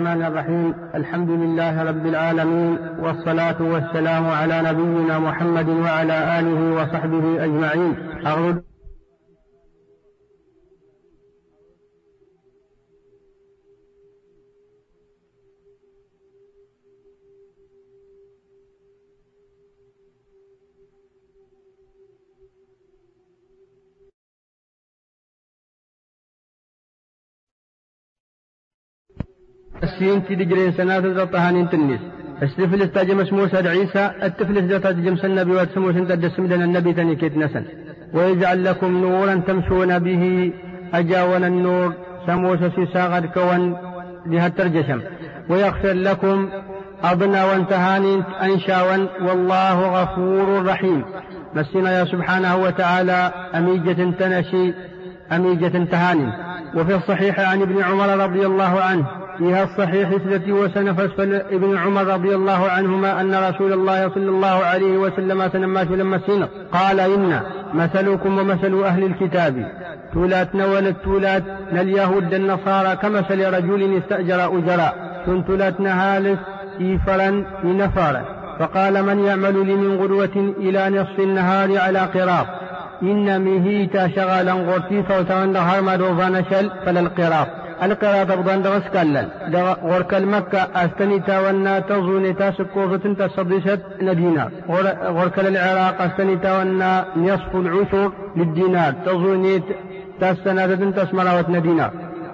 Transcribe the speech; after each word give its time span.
الرحمن 0.00 0.22
الرحيم. 0.22 0.74
الحمد 0.94 1.30
لله 1.30 1.82
رب 1.84 2.06
العالمين 2.06 2.78
والصلاة 3.00 3.62
والسلام 3.62 4.30
على 4.30 4.62
نبينا 4.62 5.18
محمد 5.18 5.68
وعلى 5.68 6.38
آله 6.38 6.82
وصحبه 6.82 7.44
أجمعين. 7.44 7.94
أعوذ 30.02 30.12
السين 30.12 30.26
تي 30.26 30.44
دجرين 30.44 30.72
سنات 30.72 31.04
الطهانين 31.04 31.70
تنس 31.70 32.00
السفلس 32.42 32.90
تاجمس 32.90 33.32
موسى 33.32 33.68
عيسى 33.68 34.10
التفلس 34.22 34.64
دا 34.70 34.78
تاجمس 34.78 35.24
النبي 35.24 35.50
واتسموس 35.50 35.96
انت 35.96 36.12
دسم 36.12 36.44
النبي 36.44 36.92
تاني 36.92 37.16
كيت 37.16 37.36
نسن 37.36 37.64
ويجعل 38.14 38.64
لكم 38.64 38.90
نورا 39.00 39.34
تمشون 39.46 39.98
به 39.98 40.52
أجاون 40.94 41.44
النور. 41.44 41.92
سموس 42.26 42.58
سيساغر 42.76 43.26
كون 43.26 43.76
لها 44.26 44.46
الترجشم 44.46 45.00
ويغفر 45.48 45.92
لكم 45.92 46.48
أضنا 47.04 47.44
وانتهاني 47.44 48.22
أنشاوا 48.42 49.06
والله 49.26 50.02
غفور 50.02 50.66
رحيم. 50.66 51.04
مسنا 51.54 51.98
يا 51.98 52.04
سبحانه 52.04 52.56
وتعالى 52.56 53.32
أميجة 53.54 54.10
تنشي 54.18 54.74
أميجة 55.32 55.84
تهاني 55.92 56.32
وفي 56.76 56.94
الصحيح 56.94 57.40
عن 57.40 57.62
ابن 57.62 57.82
عمر 57.82 58.08
رضي 58.24 58.46
الله 58.46 58.80
عنه 58.80 59.06
فيها 59.40 59.64
الصحيح 59.64 60.08
التي 60.08 60.52
وسنف 60.52 61.20
ابن 61.52 61.78
عمر 61.78 62.06
رضي 62.06 62.34
الله 62.34 62.70
عنهما 62.70 63.20
أن 63.20 63.34
رسول 63.34 63.72
الله 63.72 64.08
صلى 64.08 64.28
الله 64.28 64.64
عليه 64.64 64.98
وسلم 64.98 65.46
تنمى 65.46 65.84
لما 65.84 66.16
السنة. 66.16 66.48
قال 66.72 67.00
إن 67.00 67.40
مثلكم 67.74 68.38
ومثل 68.38 68.82
أهل 68.84 69.04
الكتاب. 69.04 69.72
تولات 70.12 70.54
نولت 70.54 70.96
تولات 71.04 71.42
اليهود 71.72 72.34
النصارى 72.34 72.96
كمثل 72.96 73.54
رجل 73.54 73.98
استأجر 73.98 74.58
أجراء. 74.58 75.22
تنتلات 75.26 75.80
نهالس 75.80 76.38
إيفرا 76.80 77.44
نفارا. 77.64 78.24
فقال 78.58 79.02
من 79.02 79.24
يعمل 79.24 79.66
لي 79.66 79.74
من 79.74 79.96
غدوة 79.96 80.54
إلى 80.58 80.90
نصف 80.90 81.20
النهار 81.20 81.78
على 81.78 81.98
قراط. 81.98 82.46
إن 83.02 83.40
مهيتا 83.44 84.08
شغالا 84.08 84.52
غرتي 84.52 85.02
دهار 85.52 85.82
ما 85.82 85.96
دوفان 85.96 86.44
فلا 86.86 87.00
القراط. 87.00 87.59
القراط 87.82 88.30
أبضان 88.30 88.62
دغس 88.62 88.82
كالل 88.94 89.28
غرك 89.84 90.14
المكة 90.14 90.58
أستني 90.58 91.20
تاونا 91.20 91.80
تظوني 91.80 92.32
تاسكوفة 92.32 93.14
تصدست 93.20 93.80
ندينار 94.02 94.50
غرك 95.18 95.38
العراق 95.38 96.02
أستني 96.02 96.36
تاونا 96.36 97.04
نصف 97.16 97.56
العشر 97.56 98.12
للدينار. 98.36 98.92
تظوني 99.06 99.62
تاسنادة 100.20 100.90
تسمراوة 100.90 101.50
ندينار 101.50 101.90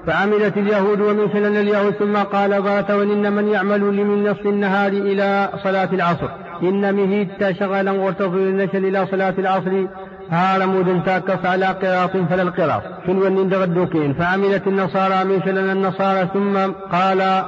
فعملت 0.06 0.56
اليهود 0.56 1.00
ومن 1.00 1.28
سنن 1.32 1.56
اليهود 1.56 1.94
ثم 1.94 2.16
قال 2.16 2.62
ضات 2.62 2.90
وإن 2.90 3.32
من 3.32 3.48
يعمل 3.48 3.94
لي 3.94 4.04
من 4.04 4.30
نصف 4.30 4.46
النهار 4.46 4.92
إلى 4.92 5.48
صلاة 5.64 5.88
العصر. 5.92 6.28
إن 6.62 6.94
مهيت 6.94 7.58
شغالا 7.58 7.90
وارتضي 7.90 8.38
النشل 8.38 8.84
إلى 8.84 9.06
صلاة 9.06 9.34
العصر 9.38 9.86
هار 10.30 10.66
مود 10.66 11.02
تاكف 11.04 11.46
على 11.46 11.66
قراط 11.66 12.16
فلا 12.16 12.42
القراط 12.42 12.82
اللي 13.08 13.44
دغدوكين 13.44 14.14
فعملت 14.14 14.66
النصارى 14.66 15.24
من 15.24 15.40
سنن 15.44 15.70
النصارى 15.70 16.28
ثم 16.34 16.56
قال 16.92 17.42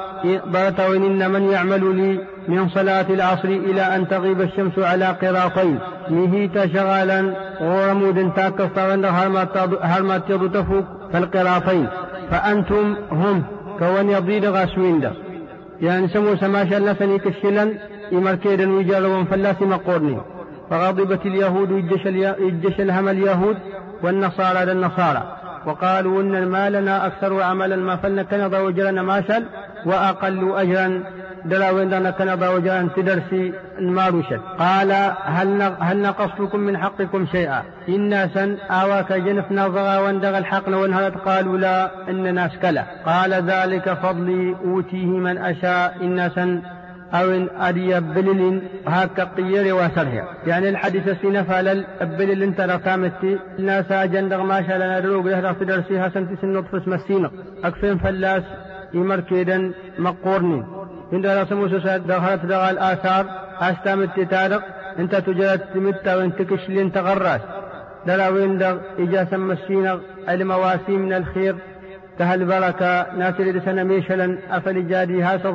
ضات 0.48 0.80
وإن 0.80 1.30
من 1.30 1.42
يعمل 1.42 1.96
لي 1.96 2.20
من 2.48 2.68
صلاة 2.68 3.06
العصر 3.10 3.48
إلى 3.48 3.82
أن 3.82 4.08
تغيب 4.08 4.40
الشمس 4.40 4.78
على 4.78 5.04
قراطين. 5.04 5.78
مهيت 6.10 6.72
شغالا 6.74 7.34
ورمود 7.60 8.32
تاكف 8.36 8.78
هرمات 9.82 10.32
تفوق 10.54 10.84
فالقراطين. 11.12 11.88
فأنتم 12.30 12.96
هم 13.12 13.42
كون 13.78 14.10
يضيد 14.10 14.44
غاسوين 14.44 15.10
يعني 15.80 16.08
سمو 16.08 16.36
سماشا 16.36 16.74
لسني 16.74 17.18
كشلا 17.18 17.72
يمركيدا 18.12 18.72
ويجالوا 18.72 19.24
فلاس 19.24 19.62
مقورني. 19.62 20.18
فغضبت 20.70 21.26
اليهود 21.26 21.70
يجش 21.70 22.80
الهم 22.80 23.08
اليهود 23.08 23.56
والنصارى 24.02 24.64
للنصارى 24.64 25.38
وقالوا 25.66 26.22
إن 26.22 26.46
ما 26.46 26.70
لنا 26.70 27.06
أكثر 27.06 27.42
عملا 27.42 27.76
ما 27.76 27.96
فلنا 27.96 28.22
كنضا 28.22 28.58
وجرنا 28.58 29.02
ماشل 29.02 29.44
وأقل 29.86 30.52
أجرا 30.56 31.02
درا 31.44 31.70
وين 31.70 32.10
كنضا 32.10 32.48
وجرا 32.48 32.88
تدرسي 32.96 33.52
الماروشل 33.78 34.40
قال 34.58 34.92
هل 35.24 35.62
هل 35.80 36.02
نقصتكم 36.02 36.60
من 36.60 36.78
حقكم 36.78 37.26
شيئا؟ 37.26 37.62
إنا 37.88 38.28
سن 38.34 38.56
آواك 38.70 39.12
جنف 39.12 39.52
نظغا 39.52 39.98
واندغ 39.98 40.38
الحق 40.38 40.68
وانهرت 40.68 41.16
قالوا 41.16 41.58
لا 41.58 41.90
إننا 42.10 42.48
سكلا 42.48 42.84
قال 43.06 43.32
ذلك 43.32 43.92
فضلي 43.92 44.56
أوتيه 44.64 45.06
من 45.06 45.38
أشاء 45.38 45.96
إنا 46.02 46.28
سن 46.28 46.62
أو 47.14 47.46
أري 47.68 48.00
بلل 48.00 48.62
هاك 48.86 49.20
قير 49.20 49.74
وسرها 49.74 50.34
يعني 50.46 50.68
الحديث 50.68 51.08
سينا 51.22 51.42
فالل 51.42 51.84
بلل 52.00 52.42
انت 52.42 52.60
رقامتي 52.60 53.38
الناس 53.58 53.92
أجندغ 53.92 54.42
ما 54.42 54.62
شاء 54.66 54.76
لنا 54.76 55.00
دروق 55.00 55.26
له 55.26 55.52
في 55.52 55.64
درسها 55.64 56.08
سنتي 56.08 56.36
سنط 56.42 56.64
فس 56.64 56.88
مسينة 56.88 57.30
أكفين 57.64 57.98
فلاس 57.98 58.42
يمر 58.94 59.20
كيدا 59.20 59.72
مقورني. 59.98 60.64
إن 61.12 61.26
رسمو 61.26 61.68
سوسات 61.68 62.00
دخلت 62.00 62.44
دغال 62.44 62.78
الآثار 62.78 63.26
أستامت 63.60 64.10
تتارق. 64.16 64.62
انت 64.98 65.14
تجرد 65.14 65.60
تمت 65.74 66.08
وانت 66.08 66.42
كشلين 66.42 66.92
تغراس 66.92 67.40
دلا 68.06 68.28
وين 68.28 68.58
دغ 68.58 68.76
إجا 68.98 69.24
سمسينا. 69.24 70.00
المواسي 70.28 70.92
من 70.92 71.12
الخير. 71.12 71.56
كهل 72.18 72.44
بركة. 72.44 73.16
ناس 73.16 73.34
سنة 73.64 73.82
ميشلا 73.82 74.38
أفل 74.50 74.88
جادي 74.88 75.22
هاسا 75.22 75.48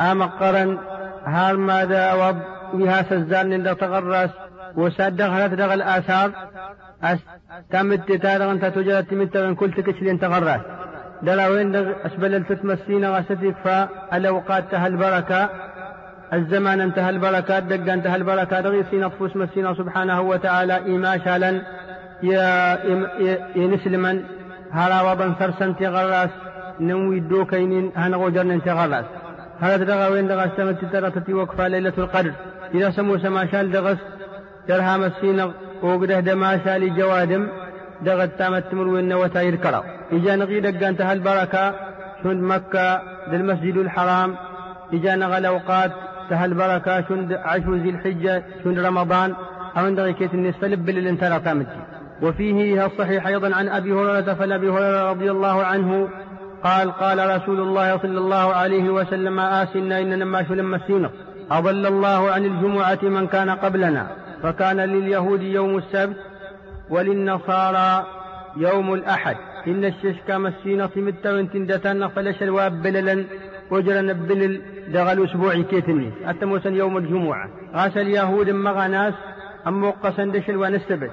أمقرا 0.00 0.78
هار 1.24 1.56
ماذا 1.56 2.12
وض 2.12 2.38
بها 2.74 3.02
سزان 3.02 3.52
عند 3.52 3.76
تغرس 3.76 4.30
وساد 4.76 5.16
دخلت 5.16 5.52
دغ 5.54 5.74
الآثار 5.74 6.30
أنت 8.52 8.64
تجرد 8.64 9.04
تمت 9.04 9.36
من 9.36 9.54
كل 9.54 9.72
تكشلين 9.72 10.20
تغرس. 10.20 10.60
دلا 11.22 11.48
وين 11.48 11.76
أسبل 11.76 12.34
الفتمسين 12.34 13.04
غستك 13.04 13.54
فالأوقات 13.64 14.64
تهل 14.70 14.96
بركة 14.96 15.48
الزمان 16.32 16.80
انتهى 16.80 17.10
البركات 17.10 17.62
دق 17.62 17.92
انتهى 17.92 18.16
البركات 18.16 18.66
غيسين 18.66 19.00
نفوس 19.00 19.36
مسينا 19.36 19.74
سبحانه 19.74 20.20
وتعالى 20.20 20.76
إما 20.96 21.18
شالا 21.24 21.62
يا 22.22 22.78
نسلما 23.56 24.22
هلا 24.72 25.02
وضن 25.02 25.34
سرسن 25.38 25.76
تغراس 25.76 26.30
نوي 26.80 27.20
دوكين 27.20 27.92
هنغو 27.96 28.28
جرن 28.28 28.62
تغراس 28.62 29.04
هذا 29.60 29.84
دغا 29.84 30.08
وين 30.08 30.28
دغا 30.28 30.50
سمت 30.56 30.84
ترى 30.92 31.34
وقفا 31.34 31.68
ليلة 31.68 31.92
القدر. 31.98 32.32
إذا 32.74 32.90
سمو 32.90 33.18
سما 33.18 33.46
شال 33.46 33.70
دغس 33.70 33.98
درها 34.68 34.96
مسينا 34.96 35.52
وقده 35.82 36.20
دما 36.20 36.64
شالي 36.64 36.90
جوادم 36.90 37.48
دغت 38.02 38.38
تامت 38.38 38.64
تمر 38.70 38.88
وين 38.88 39.12
وتاير 39.12 39.56
كرا 39.56 39.84
إجا 40.12 40.36
نغي 40.36 40.60
دقا 40.60 40.88
انتهى 40.88 41.12
البركة 41.12 41.74
شند 42.22 42.42
مكة 42.42 43.02
للمسجد 43.32 43.76
الحرام. 43.76 44.36
إجا 44.92 45.16
نغى 45.16 45.38
الأوقات 45.38 45.92
تهى 46.30 46.44
البركة 46.44 47.08
شند 47.08 47.32
عشر 47.32 47.74
ذي 47.74 47.90
الحجة 47.90 48.42
شند 48.64 48.78
رمضان. 48.78 49.34
أو 49.76 49.84
عند 49.84 50.00
كيت 50.00 50.34
النصف 50.34 50.64
لب 50.64 50.90
للانترى 50.90 51.40
تامتي. 51.40 51.80
وفيه 52.22 52.86
الصحيح 52.86 53.26
أيضا 53.26 53.54
عن 53.54 53.68
أبي 53.68 53.92
هريرة 53.92 54.34
فلأبي 54.34 54.68
هريرة 54.68 55.10
رضي 55.10 55.30
الله 55.30 55.64
عنه 55.64 56.08
قال 56.64 56.92
قال 56.92 57.36
رسول 57.36 57.60
الله 57.60 57.98
صلى 57.98 58.18
الله 58.18 58.54
عليه 58.54 58.90
وسلم 58.90 59.40
آسنا 59.40 60.00
إن 60.00 60.18
نما 60.18 60.46
لما 60.50 60.76
السينة 60.76 61.10
أضل 61.50 61.86
الله 61.86 62.30
عن 62.30 62.44
الجمعة 62.44 62.98
من 63.02 63.26
كان 63.26 63.50
قبلنا 63.50 64.06
فكان 64.42 64.76
لليهود 64.76 65.42
يوم 65.42 65.78
السبت 65.78 66.16
وللنصارى 66.90 68.06
يوم 68.56 68.94
الأحد. 68.94 69.36
إن 69.66 69.84
الششكا 69.84 70.38
مسينة 70.38 70.90
متى 70.96 71.28
وانتن 71.28 71.66
دتان 71.66 72.08
فلش 72.08 72.42
الواب 72.42 72.82
بللا 72.82 73.24
وجرن 73.70 74.12
بلل 74.12 74.62
دغل 74.88 75.24
أسبوعي 75.24 75.62
كيتني. 75.62 76.12
أتموسن 76.26 76.74
يوم 76.74 76.96
الجمعة. 76.96 77.48
غاس 77.74 77.96
اليهود 77.96 78.50
مغناس 78.50 79.14
أم 79.66 79.80
موقسا 79.80 80.24
دشل 80.24 80.56
ونستبت 80.56 81.10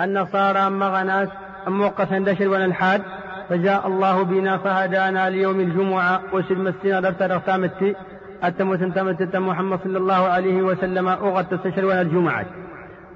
النصارى 0.00 0.70
مغناس 0.70 1.28
أم 1.66 1.78
موقسا 1.78 2.18
دشل 2.18 2.48
ونالحاد 2.48 3.02
فجاء 3.48 3.86
الله 3.86 4.22
بنا 4.22 4.56
فهدانا 4.58 5.30
ليوم 5.30 5.60
الجمعة 5.60 6.20
وسلم 6.32 6.64
مسينا 6.64 7.00
درت 7.00 7.22
رقامتي 7.22 7.94
أتموت 8.42 8.82
انتمت 8.82 9.36
محمد 9.36 9.78
صلى 9.84 9.98
الله 9.98 10.28
عليه 10.28 10.62
وسلم 10.62 11.08
أغت 11.08 11.54
تشل 11.54 11.92
الجمعة. 11.92 12.44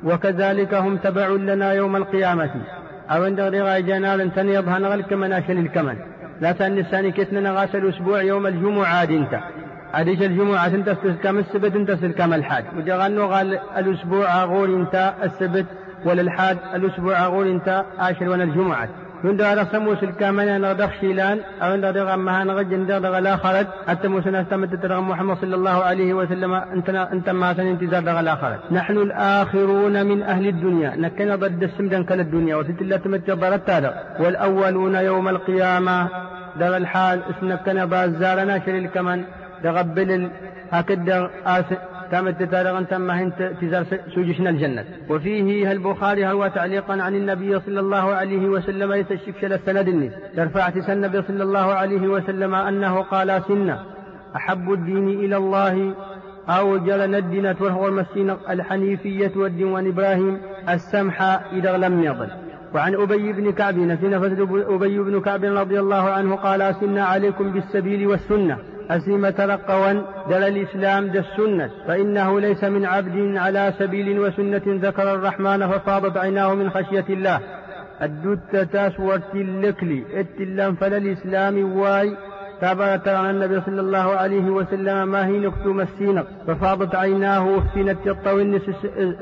وكذلك 0.04 0.74
هم 0.74 0.96
تبع 0.96 1.28
لنا 1.28 1.72
يوم 1.72 1.96
القيامة. 1.96 2.50
أو 3.10 3.24
عند 3.24 3.40
رغا 3.40 3.78
جنال 3.78 4.34
تنيض 4.34 4.68
هنغل 4.68 5.02
كمن 5.02 5.32
أشل 5.32 5.58
الكمن. 5.58 5.96
لا 6.40 6.52
تأني 6.52 6.80
الثاني 6.80 7.10
كتنا 7.12 7.52
غاسل 7.52 7.88
أسبوع 7.88 8.22
يوم 8.22 8.46
الجمعة 8.46 9.04
انت 9.04 9.38
عاديش 9.94 10.22
الجمعة 10.22 10.66
انت 10.66 10.90
كم 11.22 11.38
السبت 11.38 11.76
انت 11.76 11.90
كم 11.90 12.34
الحاد. 12.34 12.64
وجغنو 12.76 13.26
قال 13.28 13.58
الأسبوع 13.76 14.42
أقول 14.42 14.74
انت 14.74 15.14
السبت 15.22 15.66
ولا 16.04 16.20
الحاد 16.20 16.58
الأسبوع 16.74 17.24
أقول 17.24 17.46
انت 17.46 17.84
عاشر 17.98 18.28
وأنا 18.28 18.44
الجمعة. 18.44 18.88
من 19.24 19.42
على 19.42 19.66
سموس 19.72 20.02
الكامل 20.02 20.60
نغدخ 20.60 20.90
شيلان 21.00 21.38
أو 21.62 21.76
ندغ 21.76 22.16
ما 22.16 22.44
نغج 22.44 22.74
ندغ 22.74 23.18
لا 23.18 23.36
خرج. 23.36 23.66
حتى 23.88 24.08
موسى 24.08 24.40
استمت 24.40 24.74
ترغم 24.82 25.08
محمد 25.08 25.36
صلى 25.36 25.54
الله 25.54 25.84
عليه 25.84 26.14
وسلم 26.14 26.54
أنت 27.14 27.30
ما 27.30 27.50
انتظار 27.50 28.02
دغ 28.02 28.20
لا 28.20 28.34
خرج. 28.34 28.58
نحن 28.70 28.96
الآخرون 28.98 30.06
من 30.06 30.22
أهل 30.22 30.46
الدنيا. 30.46 30.90
نكنا 30.96 31.36
ضد 31.36 31.62
السمدن 31.62 32.04
كل 32.04 32.20
الدنيا 32.20 32.56
وتت 32.56 32.80
الله 32.82 32.96
تمت 32.96 33.30
هذا 33.70 33.90
والأولون 34.20 34.94
يوم 34.94 35.28
القيامة 35.28 36.08
دغ 36.60 36.76
الحال 36.76 37.22
اسنكنا 37.30 37.84
بازارنا 37.84 38.58
شريل 38.66 38.86
كمان. 38.88 39.24
دغبل 39.64 40.30
هكذا 40.70 41.30
تامت 42.10 42.42
تتارغا 42.42 42.82
تم 42.82 43.10
هنت 43.10 43.52
تزار 43.60 43.84
سوجشنا 44.14 44.50
الجنة. 44.50 44.84
وفيه 45.10 45.72
البخاري 45.72 46.26
هو 46.26 46.48
تعليقا 46.48 47.02
عن 47.02 47.14
النبي 47.14 47.60
صلى 47.60 47.80
الله 47.80 48.14
عليه 48.14 48.48
وسلم 48.48 48.92
يتشكشل 48.92 49.52
السند 49.52 49.88
النس 49.88 50.12
ترفعت 50.36 50.90
النبي 50.90 51.22
صلى 51.22 51.42
الله 51.42 51.72
عليه 51.72 52.08
وسلم 52.08 52.54
أنه 52.54 53.02
قال 53.02 53.42
سنة 53.48 53.80
أحب 54.36 54.72
الدين 54.72 55.08
إلى 55.08 55.36
الله 55.36 55.94
أو 56.48 56.76
جل 56.76 57.10
ندنة 57.10 57.56
وهو 57.60 57.88
المسين 57.88 58.36
الحنيفية 58.50 59.32
والدين 59.36 59.86
إبراهيم 59.86 60.40
السمحة 60.68 61.42
إذا 61.52 61.76
لم 61.76 62.04
يضل. 62.04 62.28
وعن 62.74 62.94
أبي 62.94 63.32
بن 63.32 63.52
كعب 63.52 63.78
نفس 63.78 64.04
أبي 64.68 64.98
بن 64.98 65.20
كعب 65.20 65.44
رضي 65.44 65.80
الله 65.80 66.10
عنه 66.10 66.36
قال 66.36 66.74
سن 66.80 66.98
عليكم 66.98 67.52
بالسبيل 67.52 68.06
والسنة. 68.06 68.58
أسيم 68.90 69.30
ترقوا 69.30 69.92
دل 70.28 70.42
الإسلام 70.42 71.08
دا 71.08 71.20
السنة 71.20 71.70
فإنه 71.86 72.40
ليس 72.40 72.64
من 72.64 72.86
عبد 72.86 73.36
على 73.36 73.74
سبيل 73.78 74.18
وسنة 74.18 74.62
ذكر 74.66 75.14
الرحمن 75.14 75.70
ففاضت 75.70 76.16
عيناه 76.16 76.54
من 76.54 76.70
خشية 76.70 77.04
الله. 77.10 77.40
الدت 78.02 78.56
تاس 78.72 79.00
ورتلكلي 79.00 80.04
اتلام 80.20 80.74
فلا 80.74 80.96
الإسلام 80.96 81.76
واي 81.76 82.16
تابعت 82.60 83.08
عن 83.08 83.30
النبي 83.30 83.60
صلى 83.60 83.80
الله 83.80 84.16
عليه 84.16 84.50
وسلم 84.50 85.08
ما 85.08 85.26
هي 85.26 85.38
نكتم 85.38 85.80
السينق 85.80 86.26
ففاضت 86.46 86.94
عيناه 86.94 87.60
في 87.74 87.82
نت 87.82 88.06
الطوين 88.06 88.60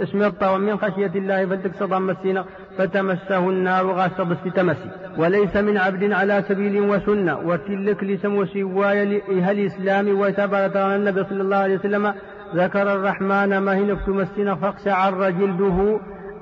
اسم 0.03 0.23
الطوى 0.23 0.59
من 0.59 0.77
خشية 0.77 1.12
الله 1.15 1.47
فلتكسض 1.47 1.93
السينق 1.93 2.47
فتمسه 2.79 3.50
النار 3.50 3.87
غاصب 3.87 4.37
تمسي. 4.55 4.91
وليس 5.19 5.56
من 5.56 5.79
عبد 5.79 6.12
على 6.12 6.44
سبيل 6.49 6.81
وسنة 6.81 7.38
وتلك 7.38 8.05
لسم 8.05 8.35
وسواي 8.35 9.23
الإسلام 9.50 10.21
وتبارك 10.21 10.77
عن 10.77 10.97
النبي 10.97 11.25
صلى 11.25 11.43
الله 11.43 11.56
عليه 11.56 11.79
وسلم 11.79 12.15
ذكر 12.55 12.94
الرحمن 12.94 13.59
ما 13.59 13.75
هي 13.75 13.83
نكتم 13.83 14.21
السينق 14.21 14.55
فاقشعر 14.55 15.31
جلده 15.31 16.00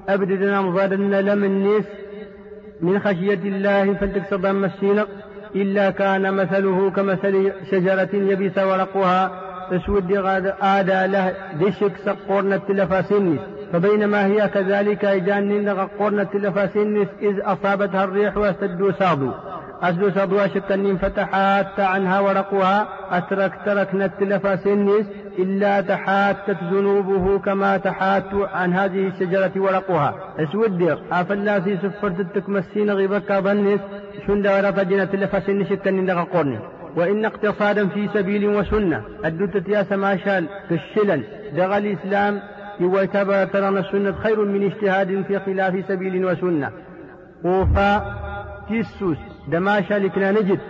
أبدنا 0.08 0.60
مضادنا 0.60 1.20
لم 1.20 1.44
الناس 1.44 1.84
من 2.80 2.98
خشية 2.98 3.40
الله 3.44 3.94
فلتكسض 3.94 4.46
السينق 4.46 5.08
إلا 5.54 5.90
كان 5.90 6.34
مثله 6.34 6.90
كمثل 6.90 7.52
شجرة 7.70 8.08
يبس 8.12 8.58
ورقها 8.58 9.30
غاد 10.18 10.54
آدى 10.62 11.12
له 11.12 11.34
دشك 11.60 11.92
سقورنا 12.04 12.54
التلفاسينس 12.56 13.40
فبينما 13.72 14.26
هي 14.26 14.48
كذلك 14.48 15.04
إجان 15.04 15.48
قورنا 15.98 16.22
التلفاسينس 16.22 17.08
إذ 17.22 17.40
أصابتها 17.42 18.04
الريح 18.04 18.36
واستدوا 18.36 18.92
صادوا 18.92 19.32
أسدو 19.84 20.10
صادوا 20.10 20.46
شكا 20.46 20.96
فتحات 21.02 21.80
عنها 21.80 22.20
ورقها. 22.20 22.88
أترك 23.10 23.52
تركنا 23.66 24.04
التلفاسينس 24.04 25.06
إلا 25.38 25.80
تحاتت 25.80 26.56
ذنوبه 26.72 27.38
كما 27.38 27.76
تحات 27.76 28.30
عن 28.54 28.72
هذه 28.72 29.06
الشجرة 29.08 29.52
ورقها. 29.56 30.14
اسود 30.38 30.98
أفلاسي 31.12 31.76
سفرت 31.76 32.20
التكمسين 32.20 32.90
غيبك 32.90 33.32
ظنس 33.32 33.80
شند 34.26 34.46
ولا 34.46 34.72
فجنة 34.72 35.08
لفسن 35.12 35.64
شكا 35.64 36.22
قرني 36.22 36.58
وإن 36.96 37.24
اقتصادا 37.24 37.86
في 37.86 38.08
سبيل 38.14 38.48
وسنة 38.48 39.02
الدتة 39.24 39.70
يا 39.70 39.82
سماشال 39.82 40.48
كالشلل 40.70 41.22
دغى 41.56 41.78
الإسلام 41.78 42.40
يوتبر 42.80 43.44
ترى 43.44 43.68
السنة 43.68 44.12
خير 44.12 44.44
من 44.44 44.64
اجتهاد 44.64 45.24
في 45.28 45.38
خلاف 45.38 45.84
سبيل 45.88 46.24
وسنة 46.24 46.70
وفا 47.44 48.14
تيسوس 48.68 49.16
دماشا 49.48 49.94
لكنا 49.94 50.32
نجد. 50.32 50.60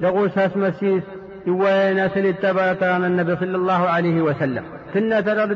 دغوساس 0.00 0.56
مسيس 0.56 1.02
يوانا 1.46 2.08
سنتبع 2.08 2.72
ترى 2.72 2.96
النبي 2.96 3.36
صلى 3.36 3.56
الله 3.56 3.88
عليه 3.88 4.22
وسلم. 4.22 4.64
كنا 4.94 5.20
ترى 5.20 5.54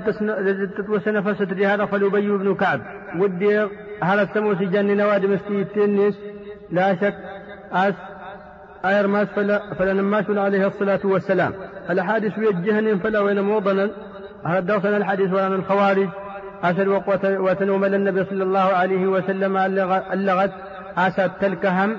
تتوسن 0.79 1.21
فست 1.21 1.53
هذا 1.53 1.85
فلبي 1.85 2.31
بن 2.31 2.55
كعب. 2.55 2.81
ودي 3.19 3.69
هذا 4.03 4.23
السموس 4.23 4.59
جن 4.59 4.97
نواد 4.97 5.27
مسكي 5.27 5.63
التنس 5.63 6.19
لا 6.71 6.95
شك 6.95 7.15
أس 7.73 7.95
أير 8.85 9.07
ماس 9.07 9.29
فلا 9.29 9.75
فلنماش 9.75 10.25
عليه 10.31 10.67
الصلاة 10.67 11.01
والسلام. 11.05 11.53
الحادث 11.91 12.39
يجهن 12.39 12.99
فلا 12.99 13.21
وين 13.21 13.41
موضنا. 13.41 13.91
هذا 14.45 14.61
دوسنا 14.61 14.97
الحديث 14.97 15.33
ولا 15.33 15.47
الخوارج. 15.47 16.09
أسر 16.63 17.03
وتنوم 17.25 17.85
النبي 17.85 18.25
صلى 18.25 18.43
الله 18.43 18.61
عليه 18.61 19.07
وسلم 19.07 19.57
اللغت 20.13 20.53
أسد 20.99 21.31
تلكهم 21.41 21.97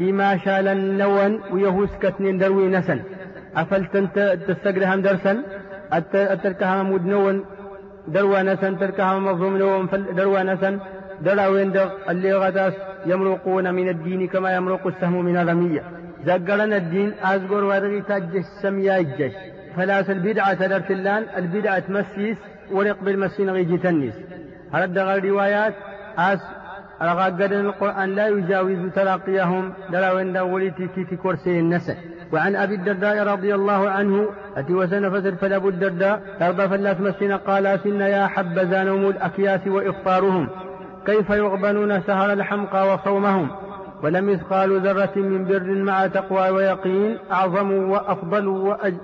إما 0.00 0.36
شال 0.36 0.68
النون 0.68 1.40
ويهوس 1.52 1.92
كتنين 2.02 2.38
دروي 2.38 2.68
نسن 2.68 3.00
أفلت 3.56 3.96
تستقرهم 4.48 5.02
درسا 5.02 5.42
التلكهم 6.34 6.92
مدنون 6.92 7.44
دروا 8.08 8.42
نسن 8.42 8.78
تلكهم 8.78 9.24
مظلوم 9.26 9.56
نوم 9.56 9.88
دروا 10.16 10.42
نسن 10.42 10.78
درا 11.24 11.46
وين 11.46 11.72
اللي 12.10 12.32
غداس 12.32 12.74
يمرقون 13.06 13.74
من 13.74 13.88
الدين 13.88 14.28
كما 14.28 14.56
يمرق 14.56 14.86
السهم 14.86 15.24
من 15.24 15.36
الرمية 15.36 15.82
زقرنا 16.26 16.76
الدين 16.76 17.12
أزقر 17.22 17.64
ورغي 17.64 18.00
تجش 18.00 18.44
سميا 18.62 18.98
الجش 18.98 19.32
فلاس 19.76 20.10
البدعة 20.10 20.54
تدرتلان 20.54 21.22
البدعة 21.36 21.78
تمسيس 21.78 22.38
ورقبل 22.72 23.18
مسين 23.18 23.50
غيجي 23.50 23.78
تنس 23.78 24.14
هرد 24.72 24.98
الروايات 24.98 25.74
أس 26.18 26.40
رغاقدن 27.02 27.60
القرآن 27.60 28.14
لا 28.14 28.28
يجاوز 28.28 28.78
تلاقيهم 28.94 29.72
دلا 29.90 30.12
وين 30.12 30.36
وليتي 30.36 30.88
في 30.88 31.16
كرسي 31.16 31.60
النسل 31.60 31.96
وعن 32.32 32.56
أبي 32.56 32.74
الدرداء 32.74 33.26
رضي 33.26 33.54
الله 33.54 33.90
عنه 33.90 34.28
أتي 34.56 34.74
وسن 34.74 35.10
فسر 35.10 35.34
فلابو 35.34 35.68
الدرداء 35.68 36.22
ترضى 36.40 36.68
فلا 36.68 36.92
تمسين 36.92 37.32
قال 37.32 37.80
سن 37.84 38.00
يا 38.00 38.26
حبذا 38.26 38.84
نوم 38.84 39.08
الأكياس 39.08 39.66
وإفطارهم 39.66 40.48
كيف 41.06 41.30
يغبنون 41.30 42.00
سهر 42.00 42.32
الحمقى 42.32 42.94
وصومهم؟ 42.94 43.50
ولم 44.02 44.30
يثقال 44.30 44.80
ذرة 44.80 45.12
من 45.16 45.44
بر 45.44 45.82
مع 45.82 46.06
تقوى 46.06 46.50
ويقين 46.50 47.18
أعظم 47.32 47.72
وأفضل 47.72 48.48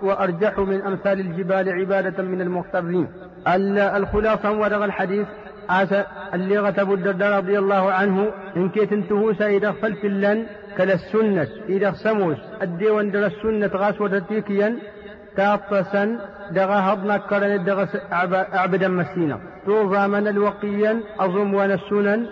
وأرجح 0.02 0.58
من 0.58 0.82
أمثال 0.82 1.20
الجبال 1.20 1.68
عبادة 1.68 2.22
من 2.22 2.40
المغترين. 2.40 3.08
الخلاصة 3.96 4.52
ورغ 4.52 4.84
الحديث 4.84 5.26
عسى 5.68 6.04
اللي 6.34 6.58
غتب 6.58 6.92
الدرداء 6.92 7.38
رضي 7.38 7.58
الله 7.58 7.92
عنه 7.92 8.30
إن 8.56 8.68
كيت 8.68 8.92
انتهوس 8.92 9.42
إذا 9.42 9.72
خلف 9.82 10.04
اللن 10.04 10.46
كلا 10.76 10.94
السنة 10.94 11.48
إذا 11.68 11.92
سموس 11.92 12.36
الديوان 12.62 13.10
در 13.10 13.26
السنة 13.26 13.70
غاس 13.74 14.00
ودتيكيا 14.00 14.76
تاطسا 15.36 16.18
دغا 16.50 16.78
هضنا 16.92 17.16
كرن 17.18 17.64
دغا 17.64 17.88
أعبدا 18.58 18.88
مسينا. 18.88 19.38
توضى 19.66 20.08
من 20.08 20.28
الوقيا 20.28 21.00
أظم 21.20 21.60
السنن 21.60 22.26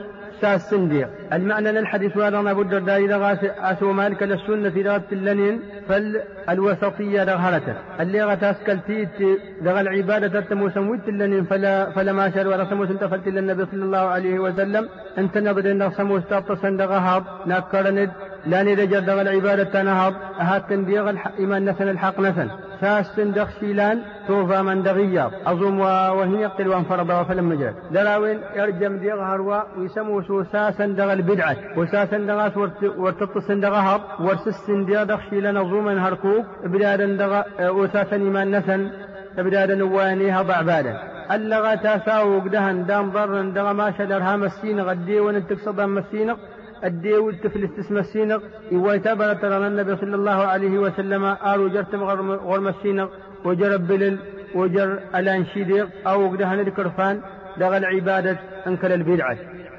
ساس 0.45 0.71
سنديق 0.71 1.09
المعنى 1.33 1.71
للحديث 1.73 2.17
وأنا 2.17 2.51
ابو 2.51 2.63
الدرداء 2.63 2.99
اذا 3.05 3.17
غاس 3.25 3.43
اسو 3.71 3.93
مالك 4.01 4.21
للسنه 4.31 4.75
اذا 4.81 5.03
اللنين 5.13 5.57
فالوسطيه 5.89 7.25
دغهرته 7.31 7.75
اللي 8.03 8.21
غتاس 8.31 8.57
كلتيت 8.67 9.19
دغ 9.67 9.77
العبادة 9.81 10.41
تتمو 10.41 10.67
سموت 10.77 11.05
اللنين 11.13 11.45
فلا 11.51 11.91
فلا 11.95 12.13
ما 12.19 12.31
شر 12.35 12.47
ولا 12.49 12.65
سمو 12.71 12.87
سنتفلت 12.91 13.27
للنبي 13.29 13.65
صلى 13.71 13.85
الله 13.89 14.05
عليه 14.15 14.37
وسلم. 14.45 14.85
أنت 15.19 15.35
نبدأ 15.39 15.71
إن 15.73 15.91
سمو 15.99 16.19
استاطسن 16.19 16.77
دغهاب 16.77 17.23
ناكرند 17.47 18.11
لا 18.51 18.63
نرجع 18.67 18.99
دغ 18.99 19.19
العبادة 19.21 19.65
تنهض 19.75 20.15
هاتن 20.49 20.81
ديغ 20.89 21.07
إيمان 21.41 21.61
نسن 21.69 21.89
الحق 21.95 22.17
نسن. 22.21 22.49
ساستن 22.85 23.33
دغ 23.33 23.49
شيلان 23.61 23.99
توفى 24.29 24.63
من 24.63 24.83
دغيا 24.83 25.31
أظم 25.47 25.81
وهي 26.19 26.41
يقتل 26.45 26.69
وانفرض 26.69 27.11
وفلم 27.11 27.49
مجال 27.49 27.75
دراوين 27.95 28.39
يرجم 28.57 28.97
ديغ 29.03 29.19
هروا 29.31 29.61
ويسمو 29.79 30.45
ساسا 30.53 30.87
دغ 30.87 31.13
البدعة. 31.13 31.57
وساسا 31.79 32.19
دغ 32.19 32.39
ورتطسن 33.03 33.61
دغ 33.61 33.75
هب 33.89 34.01
ورسسن 34.21 34.81
دغ 34.87 35.21
شيلان 35.31 35.57
أظوما 35.57 36.09
هركوك 36.09 36.45
بلادا 36.73 37.07
دغ 37.21 37.33
وساسا 37.79 38.17
إيمان 38.17 38.57
نسن. 38.57 38.81
بلادا 39.37 39.85
وانيها 39.85 40.43
ضعبادا 40.43 40.95
اللغة 41.37 41.75
تاساوق 41.75 42.45
دهن 42.55 42.87
دام 42.87 43.11
ضرن 43.11 43.53
دغ 43.53 43.73
ما 43.73 43.91
شدرها 43.99 44.37
مسين 44.37 44.81
غدي 44.81 45.21
ونتك 45.21 45.59
صدام 45.59 45.95
مسينق 45.95 46.39
الديو 46.85 47.31
التفل 47.31 47.65
استسمى 47.65 48.01
السينق 48.01 48.43
إيوايتا 48.73 49.33
ترى 49.33 49.67
النبي 49.67 49.97
صلى 49.97 50.15
الله 50.15 50.39
عليه 50.53 50.79
وسلم 50.79 51.25
آل 51.25 51.73
جرتم 51.73 52.03
غرم 52.05 52.69
السينق 52.69 53.11
وجرب 53.45 53.87
بلل 53.87 54.19
وجر 54.55 54.99
الأنشيدق 55.15 55.89
أو 56.07 56.31
قدها 56.31 56.55
الكرفان 56.55 57.21
دغل 57.59 57.85
عبادة 57.85 58.37
أنكل 58.67 58.93
البدعة. 58.93 59.37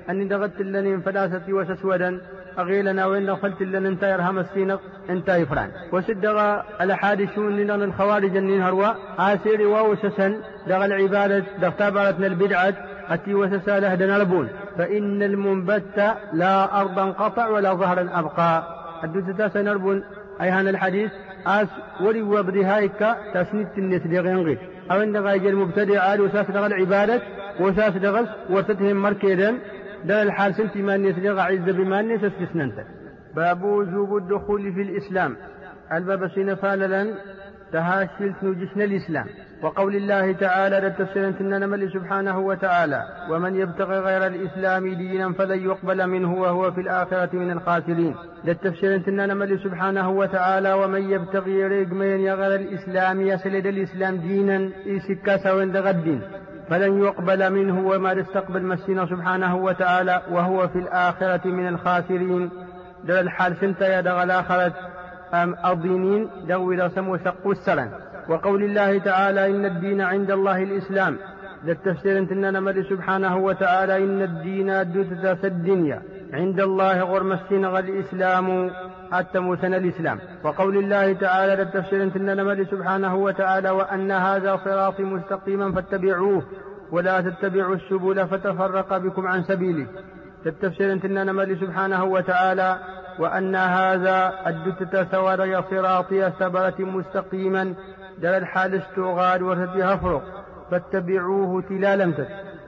أني 0.10 0.26
دغت 0.28 0.62
لني 0.62 1.02
فلاستي 1.02 1.54
وسسودا 1.54 2.22
أغيلنا 2.60 3.06
وإن 3.06 3.26
دخلت 3.26 3.62
لنا 3.62 3.90
انت 3.90 4.04
يرهم 4.04 4.40
السينق 4.40 4.82
انت 5.10 5.30
يفران. 5.30 5.70
وسدغ 5.92 6.62
الحادثون 6.82 7.58
لنا 7.58 7.76
الخوارج 7.76 8.38
النين 8.38 8.62
هروا 8.62 8.88
آسير 9.20 9.62
واو 9.62 9.96
سسن 9.96 10.38
دغ 10.68 10.86
العبادة 10.86 11.44
دغتابرتنا 11.62 12.28
البدعة 12.28 12.74
أتي 13.10 13.34
وسساله 13.34 13.96
دنالبون 13.96 14.50
فإن 14.78 15.24
المنبت 15.24 16.16
لا 16.34 16.82
أرضا 16.82 17.12
قطع 17.12 17.48
ولا 17.48 17.74
ظهرا 17.74 18.20
أبقى. 18.20 18.64
الدوستا 19.04 19.48
سنربون 19.48 20.04
أي 20.42 20.50
هذا 20.50 20.70
الحديث 20.70 21.12
أس 21.48 21.68
ولي 22.02 22.22
وبرهايك 22.22 23.16
تسنيت 23.34 23.78
الناس 23.78 24.02
دغين 24.02 24.58
أو 24.92 25.02
إن 25.02 25.18
غايج 25.18 25.46
المبتدع 25.46 26.04
عاد 26.04 26.20
وساس 26.20 26.52
دغ 26.52 26.66
العبادة 26.66 27.22
وساس 27.60 27.98
دغس 27.98 28.28
وتتهم 28.50 28.96
مركيدا 28.96 29.58
دل 30.06 30.14
الحال 30.14 30.56
سنتي 30.56 30.82
ما 30.82 30.96
الناس 30.96 31.16
دغ 31.16 31.40
عز 31.40 31.70
بما 31.70 32.00
الناس 32.00 32.24
استثننت 32.24 32.76
باب 33.36 33.64
وجوب 33.64 34.18
الدخول 34.18 34.74
في 34.74 34.82
الإسلام. 34.82 35.36
الباب 35.94 36.28
سينفاللا 36.28 37.14
تهاشل 37.72 38.34
نوجسنا 38.44 38.84
الإسلام. 38.84 39.26
وقول 39.64 39.96
الله 39.96 40.32
تعالى 40.32 40.88
لتفسير 40.88 41.34
نمل 41.42 41.92
سبحانه 41.92 42.40
وتعالى 42.40 43.04
ومن 43.30 43.56
يبتغي 43.56 44.00
غير 44.00 44.28
الإسلام 44.28 44.94
دينا 44.94 45.34
فلن 45.34 45.60
يقبل 45.60 46.08
منه 46.08 46.34
وهو 46.34 46.72
في 46.72 46.82
الآخرة 46.82 47.30
من 47.34 47.52
الخاسرين. 47.52 48.16
للتفسير 48.46 49.10
نمل 49.10 49.60
سبحانه 49.60 50.10
وتعالى 50.10 50.74
ومن 50.74 51.12
يبتغي 51.12 51.68
ريقمين 51.68 52.34
غير 52.34 52.56
الإسلام 52.60 53.22
يسلد 53.22 53.66
الإسلام 53.66 54.16
دينا 54.16 54.70
إسكا 54.88 55.38
سوين 55.38 55.78
الدين 55.78 56.22
فلن 56.70 57.04
يقبل 57.04 57.54
منه 57.54 57.88
وما 57.88 58.14
تستقبل 58.14 58.64
مسينا 58.64 59.06
سبحانه 59.06 59.56
وتعالى 59.56 60.22
وهو 60.32 60.68
في 60.68 60.80
الآخرة 60.80 61.48
من 61.48 61.68
الخاسرين. 61.68 62.50
دل 63.04 63.14
الحال 63.14 63.56
سنتا 63.62 64.00
يدغ 64.00 64.24
الآخرة. 64.24 64.74
الضينين 65.44 66.30
دو 66.48 66.72
إلى 66.72 66.90
سمو 66.96 67.18
سقو 67.18 67.52
السرن 67.52 67.90
وقول 68.30 68.64
الله 68.64 68.98
تعالى 68.98 69.52
إن 69.52 69.66
الدين 69.66 70.02
عند 70.02 70.32
الله 70.32 70.64
الإسلام. 70.64 71.18
ذا 71.66 71.72
التفسير 71.72 72.18
انتنا 72.18 72.52
نمر 72.52 72.84
سبحانه 72.84 73.38
وتعالى 73.38 73.98
إن 73.98 74.22
الدين 74.22 74.92
دوتة 74.94 75.48
الدنيا 75.48 76.02
عند 76.34 76.60
الله 76.60 77.02
غرم 77.02 77.32
السنغ 77.32 77.80
الإسلام 77.80 78.72
حتى 79.12 79.40
موسن 79.40 79.74
الإسلام. 79.74 80.20
وقول 80.44 80.78
الله 80.78 81.14
تعالى 81.14 81.54
انتنا 81.94 82.34
نمر 82.34 82.64
سبحانه 82.64 83.16
وتعالى 83.16 83.70
وأن 83.70 84.12
هذا 84.12 84.60
صراطي 84.66 85.04
مستقيما 85.04 85.72
فاتبعوه 85.72 86.44
ولا 86.92 87.22
تتبعوا 87.22 87.76
السبل 87.76 88.28
فتفرق 88.28 88.98
بكم 88.98 89.28
عن 89.28 89.44
سبيله. 89.44 89.88
التفسير 90.50 90.92
انتنا 90.92 91.24
نمر 91.24 91.58
سبحانه 91.62 92.04
وتعالى 92.04 92.80
وأن 93.20 93.56
هذا 93.56 94.34
الدتة 94.48 95.12
سوار 95.12 95.64
صراطي 95.70 96.32
سبرة 96.40 96.76
مستقيما. 96.80 97.74
دل 98.18 98.30
الحال 98.30 98.76
استغال 98.76 99.44
ورتها 99.44 99.96
فرق 99.96 100.24
فاتبعوه 100.72 101.62
تلا 101.62 102.14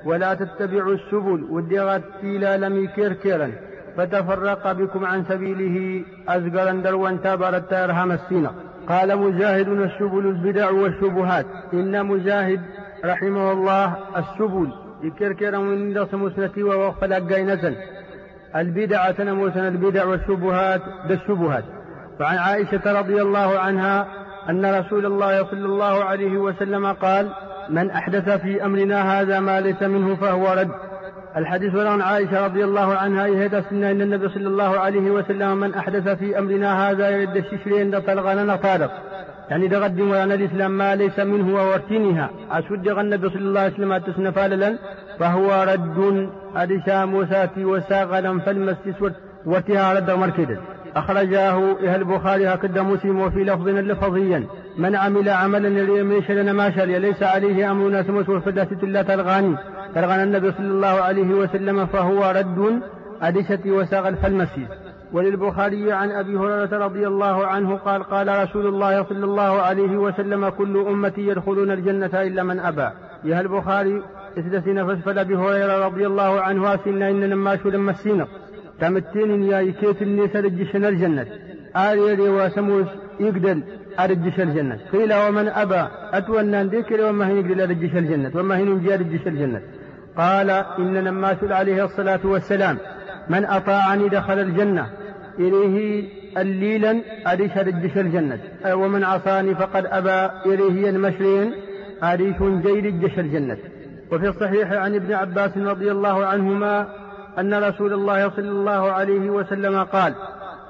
ولا 0.06 0.34
تتبعوا 0.34 0.94
السبل. 0.94 1.48
ودغت 1.50 2.04
تلا 2.22 2.58
لم 2.58 2.88
كيركيرا 2.88 3.52
فتفرق 3.98 4.72
بكم 4.72 5.06
عن 5.06 5.26
سبيله 5.26 6.06
أزقرا 6.30 6.72
دروا 6.72 7.12
تابرت 7.12 7.74
أرهام 7.74 8.12
السنة 8.12 8.52
قال 8.90 9.18
مجاهد 9.18 9.68
السبل 9.68 10.28
البدع 10.28 10.70
والشبهات. 10.70 11.46
إن 11.74 12.06
مجاهد 12.06 12.62
رحمه 13.06 13.52
الله 13.52 13.98
السبل. 14.18 14.87
يكركر 15.04 15.60
من 15.60 15.94
درس 15.94 16.14
مسنتي 16.14 16.64
ووقف 16.64 17.04
الأقاينة 17.04 17.76
البدع 18.56 19.12
تنموسن 19.12 19.68
البدع 19.68 20.06
والشبهات 20.06 20.82
بالشبهات. 21.08 21.64
فعن 22.20 22.38
عائشة 22.38 23.00
رضي 23.00 23.22
الله 23.22 23.60
عنها 23.60 24.08
أن 24.50 24.80
رسول 24.80 25.06
الله 25.06 25.46
صلى 25.46 25.66
الله 25.66 26.04
عليه 26.04 26.38
وسلم 26.38 26.86
قال 26.94 27.30
من 27.70 27.92
أحدث 27.92 28.30
في 28.30 28.66
أمرنا 28.66 29.22
هذا 29.22 29.40
ما 29.40 29.62
ليس 29.62 29.84
منه 29.84 30.16
فهو 30.16 30.54
رد. 30.54 30.72
الحديث 31.38 31.76
عن 31.76 32.02
عائشة 32.02 32.46
رضي 32.46 32.64
الله 32.64 32.96
عنها 32.96 33.28
يهدى 33.28 33.62
سنة 33.70 33.92
أن 33.92 34.02
النبي 34.02 34.30
صلى 34.30 34.48
الله 34.48 34.80
عليه 34.80 35.12
وسلم 35.12 35.58
من 35.58 35.74
أحدث 35.74 36.08
في 36.08 36.40
أمرنا 36.40 36.90
هذا 36.90 37.10
يرد 37.10 37.36
الششرين 37.36 38.00
طلغنا 38.00 38.56
طارق 38.56 38.92
يعني 39.50 39.68
دغد 39.68 40.00
وأنا 40.00 40.34
الإسلام 40.34 40.78
ما 40.78 40.96
ليس 40.96 41.20
منه 41.20 41.56
وورتينها 41.56 42.30
أسود 42.52 42.88
النبي 42.88 43.30
صلى 43.30 43.40
الله 43.40 43.60
عليه 43.60 43.74
وسلم 43.74 43.98
تسنى 43.98 44.32
فاللا 44.32 44.78
فهو 45.20 45.66
رد 45.74 46.30
أدشا 46.56 47.06
موساتي 47.06 47.66
وساغلا 47.66 48.40
فالمسيس 48.40 48.96
وتها 49.46 49.94
رد 49.94 50.12
مركدا. 50.12 50.62
أخرجاه 50.96 51.72
إلى 51.80 51.96
البخاري 51.96 52.48
هكذا 52.48 52.82
مسلم 52.82 53.20
وفي 53.22 53.44
لفظ 53.44 53.68
لفظيا. 53.68 54.48
من 54.78 54.96
عمل 54.96 55.30
عملا 55.30 55.68
ليش 55.68 56.32
لنا 56.32 56.54
ما 56.54 56.72
شري 56.72 57.00
ليس 57.00 57.24
عليه 57.24 57.72
أمرنا 57.72 58.04
سمس 58.04 58.30
والفداسة 58.30 58.78
لا 58.84 59.02
تلغاني 59.02 59.56
تلغان 59.96 60.20
النبي 60.24 60.52
صلى 60.52 60.68
الله 60.68 60.88
عليه 60.88 61.34
وسلم 61.34 61.86
فهو 61.86 62.32
رد 62.36 62.82
أدشة 63.22 63.72
وساغ 63.72 64.16
فالمسيس 64.16 64.68
وللبخاري 65.14 65.92
عن 65.92 66.12
أبي 66.12 66.38
هريرة 66.38 66.86
رضي 66.86 67.08
الله 67.08 67.48
عنه 67.48 67.76
قال 67.76 68.04
قال 68.04 68.44
رسول 68.44 68.68
الله 68.68 69.04
صلى 69.04 69.26
الله 69.26 69.62
عليه 69.62 69.98
وسلم 69.98 70.50
كل 70.50 70.78
أمتي 70.78 71.22
يدخلون 71.22 71.72
الجنة 71.72 72.12
إلا 72.14 72.44
من 72.44 72.60
أبى. 72.60 72.90
يا 73.24 73.42
البخاري 73.42 74.02
إسدسنا 74.38 74.86
فسفل 74.86 75.20
أبي 75.20 75.36
هريرة 75.36 75.86
رضي 75.86 76.08
الله 76.08 76.42
عنه 76.42 76.74
أسلنا 76.76 77.10
إن 77.10 77.24
لما 77.24 77.58
شو 77.58 77.70
لما 77.70 77.92
السينق 77.92 78.28
تمتين 78.80 79.44
يا 79.44 79.60
يكيت 79.60 80.02
الناس 80.02 80.36
رجشن 80.36 80.86
الجنة؟ 80.86 81.28
آري 81.76 82.30
وسموس 82.30 82.88
يقدل 83.20 83.64
أرجش 84.00 84.40
الجنة. 84.40 84.80
قيل 84.92 85.14
ومن 85.14 85.48
أبى؟ 85.48 85.88
أتولى 86.12 86.64
ذكر 86.64 87.10
وما 87.10 87.28
هي 87.28 87.40
يقدل 87.40 87.62
أرجش 87.62 87.96
الجنة 87.96 88.32
وما 88.36 88.58
هي 88.58 88.64
نجي 88.64 88.94
أرجش 88.94 89.28
الجنة. 89.28 89.62
قال 90.18 90.50
إن 90.50 90.98
لما 90.98 91.38
عليه 91.44 91.86
الصلاة 91.86 92.20
والسلام. 92.24 92.78
من 93.30 93.46
أطاعني 93.46 94.10
دخل 94.10 94.40
الجنة 94.40 94.90
إليه 95.40 96.08
الليلا 96.38 97.02
أريش 97.28 97.58
رجش 97.58 97.98
الجنة. 97.98 98.40
ومن 98.74 99.04
عصاني 99.04 99.56
فقد 99.56 99.86
أبى 99.86 100.34
إليه 100.46 100.90
المشرين 100.90 101.54
أريش 102.04 102.38
جيد 102.38 102.86
رجش 102.86 103.20
الجنة. 103.20 103.58
وفي 104.12 104.28
الصحيح 104.28 104.72
عن 104.72 104.96
ابن 104.96 105.14
عباس 105.14 105.58
رضي 105.58 105.92
الله 105.92 106.26
عنهما 106.26 106.88
أن 107.40 107.54
رسول 107.54 107.94
الله 107.94 108.30
صلى 108.30 108.50
الله 108.50 108.92
عليه 108.92 109.30
وسلم 109.30 109.84
قال 109.84 110.14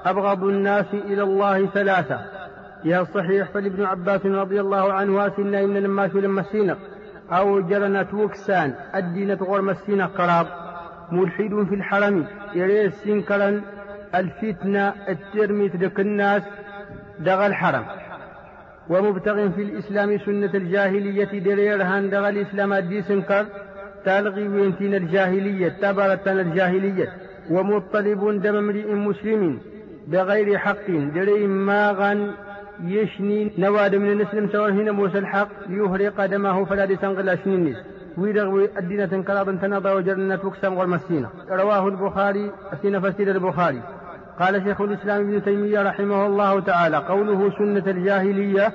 أبغض 0.04 0.44
الناس 0.44 0.86
إلى 0.94 1.22
الله 1.22 1.66
ثلاثة. 1.66 2.20
يا 2.84 3.00
الصحيح 3.00 3.50
فلابن 3.50 3.84
عباس 3.84 4.26
رضي 4.26 4.60
الله 4.60 4.92
عنه 4.92 5.26
أسلنا 5.26 5.60
إن 5.60 5.76
لما 5.76 6.08
شو 6.08 6.18
لما 6.18 6.40
السينق 6.40 6.78
أو 7.32 7.60
جرنا 7.60 8.02
توكسان 8.02 8.74
الدين 8.94 9.34
غرم 9.34 9.70
السينق 9.70 10.10
قراب 10.16 10.46
ملحد 11.12 11.66
في 11.68 11.74
الحرم 11.74 12.26
يريد 12.54 12.92
سنكرا 12.92 13.62
الفتنة 14.14 14.94
الترمي 15.08 15.68
تدك 15.68 16.00
الناس 16.00 16.42
دغ 17.18 17.46
الحرم. 17.46 17.84
ومبتغ 18.90 19.48
في 19.48 19.62
الإسلام 19.62 20.18
سنة 20.18 20.50
الجاهلية 20.54 21.32
دريرهان 21.46 22.10
دغ 22.10 22.28
الإسلام 22.28 22.72
الدي 22.72 23.02
سنكر 23.02 23.46
تلغي 24.04 24.48
وينتين 24.48 24.94
الجاهلية 24.94 25.68
تبرتنا 25.68 26.40
الجاهلية. 26.40 27.08
ومطلب 27.50 28.42
دم 28.42 28.56
امرئ 28.56 28.94
مسلم 28.94 29.60
بغير 30.08 30.58
حق 30.58 30.90
دري 31.14 31.46
ماغا 31.46 32.34
يشني 32.84 33.52
نواد 33.58 33.94
من 33.94 34.12
الاسلام 34.12 34.48
سواء 34.48 34.70
هنا 34.70 34.92
موسى 34.92 35.18
الحق 35.18 35.48
ليهرق 35.68 36.26
دمه 36.26 36.64
فلا 36.64 36.86
تنقل 36.86 37.28
أشنينيس 37.28 37.76
ويرغوي 38.18 38.68
الدين 38.78 39.10
تنقلب 39.10 39.60
تنضى 39.60 39.90
وجرنا 39.90 40.36
تكسم 40.36 40.74
والمسينة 40.74 41.28
رواه 41.50 41.88
البخاري 41.88 42.52
أسين 42.72 43.00
فسير 43.00 43.30
البخاري. 43.30 43.82
قال 44.40 44.62
شيخ 44.64 44.80
الإسلام 44.80 45.20
ابن 45.20 45.44
تيمية 45.44 45.82
رحمه 45.82 46.26
الله 46.26 46.60
تعالى 46.60 46.96
قوله 46.96 47.50
سنة 47.58 47.84
الجاهلية 47.86 48.72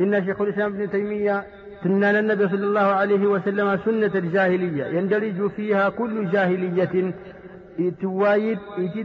إن 0.00 0.24
شيخ 0.24 0.40
الإسلام 0.40 0.72
ابن 0.72 0.90
تيمية 0.90 1.44
سنن 1.84 2.04
النبي 2.04 2.48
صلى 2.48 2.66
الله 2.66 2.80
عليه 2.80 3.26
وسلم 3.26 3.78
سنة 3.84 4.10
الجاهلية. 4.14 4.84
يندرج 4.84 5.50
فيها 5.50 5.88
كل 5.88 6.30
جاهلية. 6.30 7.14
توايد 8.02 8.58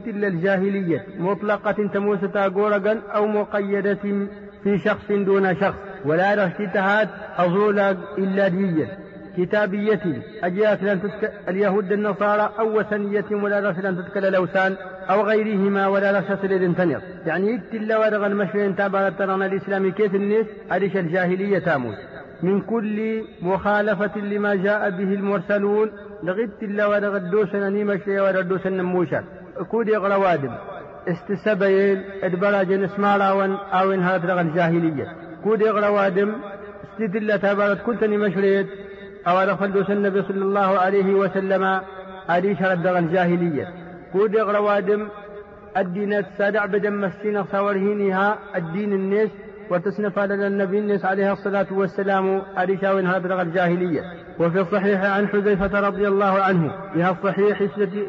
إلا 0.07 0.27
الجاهلية. 0.27 1.05
مطلقة 1.19 1.87
تموسة 1.93 2.47
غورغا 2.47 3.01
أو 3.15 3.27
مقيدة 3.27 4.27
في 4.63 4.77
شخص 4.77 5.11
دون 5.11 5.55
شخص. 5.55 5.77
ولا 6.05 6.45
رشتهات 6.45 7.09
أزول 7.37 7.79
إلا 8.17 8.47
دية. 8.47 9.06
كتابية 9.37 10.21
أجيات 10.43 10.83
لن 10.83 11.01
تسك 11.01 11.33
اليهود 11.47 11.91
النصارى 11.91 12.51
أو 12.59 12.79
وثنية 12.79 13.25
ولا 13.31 13.59
رأس 13.59 13.79
لن 13.79 13.97
تسكل 13.97 14.25
الأوثان 14.25 14.75
أو 15.09 15.21
غيرهما 15.21 15.87
ولا 15.87 16.11
رأس 16.11 16.45
لن 16.45 16.75
تنر 16.75 17.01
يعني 17.25 17.51
يتلا 17.51 17.97
ورغ 17.97 18.25
المشرين 18.25 18.75
تابع 18.75 19.09
ترى 19.09 19.35
الإسلام 19.35 19.91
كيف 19.91 20.15
الناس 20.15 20.45
أريش 20.71 20.97
الجاهلية 20.97 21.59
تاموس. 21.59 21.95
من 22.43 22.61
كل 22.61 23.21
مخالفة 23.41 24.17
لما 24.19 24.55
جاء 24.55 24.89
به 24.89 25.13
المرسلون 25.13 25.91
لغت 26.23 26.63
الله 26.63 26.89
ورغ 26.89 27.15
الدوسن 27.15 27.73
نيمشي 27.73 28.19
ورد 28.19 28.65
النموشا 28.65 29.23
كود 29.71 29.87
يغرى 29.87 30.15
وادم. 30.15 30.55
استسبيل 31.07 32.03
ادبراج 32.23 32.73
نسمارا 32.73 33.31
ون 33.31 33.55
أو 33.55 33.91
ان 33.91 34.03
هذا 34.03 34.41
الجاهلية 34.41 35.07
كود 35.43 35.61
يغرى 35.61 35.87
وادم 35.87 36.35
استدلة 36.83 37.35
تبارت 37.35 37.81
كنت 37.81 38.03
نمشريت 38.03 38.67
أو 39.27 39.45
دخل 39.45 39.93
النبي 39.93 40.21
صلى 40.21 40.41
الله 40.41 40.79
عليه 40.79 41.13
وسلم 41.13 41.81
أدي 42.29 42.55
شرد 42.55 42.87
الجاهلية 42.87 43.67
كود 44.13 44.33
يغرى 44.33 44.57
وادم 44.57 45.07
الدين 45.77 46.13
السادع 46.13 46.65
بدم 46.65 47.01
مسين 47.01 47.43
صورهينها 47.43 48.37
الدين 48.55 48.93
الناس 48.93 49.29
وتصنف 49.69 50.19
على 50.19 50.47
النبي 50.47 50.79
الناس 50.79 51.05
عليه 51.05 51.33
الصلاة 51.33 51.67
والسلام 51.71 52.41
أريشا 52.57 52.91
وإن 52.91 53.07
هذا 53.07 53.41
الجاهلية. 53.41 54.01
وفي 54.39 54.61
الصحيح 54.61 55.03
عن 55.03 55.27
حذيفة 55.27 55.79
رضي 55.79 56.07
الله 56.07 56.43
عنه 56.43 56.71
في 56.93 57.09
الصحيح 57.09 57.61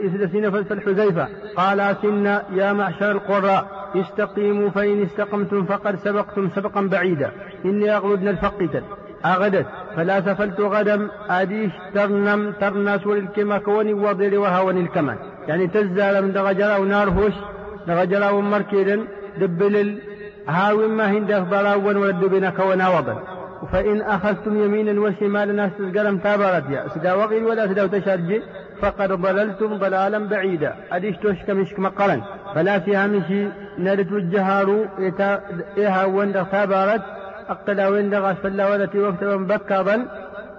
إثلثين 0.04 0.50
فالحذيفة 0.50 1.28
قال 1.56 1.96
سن 2.02 2.26
يا 2.52 2.72
معشر 2.72 3.10
القراء 3.10 3.66
استقيموا 3.96 4.70
فإن 4.70 5.02
استقمتم 5.02 5.64
فقد 5.64 5.96
سبقتم 5.96 6.50
سبقا 6.50 6.80
بعيدا. 6.80 7.30
إني 7.64 7.96
أغلدن 7.96 8.28
الفقتل 8.28 8.82
أغدت. 9.24 9.66
فلا 9.98 10.20
سفلت 10.20 10.60
غدم 10.60 11.08
أديش 11.30 11.72
ترنم 11.94 12.52
ترنس 12.60 13.06
وللكما 13.06 13.58
كوني 13.58 13.94
وضير 13.94 14.40
وهاون 14.40 14.78
الكمان 14.78 15.16
يعني 15.48 15.66
تزال 15.66 16.24
من 16.24 16.32
دغجرا 16.32 16.76
ونار 16.76 17.08
هوش 17.10 17.32
دغجرا 17.86 18.30
ومركيدا 18.30 18.96
دبل 19.40 19.98
هاوي 20.48 20.88
ما 20.88 21.10
هندف 21.10 21.42
براون 21.48 21.96
ولد 21.96 22.24
بنا 22.24 22.50
كونا 22.50 22.88
وضل 22.88 23.18
فإن 23.72 24.00
أخذتم 24.00 24.64
يمينا 24.64 25.00
وشمالا 25.00 25.66
استزقرم 25.66 26.18
تابرت 26.18 26.70
يا. 26.70 26.88
سدا 26.94 27.14
وغير 27.14 27.44
ولا 27.44 27.66
سدا 27.66 27.86
تشرجي 27.86 28.42
فقد 28.80 29.12
ضللتم 29.12 29.78
ضلالا 29.78 30.18
بعيدا. 30.18 30.74
أديش 30.92 31.16
توشك 31.16 31.50
مشك 31.50 31.78
مقرا 31.78 32.22
فلا 32.54 32.78
فيها 32.78 33.06
مشي 33.06 33.48
نرد 33.78 34.12
الجهار 34.12 34.88
إيها 35.78 36.04
وند 36.04 36.46
تابرت. 36.52 37.17
أقلا 37.48 37.88
وند 37.88 38.14
غسفلا 38.14 38.70
ولتي 38.70 38.98
وقت 38.98 39.24
بكابا 39.24 40.08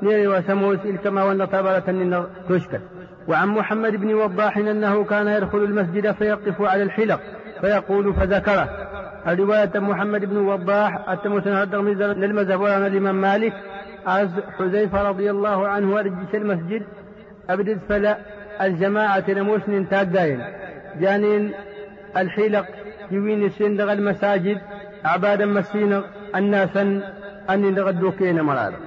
نيري 0.02 0.28
وسموس 0.28 0.80
كما 1.04 1.24
وند 1.24 1.48
تابرت 1.48 1.90
أن 1.90 2.24
تشكل. 2.50 2.80
وعن 3.28 3.48
محمد 3.48 3.96
بن 3.96 4.14
وضاح 4.14 4.58
أنه 4.58 5.04
كان 5.04 5.28
يدخل 5.28 5.58
المسجد 5.58 6.12
فيقف 6.12 6.62
على 6.62 6.84
الحلق 6.84 7.20
فيقول 7.62 8.14
فذكره. 8.14 8.70
الرواية 9.28 9.72
محمد 9.76 10.26
بن 10.26 10.38
وضاح 10.38 11.10
التمسن 11.10 11.52
للمذهب 11.94 12.62
ورانا 12.62 12.88
الإمام 12.88 13.22
مالك. 13.22 13.54
از 14.08 14.30
حذيفة 14.60 15.10
رضي 15.10 15.32
الله 15.32 15.68
عنه 15.68 16.00
أرجس 16.00 16.36
المسجد. 16.36 16.84
أبدت 17.50 17.80
فلا 17.90 18.18
الجماعة 18.62 19.24
نموسن 19.30 19.90
تاقاين 19.90 20.42
جانين 21.00 21.54
الحلق 22.18 22.66
يوين 23.12 23.46
السن 23.46 23.82
المساجد. 23.82 24.58
عبادا 25.06 25.46
مسين 25.46 26.02
الناسا 26.36 27.02
أن 27.50 27.74
نغدوكين 27.74 28.42
مرارا. 28.42 28.78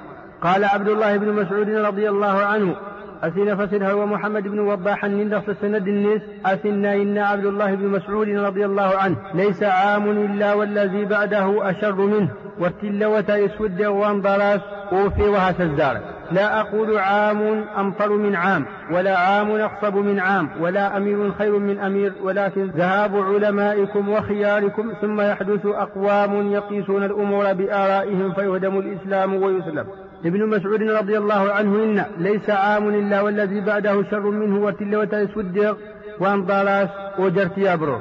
قال 0.42 0.64
عبد 0.64 0.88
الله 0.88 1.16
بن 1.16 1.32
مسعود 1.32 1.68
رضي 1.68 2.08
الله 2.08 2.38
عنه 2.44 2.76
أسين 3.22 3.56
فسرها 3.56 3.92
ومحمد 3.92 4.42
بن 4.42 4.58
وضاح 4.58 5.04
نندخ 5.04 5.42
سند 5.61 5.88
الناس 5.88 6.20
أسنا 6.46 6.94
إن 6.94 7.18
عبد 7.18 7.46
الله 7.46 7.75
بن 7.75 7.87
مسعود 7.88 8.28
رضي 8.28 8.64
الله 8.64 8.96
عنه 8.96 9.16
ليس 9.34 9.62
عام 9.62 10.11
إلا 10.11 10.54
والذي 10.54 11.04
بعده 11.04 11.70
أشر 11.70 11.94
منه 11.94 12.28
والتلوة 12.58 13.34
يسود 13.37 13.82
وانضراس 13.82 14.61
أوفي 14.92 15.22
وهس 15.22 15.61
الزار 15.61 16.00
لا 16.33 16.61
أقول 16.61 16.99
عام 16.99 17.64
أمطر 17.79 18.12
من 18.12 18.35
عام 18.35 18.64
ولا 18.90 19.18
عام 19.18 19.51
أقصب 19.51 19.97
من 19.97 20.21
عام 20.21 20.49
ولا 20.61 20.97
أمير 20.97 21.33
خير 21.33 21.59
من 21.59 21.79
أمير 21.79 22.12
ولكن 22.23 22.66
ذهاب 22.66 23.16
علمائكم 23.16 24.09
وخياركم 24.09 24.92
ثم 25.01 25.21
يحدث 25.21 25.66
أقوام 25.66 26.53
يقيسون 26.53 27.05
الأمور 27.05 27.53
بآرائهم 27.53 28.33
فيهدم 28.33 28.79
الإسلام 28.79 29.42
ويسلم. 29.42 29.87
ابن 30.25 30.47
مسعود 30.47 30.83
رضي 30.83 31.18
الله 31.18 31.53
عنه 31.53 31.85
إن 31.85 32.05
ليس 32.18 32.51
عام 32.51 32.88
إلا 32.88 33.21
والذي 33.21 33.61
بعده 33.61 34.03
شر 34.11 34.31
منه 34.31 34.64
وتلوة 34.64 35.09
يسود 35.12 35.77
وأنضالاس 36.21 36.88
وجرت 37.18 37.59
يابرو. 37.59 37.99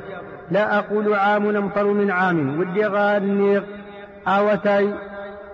لا 0.51 0.77
أقول 0.77 1.13
عام 1.13 1.55
أمطر 1.55 1.85
من 1.85 2.11
عام 2.11 2.59
ودي 2.59 2.85
غانيق 2.85 3.63
آوتاي 4.27 4.93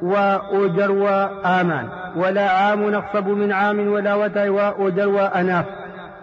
وأوجر 0.02 0.92
وآمان. 0.92 1.88
ولا 2.16 2.50
عام 2.50 2.94
أقصب 2.94 3.28
من 3.28 3.52
عام 3.52 3.88
ولا 3.88 4.16
وتاي 4.16 4.50
وأوجر 4.50 5.08
وأناف. 5.08 5.66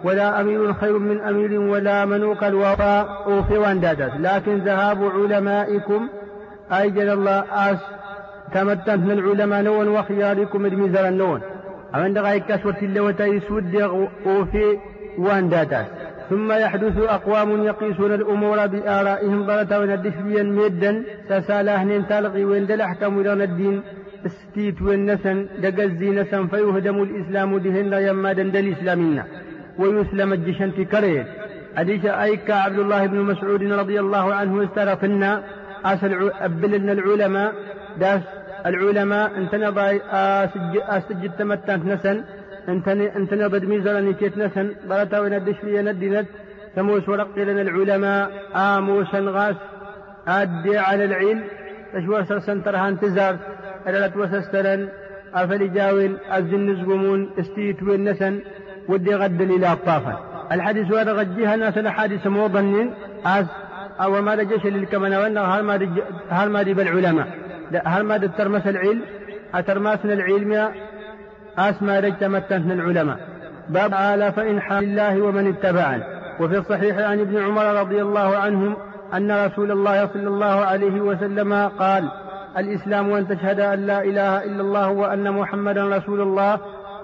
ولا 0.03 0.41
أمير 0.41 0.73
خير 0.73 0.97
من 0.97 1.21
أمير 1.21 1.59
ولا 1.61 2.05
منوق 2.05 2.43
الوفاء. 2.43 3.23
أوفي 3.27 3.57
واندادت. 3.57 4.11
لكن 4.19 4.57
ذهاب 4.57 5.03
علمائكم. 5.03 6.09
أيجل 6.71 7.09
الله 7.09 7.43
أس 7.53 7.77
تمتنت 8.53 8.89
من 8.89 9.11
العلماء 9.11 9.61
نون 9.61 9.87
وخياركم 9.87 10.65
الميزان 10.65 11.05
النون 11.13 11.41
أمن 11.95 12.17
غاية 12.17 12.39
كسوة 12.39 12.75
اللوتا 12.81 13.25
يسود 13.25 13.75
وفي 14.25 14.77
وانداتات 15.17 15.85
ثم 16.29 16.51
يحدث 16.51 16.97
أقوام 16.97 17.63
يقيسون 17.63 18.13
الأمور 18.13 18.67
بآرائهم 18.67 19.45
ضلة 19.45 19.79
وندفيا 19.79 20.43
ميدا 20.43 21.03
سسالاهن 21.29 22.07
تلقي 22.07 22.43
وين 22.43 22.63
الأحكام 22.63 23.19
إلى 23.19 23.43
الدين 23.43 23.81
استيت 24.25 24.81
والنسن 24.81 25.47
دقزي 25.63 26.09
نسن 26.09 26.47
فيهدم 26.47 27.03
الإسلام 27.03 27.57
دهن 27.57 27.93
يما 27.93 28.33
دند 28.33 28.55
الإسلامين 28.55 29.23
ويسلم 29.79 30.33
الجشن 30.33 30.71
في 30.71 30.85
كريه 30.85 31.25
حديث 31.77 32.05
أيك 32.05 32.51
عبد 32.51 32.79
الله 32.79 33.05
بن 33.07 33.17
مسعود 33.17 33.63
رضي 33.63 33.99
الله 33.99 34.33
عنه 34.33 34.63
استرفنا 34.63 35.43
أسل 35.85 36.31
أبلنا 36.41 36.91
العلماء. 36.91 37.53
داس 37.99 38.21
العلماء 38.65 39.37
انتنض 39.37 39.79
أسجد 40.97 41.31
تمتنت 41.39 41.85
نسن. 41.85 42.23
انتنض 42.69 43.55
ميزرا 43.65 44.11
كيت 44.11 44.37
نسن؟ 44.37 44.67
برتا 44.89 45.19
وندش 45.19 45.63
لي 45.63 45.81
ندنت 45.81 46.27
ثموس 46.75 47.09
ورق 47.09 47.37
لنا 47.37 47.61
العلماء. 47.61 48.31
آموسا 48.55 49.19
غاس 49.19 49.55
أدي 50.27 50.77
على 50.77 51.05
العلم. 51.05 51.43
تشوى 51.93 52.25
سرسن 52.25 52.63
ترهان 52.63 52.99
تزار 52.99 53.35
وسسترن 54.15 54.89
أفل 55.33 55.73
جاوين 55.73 56.17
أزن 56.29 56.69
نزقمون. 56.69 57.29
استيت 57.39 57.83
والنسن 57.83 58.39
ودي 58.89 59.15
غد 59.15 59.41
إلى 59.41 59.71
أطافا 59.71 60.13
الحديث 60.51 60.93
هذا 60.93 61.11
غجيها 61.11 61.55
ناس 61.55 61.77
الحادث 61.77 62.27
موضن 62.27 62.89
أز 63.25 63.45
أو 64.01 64.21
ما 64.21 64.35
رجش 64.35 64.65
للكمن 64.65 65.13
وأنه 65.13 65.41
هل 66.29 66.49
ما 66.49 66.63
دي 66.63 66.73
بالعلماء 66.73 67.27
هل 67.85 68.03
ما 68.03 68.17
ترمس 68.17 68.67
العلم؟ 68.67 69.01
أترماسنا 69.53 70.13
العلم 70.13 70.71
أسمى 71.57 71.99
رجتمتن 71.99 72.71
العلماء. 72.71 73.19
باب 73.69 73.91
تعالى 73.91 74.31
فإن 74.31 74.61
حال 74.61 74.83
الله 74.83 75.21
ومن 75.21 75.47
اتبعن 75.47 76.03
وفي 76.39 76.57
الصحيح 76.57 76.97
عن 76.97 77.19
ابن 77.19 77.37
عمر 77.37 77.79
رضي 77.81 78.01
الله 78.01 78.37
عنهم 78.37 78.75
أن 79.13 79.45
رسول 79.45 79.71
الله 79.71 80.07
صلى 80.07 80.27
الله 80.27 80.65
عليه 80.65 81.01
وسلم 81.01 81.53
قال 81.53 82.09
الإسلام 82.57 83.13
أن 83.13 83.27
تشهد 83.27 83.59
أن 83.59 83.79
لا 83.85 84.03
إله 84.03 84.43
إلا 84.43 84.61
الله 84.61 84.89
وأن 84.89 85.31
محمدا 85.31 85.97
رسول 85.97 86.21
الله 86.21 86.59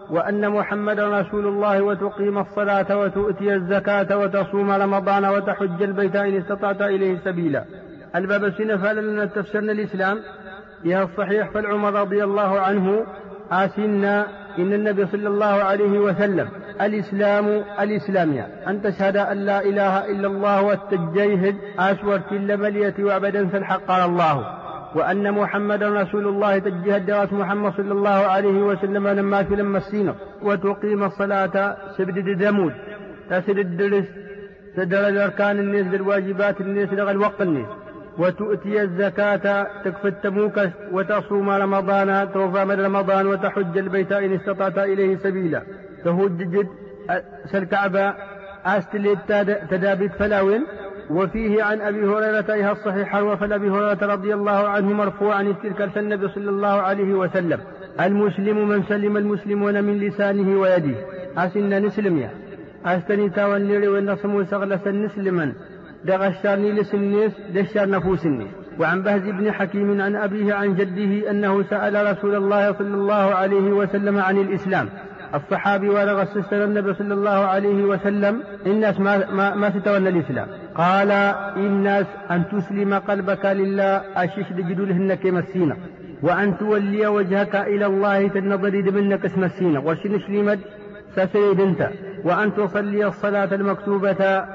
وأن 0.10 0.50
محمدا 0.50 1.20
رسول 1.22 1.48
الله 1.48 1.82
وتقيم 1.82 2.38
الصلاة 2.38 2.98
وتؤتي 2.98 3.56
الزكاة 3.56 4.18
وتصوم 4.18 4.72
رمضان 4.72 5.26
وتحج 5.26 5.82
البيت 5.82 6.16
إن 6.16 6.38
استطعت 6.38 6.82
إليه 6.82 7.18
سبيلا. 7.26 7.64
الباب 8.16 8.44
السنة 8.46 8.78
فعلا 8.78 9.26
تفسرنا 9.26 9.72
الإسلام 9.72 10.18
فيها 10.84 11.04
الصحيح 11.04 11.52
فالعمر 11.54 11.94
رضي 11.94 12.24
الله 12.24 12.60
عنه 12.60 13.06
آسنا 13.52 14.28
إن 14.60 14.74
النبي 14.74 15.06
صلى 15.06 15.28
الله 15.28 15.46
عليه 15.46 16.00
وسلم 16.00 16.50
الإسلام 16.82 17.64
الإسلامية. 17.80 18.48
أن 18.68 18.82
تشهد 18.82 19.18
أن 19.18 19.38
لا 19.38 19.62
إله 19.62 20.12
إلا 20.12 20.28
الله 20.28 20.62
والتجيهد 20.62 21.56
أسور 21.80 22.18
كل 22.30 22.58
ملية 22.58 22.94
وعبدا 23.00 23.48
فالحق 23.48 23.92
على 23.92 24.06
الله. 24.06 24.58
وأن 24.96 25.32
محمدا 25.32 26.02
رسول 26.02 26.28
الله 26.28 26.58
تجهد 26.58 27.06
دراسة 27.06 27.36
محمد 27.36 27.74
صلى 27.74 27.92
الله 27.92 28.10
عليه 28.10 28.62
وسلم 28.62 29.08
لما 29.08 29.44
في 29.44 29.56
لما 29.56 29.78
السينة 29.78 30.16
وتقيم 30.42 31.04
الصلاة 31.04 31.78
سبد 31.98 32.38
دمود 32.38 32.74
تسد 33.30 33.58
الدرس. 33.58 34.06
تدر 34.76 35.08
الأركان 35.08 35.60
الناس 35.60 35.94
الواجبات 35.94 36.62
الناس 36.62 36.94
لغى 36.94 37.12
الوقت 37.12 37.42
الناس. 37.42 37.68
وتؤتي 38.17 38.82
الزكاة 38.82 39.67
تكفي 39.84 40.08
التموك 40.08 40.60
وتصوم 40.91 41.50
رمضان 41.50 42.32
توفى 42.34 42.65
من 42.65 42.86
رمضان 42.86 43.28
وتحج 43.28 43.78
البيت 43.78 44.12
إن 44.12 44.34
استطعت 44.34 44.78
إليه 44.78 45.17
سبيلا. 45.17 45.63
تهجج 46.04 46.65
سالكعبة 47.52 48.13
أستلت 48.65 49.19
تدابت 49.69 50.12
فلاوين. 50.19 50.65
وفيه 51.10 51.63
عن 51.63 51.82
أبي 51.82 52.06
هريرة 52.06 52.54
أيها 52.54 52.71
الصحيحة 52.71 53.24
وفن 53.24 53.54
أبي 53.54 53.69
هريرة 53.69 54.06
رضي 54.13 54.34
الله 54.34 54.67
عنه 54.67 54.93
مرفوعا 54.93 55.56
تلك 55.63 55.97
النبي 55.97 56.28
صلى 56.28 56.50
الله 56.50 56.82
عليه 56.82 57.13
وسلم. 57.13 57.60
المسلم 58.02 58.69
من 58.69 58.84
سلم 58.84 59.17
المسلمون 59.17 59.84
من 59.84 60.00
لسانه 60.00 60.60
ويده. 60.60 60.95
أسن 61.38 61.86
نسلم 61.86 62.17
يا. 62.17 62.30
أستني 62.86 63.30
تاوان 63.30 63.67
ليري 63.67 63.88
ونصمو 63.88 64.43
سغلس 64.43 64.88
نسلما. 64.88 65.54
دغشارني 66.06 66.72
لسنيس 66.72 67.32
دشار 67.54 67.90
نفوسني 67.90 68.48
وعن 68.80 69.02
بهز 69.02 69.22
بن 69.22 69.52
حكيم 69.52 70.02
عن 70.02 70.16
أبيه 70.16 70.54
عن 70.54 70.76
جده 70.76 71.32
أنه 71.32 71.64
سأل 71.64 72.12
رسول 72.12 72.36
الله 72.36 72.74
صلى 72.74 72.96
الله 72.96 73.14
عليه 73.14 73.72
وسلم 73.72 74.20
عن 74.20 74.38
الإسلام. 74.38 74.90
الصحابي 75.36 75.90
ولغ 75.90 76.22
السستر 76.22 76.64
النبي 76.64 76.94
صلى 76.94 77.14
الله 77.14 77.30
عليه 77.30 77.84
وسلم 77.84 78.44
الناس 78.66 79.00
ما, 79.00 79.32
ما, 79.32 79.56
ما 79.56 79.70
تتولى 79.70 80.10
الإسلام. 80.10 80.48
قال 80.76 81.12
الناس 81.58 82.06
أن 82.32 82.44
تسلم 82.52 82.94
قلبك 82.94 83.46
لله 83.46 84.02
أشيش 84.16 84.52
لجدولهن 84.52 85.14
كمسينة 85.14 85.76
وأن 86.22 86.58
تولي 86.58 87.08
وجهك 87.08 87.56
إلى 87.56 87.86
الله 87.86 88.28
تنظر 88.28 88.92
منك 88.92 89.26
اسم 89.26 89.44
السينة 89.44 89.80
وشنش 89.86 90.30
لمد؟ 90.30 90.60
سسيد 91.16 91.60
أنت. 91.60 91.90
وأن 92.24 92.54
تصلي 92.56 93.06
الصلاة 93.06 93.56
المكتوبة 93.56 94.46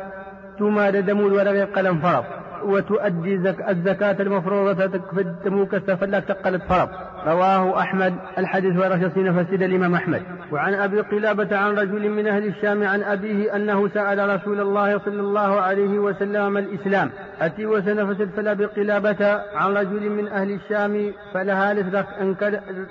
ثم 0.58 0.80
دمول 0.80 1.32
ورق 1.32 1.72
قلم 1.76 1.98
فرض 1.98 2.24
وتؤدي 2.64 3.38
زك 3.38 3.68
الزكاة 3.68 4.16
المفروضة 4.20 4.86
تكفد 4.86 5.36
تموك 5.44 5.76
فلا 5.76 6.20
تقلت 6.20 6.62
فرض 6.62 6.88
رواه 7.26 7.80
أحمد 7.80 8.14
الحديث 8.38 8.76
ورشصين 8.76 9.32
فسد 9.32 9.62
الإمام 9.62 9.94
أحمد. 9.94 10.22
وعن 10.52 10.74
أبي 10.74 11.00
قلابة 11.00 11.56
عن 11.56 11.78
رجل 11.78 12.08
من 12.10 12.26
أهل 12.26 12.44
الشام 12.44 12.82
عن 12.82 13.02
أبيه 13.02 13.56
أنه 13.56 13.88
سأل 13.88 14.28
رسول 14.28 14.60
الله 14.60 14.98
صلى 14.98 15.20
الله 15.20 15.60
عليه 15.60 15.98
وسلم 15.98 16.56
الإسلام. 16.56 17.10
أتي 17.40 17.66
وسنفسد 17.66 18.30
فلا 18.36 18.52
بقلابة 18.52 19.40
عن 19.54 19.76
رجل 19.76 20.10
من 20.10 20.28
أهل 20.28 20.50
الشام 20.50 21.12
فلها 21.34 21.72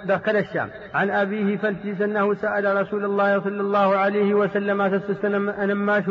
دخل 0.06 0.36
الشام. 0.36 0.69
عن 0.93 1.10
أبيه 1.10 1.58
فالتيس 1.58 2.01
أنه 2.01 2.34
سأل 2.34 2.82
رسول 2.82 3.06
الله 3.06 3.41
صلى 3.41 3.62
الله 3.62 3.97
عليه 3.97 4.34
وسلم 4.34 5.49
أنماش 5.49 6.04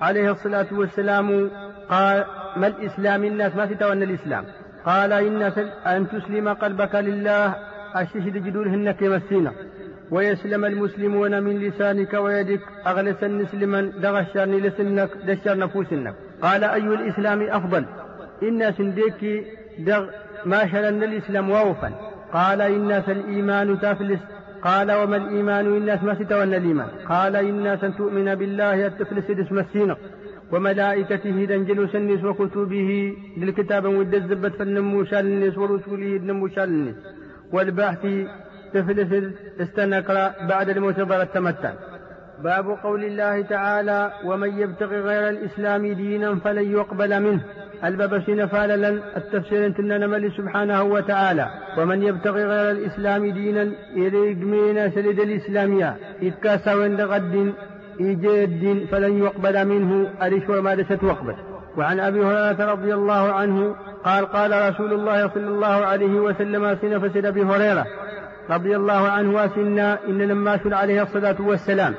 عليه 0.00 0.30
الصلاة 0.30 0.66
والسلام 0.72 1.50
قال 1.88 2.24
ما 2.56 2.66
الإسلام؟ 2.66 3.24
الناس 3.24 3.56
ما 3.56 3.66
تتولى 3.66 4.04
الإسلام. 4.04 4.44
قال 4.86 5.12
إن 5.12 5.42
أن 5.86 6.08
تسلم 6.08 6.48
قلبك 6.48 6.94
لله 6.94 7.54
الشهد 7.96 8.44
جدولهن 8.44 8.90
كمسينة 8.90 9.52
ويسلم 10.10 10.64
المسلمون 10.64 11.42
من 11.42 11.58
لسانك 11.58 12.14
ويدك 12.14 12.60
أغلس 12.86 13.24
نسلما 13.24 13.80
دغشرني 13.80 14.60
لسنك 14.60 15.10
دشر 15.26 15.58
نفوسنك. 15.58 16.14
قال 16.42 16.64
أي 16.64 16.78
الإسلام 16.80 17.42
أفضل. 17.42 17.84
إن 18.42 18.72
سنديك 18.72 19.44
دغ 19.78 20.06
ما 20.44 20.66
شلن 20.66 21.02
الإسلام 21.02 21.50
ووفا 21.50 21.92
قال 22.32 22.60
إن 22.62 22.92
الإيمان 22.92 23.80
تفلس 23.80 24.20
قال 24.62 24.92
وما 24.92 25.16
الإيمان 25.16 25.66
الناس 25.66 26.02
ما 26.02 26.14
ستولى 26.14 26.56
الإيمان. 26.56 26.88
قال 27.08 27.36
إنا 27.36 27.78
أن 27.86 27.96
تؤمن 27.96 28.34
بالله 28.34 28.86
التفلس 28.86 29.30
اسم 29.30 29.58
السينة 29.58 29.96
وملائكته 30.52 31.44
دنجل 31.44 31.88
سنس 31.92 32.24
وكتبه 32.24 33.16
للكتاب 33.36 33.84
ود 33.84 34.14
الزبت 34.14 34.54
فالنمو 34.58 35.04
شالنس 35.04 35.58
ورسوله 35.58 36.16
النمو 36.16 36.48
شالنس 36.48 36.96
والبحث 37.52 38.06
تفلس 38.74 39.12
استنقر 39.60 40.32
بعد 40.48 40.68
الموت 40.68 40.98
التمتع. 40.98 41.72
باب 42.42 42.66
قول 42.82 43.04
الله 43.04 43.42
تعالى 43.42 44.12
ومن 44.24 44.58
يبتغي 44.58 45.00
غير 45.00 45.28
الإسلام 45.28 45.86
دينا 45.86 46.34
فلن 46.34 46.72
يقبل 46.72 47.22
منه. 47.22 47.40
الباب 47.84 48.22
فاللا 48.46 48.88
التفسير 49.16 49.66
انتنا 49.66 49.98
نملي 49.98 50.30
سبحانه 50.30 50.82
وتعالى. 50.82 51.46
ومن 51.78 52.02
يبتغي 52.02 52.44
غير 52.44 52.70
الإسلام 52.70 53.30
دينا 53.30 53.72
إريق 53.96 54.36
سلد 54.88 55.20
الإسلامية 55.20 55.96
إذ 56.22 56.30
كاسا 56.30 56.74
وند 56.74 57.00
غد 57.00 57.52
إيجاد 58.00 58.86
فلن 58.90 59.18
يقبل 59.18 59.64
منه 59.64 60.10
أريش 60.22 60.48
وما 60.48 60.74
وقبل. 61.02 61.34
وعن 61.76 62.00
أبي 62.00 62.24
هريرة 62.24 62.72
رضي 62.72 62.94
الله 62.94 63.32
عنه 63.32 63.76
قال 64.04 64.26
قال 64.26 64.70
رسول 64.70 64.92
الله 64.92 65.28
صلى 65.28 65.48
الله 65.48 65.66
عليه 65.66 66.20
وسلم 66.20 66.78
سن 66.82 66.98
فسد 66.98 67.26
أبي 67.26 67.42
هريرة 67.42 67.86
رضي 68.50 68.76
الله 68.76 69.08
عنه 69.08 69.44
وسنا 69.44 69.98
إن 70.08 70.18
لما 70.18 70.58
عليه 70.74 71.02
الصلاة 71.02 71.36
والسلام. 71.40 71.94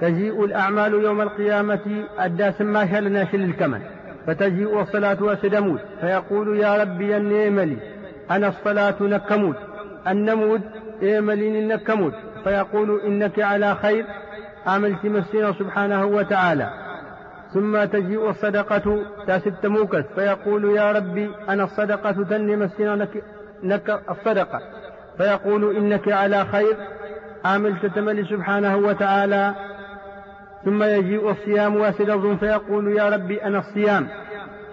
تجيء 0.00 0.44
الأعمال 0.44 0.92
يوم 0.92 1.20
القيامة 1.20 2.04
أدى 2.18 2.52
سما 2.52 2.86
شلنا 2.86 3.24
شل 3.32 3.40
الكمن. 3.40 3.80
فتجيء 4.26 4.80
الصلاة 4.80 5.22
وسدمود 5.22 5.80
فيقول 6.00 6.58
يا 6.58 6.76
ربي 6.76 7.16
النيملي 7.16 7.76
أنا 8.30 8.48
الصلاة 8.48 8.94
نكمود. 9.00 9.56
النمود 10.08 10.60
إيملين 11.02 11.68
نكمود 11.68 12.12
فيقول 12.44 13.00
إنك 13.00 13.40
على 13.40 13.74
خير. 13.74 14.06
عملت 14.66 15.04
مسينا 15.04 15.52
سبحانه 15.52 16.04
وتعالى. 16.04 16.70
ثم 17.54 17.84
تجيء 17.84 18.30
الصدقة. 18.30 19.04
تاسد 19.26 19.66
موكس 19.66 20.04
فيقول 20.14 20.76
يا 20.76 20.92
ربي 20.92 21.30
أنا 21.48 21.64
الصدقة 21.64 22.12
تني 22.12 22.56
مسينا 22.56 22.96
نك, 22.96 23.24
نك 23.62 24.00
الصدقة. 24.10 24.60
فيقول 25.18 25.76
إنك 25.76 26.12
على 26.12 26.44
خير. 26.44 26.76
عملت 27.44 27.86
تملي 27.86 28.24
سبحانه 28.24 28.76
وتعالى. 28.76 29.54
ثم 30.64 30.82
يجيء 30.82 31.30
الصيام 31.30 31.76
واسد 31.76 32.36
فيقول 32.40 32.96
يا 32.96 33.08
ربي 33.08 33.44
أنا 33.44 33.58
الصيام. 33.58 34.08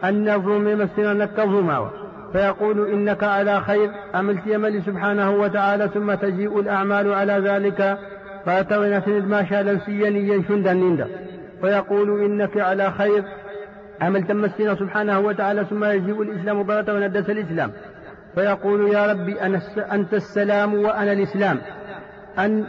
أن 0.04 0.30
الظلم 0.30 0.68
يمسنا 0.68 1.14
نك 1.14 1.40
الظلم 1.40 1.90
فيقول 2.34 2.90
إنك 2.90 3.24
على 3.24 3.62
خير. 3.62 3.92
عملت 4.14 4.48
يملي 4.48 4.82
سبحانه 4.82 5.32
وتعالى؟ 5.32 5.88
ثم 5.88 6.14
تجيء 6.14 6.60
الأعمال 6.60 7.14
على 7.14 7.34
ذلك. 7.34 7.98
فأتونا 8.46 9.00
سند 9.00 9.28
ما 9.28 9.46
شاء 9.46 9.62
لنسيا 9.62 10.44
شندا 10.48 10.74
نندا. 10.74 11.08
فيقول 11.62 12.22
إنك 12.22 12.58
على 12.58 12.92
خير. 12.92 13.24
عمل 14.02 14.28
تمسنا 14.28 14.76
سبحانه 14.76 15.20
وتعالى؟ 15.20 15.66
ثم 15.66 15.86
يجيء 15.86 16.22
الإسلام 16.22 16.62
ضرة 16.62 16.94
وندس 16.94 17.30
الإسلام. 17.30 17.72
فيقول 18.36 18.94
يا 18.94 19.12
ربي 19.12 19.42
أنا 19.42 19.62
أنت 19.92 20.14
السلام 20.14 20.74
وأنا 20.74 21.12
الإسلام. 21.12 21.58
أن 22.40 22.66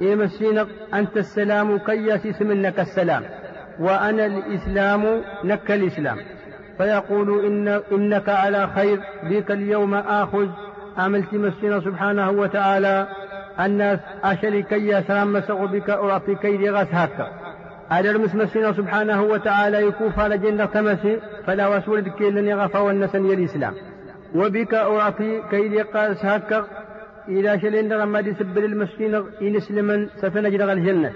يمسينا 0.00 0.66
أنت 0.94 1.16
السلام 1.16 1.78
كي 1.78 2.34
منك 2.40 2.80
السلام 2.80 3.22
وأنا 3.80 4.26
الإسلام 4.26 5.22
نك 5.44 5.70
الإسلام. 5.70 6.16
فيقول 6.78 7.44
إن 7.46 7.68
إنك 7.92 8.28
على 8.28 8.68
خير 8.74 9.00
بك 9.30 9.50
اليوم 9.50 9.94
آخذ. 9.94 10.48
عملت 10.98 11.34
مسينا 11.34 11.80
سبحانه 11.80 12.30
وتعالى 12.30 13.06
الناس 13.60 13.98
أشري 14.24 14.62
كي 14.62 15.02
سلام 15.02 15.32
مسغ 15.32 15.66
بك 15.66 15.90
أعطي 15.90 16.34
كي 16.34 16.70
غس 16.70 16.88
هكا. 16.92 17.28
على 17.90 18.10
المسمسين 18.10 18.74
سبحانه 18.74 19.22
وتعالى 19.22 19.86
يكوف 19.86 20.18
على 20.18 20.38
جنة 20.38 20.64
تمسي 20.64 21.20
فلا 21.46 21.68
وسول 21.68 22.08
كي 22.08 22.30
لن 22.30 22.48
يغفى 22.48 22.78
والنسن 22.78 23.26
الإسلام. 23.26 23.74
وبك 24.34 24.74
أعطي 24.74 25.42
كي 25.50 25.82
قاس 25.82 26.24
هكا. 26.24 26.66
إلى 27.30 27.60
شلين 27.60 27.88
لما 27.88 28.22
سبل 28.22 28.64
المسكين 28.64 29.14
إن 29.14 29.56
اسلما 29.56 30.08
سفنجد 30.20 30.60
الجنة. 30.60 31.12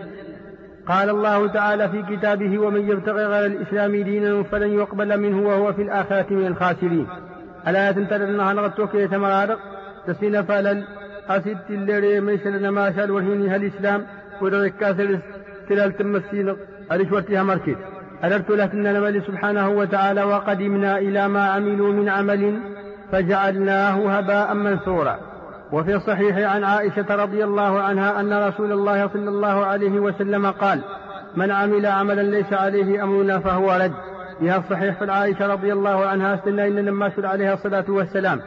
قال 0.86 1.10
الله 1.10 1.48
تعالى 1.48 1.88
في 1.88 2.16
كتابه 2.16 2.58
ومن 2.58 2.90
يبتغي 2.90 3.24
غير 3.24 3.46
الإسلام 3.46 3.96
دينا 3.96 4.42
فلن 4.42 4.74
يقبل 4.74 5.20
منه 5.20 5.48
وهو 5.48 5.72
في 5.72 5.82
الآخرة 5.82 6.26
من 6.30 6.46
الخاسرين. 6.46 7.06
ألا 7.68 7.92
تنتظر 7.92 8.24
أنها 8.24 8.52
نغتوك 8.52 8.94
يتمرارق 8.94 9.58
تسين 10.06 10.42
فلل 10.42 10.84
أسد 11.28 11.58
الليري 11.70 12.20
ميسل 12.20 12.68
ما 12.68 12.92
شال 12.92 13.10
وهيني 13.10 13.56
الإسلام 13.56 14.06
ودرك 14.42 14.96
تلال 15.68 15.96
تمسين 15.96 16.56
أليش 16.92 17.12
ورتها 17.12 17.42
مركز. 17.42 17.76
أدرت 18.22 18.50
لكن 18.50 18.82
نملي 18.82 19.20
سبحانه 19.20 19.68
وتعالى 19.68 20.22
وقدمنا 20.22 20.98
إلى 20.98 21.28
ما 21.28 21.44
عملوا 21.44 21.92
من 21.92 22.08
عمل 22.08 22.58
فجعلناه 23.12 24.18
هباء 24.18 24.54
منثورا. 24.54 25.33
وفي 25.74 25.94
الصحيح 25.94 26.36
عن 26.36 26.64
عائشة 26.64 27.14
رضي 27.14 27.44
الله 27.44 27.80
عنها 27.80 28.20
أن 28.20 28.48
رسول 28.48 28.72
الله 28.72 29.08
صلى 29.08 29.28
الله 29.28 29.66
عليه 29.66 30.00
وسلم 30.00 30.46
قال 30.46 30.80
من 31.36 31.50
عمل 31.50 31.86
عملا 31.86 32.22
ليس 32.22 32.52
عليه 32.52 33.02
أمرنا 33.02 33.38
فهو 33.38 33.72
رد. 33.72 33.92
فيها 34.38 34.58
الصحيح 34.58 34.98
في 34.98 35.10
عائشة 35.10 35.46
رضي 35.46 35.72
الله 35.72 36.06
عنها 36.06 36.34
استنى 36.34 36.66
إن 36.66 36.74
لما 36.74 37.12
عليها 37.18 37.54
الصلاة 37.54 37.84
والسلام. 37.88 38.40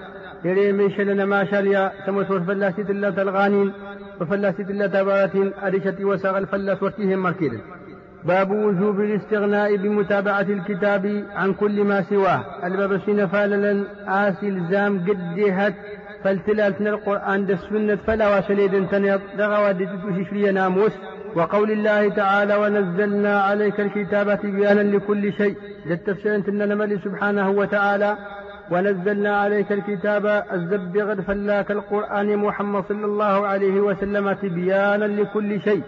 يري 0.45 0.71
من 0.71 0.91
شلنا 0.91 1.25
ما 1.25 1.45
شريا 1.45 1.91
تموت 2.05 2.25
فلاسي 2.25 2.83
تلا 2.83 3.09
تلغانين 3.09 3.73
وفلاسي 4.21 4.63
تلا 4.63 4.87
تبارتين 4.87 5.53
أريشتي 5.63 6.05
وساغ 6.05 6.37
الفلاس 6.37 6.83
ورتيهم 6.83 7.19
مركيل 7.19 7.61
باب 8.25 8.51
وجوب 8.51 8.99
الاستغناء 8.99 9.75
بمتابعة 9.75 10.41
الكتاب 10.41 11.23
عن 11.35 11.53
كل 11.53 11.83
ما 11.83 12.01
سواه. 12.01 12.41
الباب 12.63 12.97
فاللا 13.31 13.83
آسي 14.07 14.47
الزام 14.49 15.05
قدهت 15.07 15.73
فالتلالتنا 16.27 16.89
القرآن 16.89 17.45
دا 17.45 17.53
السنة 17.53 17.95
فلا 17.95 18.37
وسليد 18.37 18.87
تنيط 18.87 19.21
دغوا 19.37 19.71
دي 19.71 20.51
ناموس 20.51 20.91
وقول 21.35 21.71
الله 21.71 22.09
تعالى 22.09 22.55
ونزلنا 22.55 23.41
عليك 23.41 23.79
الكتاب 23.79 24.39
تبيانا 24.41 24.81
لكل 24.81 25.33
شيء 25.33 25.55
للتفسير 25.85 26.35
أن 26.35 26.99
سبحانه 27.03 27.49
وتعالى 27.49 28.17
ونزلنا 28.71 29.37
عليك 29.37 29.71
الكتاب 29.71 30.25
الزبغ 30.53 31.21
فلاك 31.21 31.71
القرآن 31.71 32.37
محمد 32.37 32.83
صلى 32.89 33.05
الله 33.05 33.47
عليه 33.47 33.79
وسلم 33.79 34.33
تبيانا 34.33 35.05
لكل 35.05 35.61
شيء. 35.61 35.83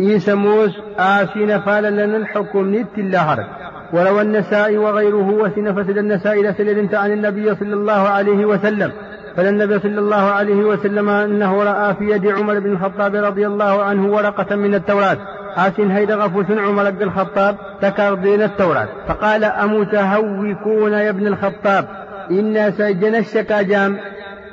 إيسى 0.00 0.34
موس 0.34 0.74
آسين 0.98 1.60
فالا 1.60 1.90
لنا 1.90 2.16
الحكم 2.16 2.74
نت 2.74 2.98
الله 2.98 3.48
ولو 3.92 4.20
النساء 4.20 4.76
وغيره 4.76 5.28
وسن 5.30 5.74
فسد 5.74 5.98
النساء 5.98 6.42
لسلد 6.42 6.94
عن 6.94 7.12
النبي 7.12 7.54
صلى 7.54 7.74
الله 7.74 8.08
عليه 8.08 8.44
وسلم 8.44 8.92
فالنبي 9.36 9.78
صلى 9.78 9.98
الله 9.98 10.30
عليه 10.30 10.64
وسلم 10.64 11.08
أنه 11.08 11.62
رأى 11.62 11.94
في 11.94 12.04
يد 12.10 12.26
عمر 12.26 12.58
بن 12.58 12.72
الخطاب 12.72 13.14
رضي 13.14 13.46
الله 13.46 13.82
عنه 13.82 14.06
ورقة 14.06 14.56
من 14.56 14.74
التوراة 14.74 15.18
آسن 15.56 15.90
هيد 15.90 16.12
غفوس 16.12 16.46
عمر 16.50 16.90
بن 16.90 17.02
الخطاب 17.02 17.56
تكردين 17.80 18.42
التوراة 18.42 18.88
فقال 19.08 19.44
أمتهوكون 19.44 20.92
يا 20.92 21.10
ابن 21.10 21.26
الخطاب 21.26 21.88
إنا 22.30 22.70
سجن 22.70 23.14
الشكاجام 23.14 23.98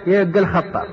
يبقى 0.07 0.39
الخطاب 0.39 0.85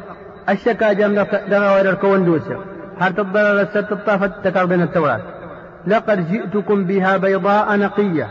الشكاجام 0.49 1.15
دغا 1.49 1.81
الكون 1.81 2.25
دوسر 2.25 2.65
هل 2.99 3.15
تضرر 3.15 3.61
الست 3.61 3.93
الطافة 3.93 4.27
تكردين 4.45 4.83
التوراة 4.83 5.21
لقد 5.87 6.31
جئتكم 6.31 6.85
بها 6.85 7.17
بيضاء 7.17 7.77
نقية. 7.77 8.29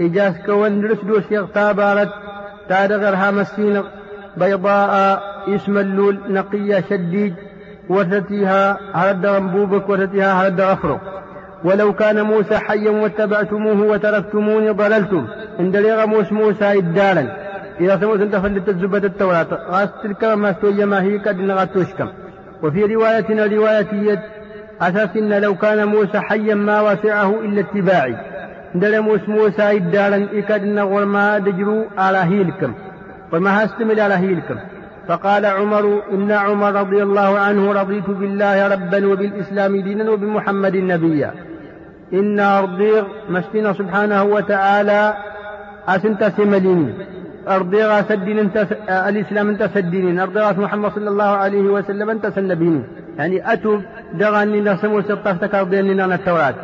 إجاز 0.00 0.34
كون 0.46 0.84
رسدوس 0.84 1.32
يغتابارت 1.32 2.08
تادغرها 2.68 3.30
مسين 3.30 3.82
بيضاء 4.36 5.22
اسم 5.48 5.78
اللول 5.78 6.20
نقية 6.28 6.84
شديد 6.90 7.34
وثتها 7.88 8.78
على 8.94 9.10
الدغنبوبك 9.10 9.88
وثتها 9.88 10.32
على 10.32 10.48
الدغفرق 10.48 11.00
ولو 11.64 11.92
كان 11.92 12.22
موسى 12.22 12.58
حيا 12.58 12.90
واتبعتموه 12.90 13.82
وتركتموني 13.82 14.70
ضللتم. 14.70 15.26
إن 15.60 15.70
دليغ 15.70 16.06
موس 16.06 16.32
موسى 16.32 16.78
إدالا 16.78 17.50
إذا 17.80 17.98
سموت 18.00 18.20
أنت 18.20 18.36
فلت 18.36 18.68
الزبدة 18.68 19.08
التوراة 19.08 19.46
غاس 19.70 19.88
تلك 20.02 20.24
ما 20.24 20.50
استوي 20.50 20.84
ما 20.84 21.02
هي 21.02 21.18
قد 21.18 21.36
نغتوشكم 21.36 22.08
وفي 22.62 22.84
رواية 22.94 23.56
رواية 23.56 24.22
أساس 24.80 25.16
إن 25.16 25.32
لو 25.40 25.54
كان 25.54 25.88
موسى 25.88 26.20
حيا 26.20 26.54
ما 26.54 26.80
وسعه 26.80 27.40
إلا 27.40 27.60
اتباعي. 27.60 28.16
دل 28.74 29.00
موس 29.00 29.28
موسى 29.28 29.76
إدالا 29.76 30.38
إكاد 30.38 30.64
نغور 30.64 31.04
ما 31.04 31.38
دجروا 31.38 31.84
على 31.98 32.18
هيلكم. 32.18 32.72
وما 33.32 33.64
هستمل 33.64 34.00
على 34.00 34.14
هيلكم. 34.14 34.56
فقال 35.08 35.46
عمر 35.46 36.02
إن 36.12 36.32
عمر 36.32 36.74
رضي 36.74 37.02
الله 37.02 37.38
عنه 37.38 37.72
رضيت 37.72 38.10
بالله 38.10 38.68
ربا 38.68 39.06
وبالإسلام 39.06 39.80
دينا 39.80 40.10
وبمحمد 40.10 40.76
نبيا. 40.76 41.34
إن 42.12 42.40
أرضيغ 42.40 43.04
مشتنا 43.30 43.72
سبحانه 43.72 44.22
وتعالى 44.22 45.14
أسنت 45.88 46.32
سملين 46.36 46.94
أرضيغ 47.48 48.02
سدين 48.02 48.38
أنت 48.38 48.66
الإسلام 49.08 49.48
أنت 49.48 49.62
سدين 49.74 50.20
أرضيغ 50.20 50.60
محمد 50.60 50.90
صلى 50.92 51.08
الله 51.08 51.24
عليه 51.24 51.62
وسلم 51.62 52.10
أنت 52.10 52.26
سنبين 52.26 52.84
يعني 53.20 53.52
أتوب 53.52 53.82
دغني 54.14 54.60
نسمو 54.60 55.02
ستفتك 55.02 55.54
أرضين 55.54 56.00
التوراة. 56.00 56.54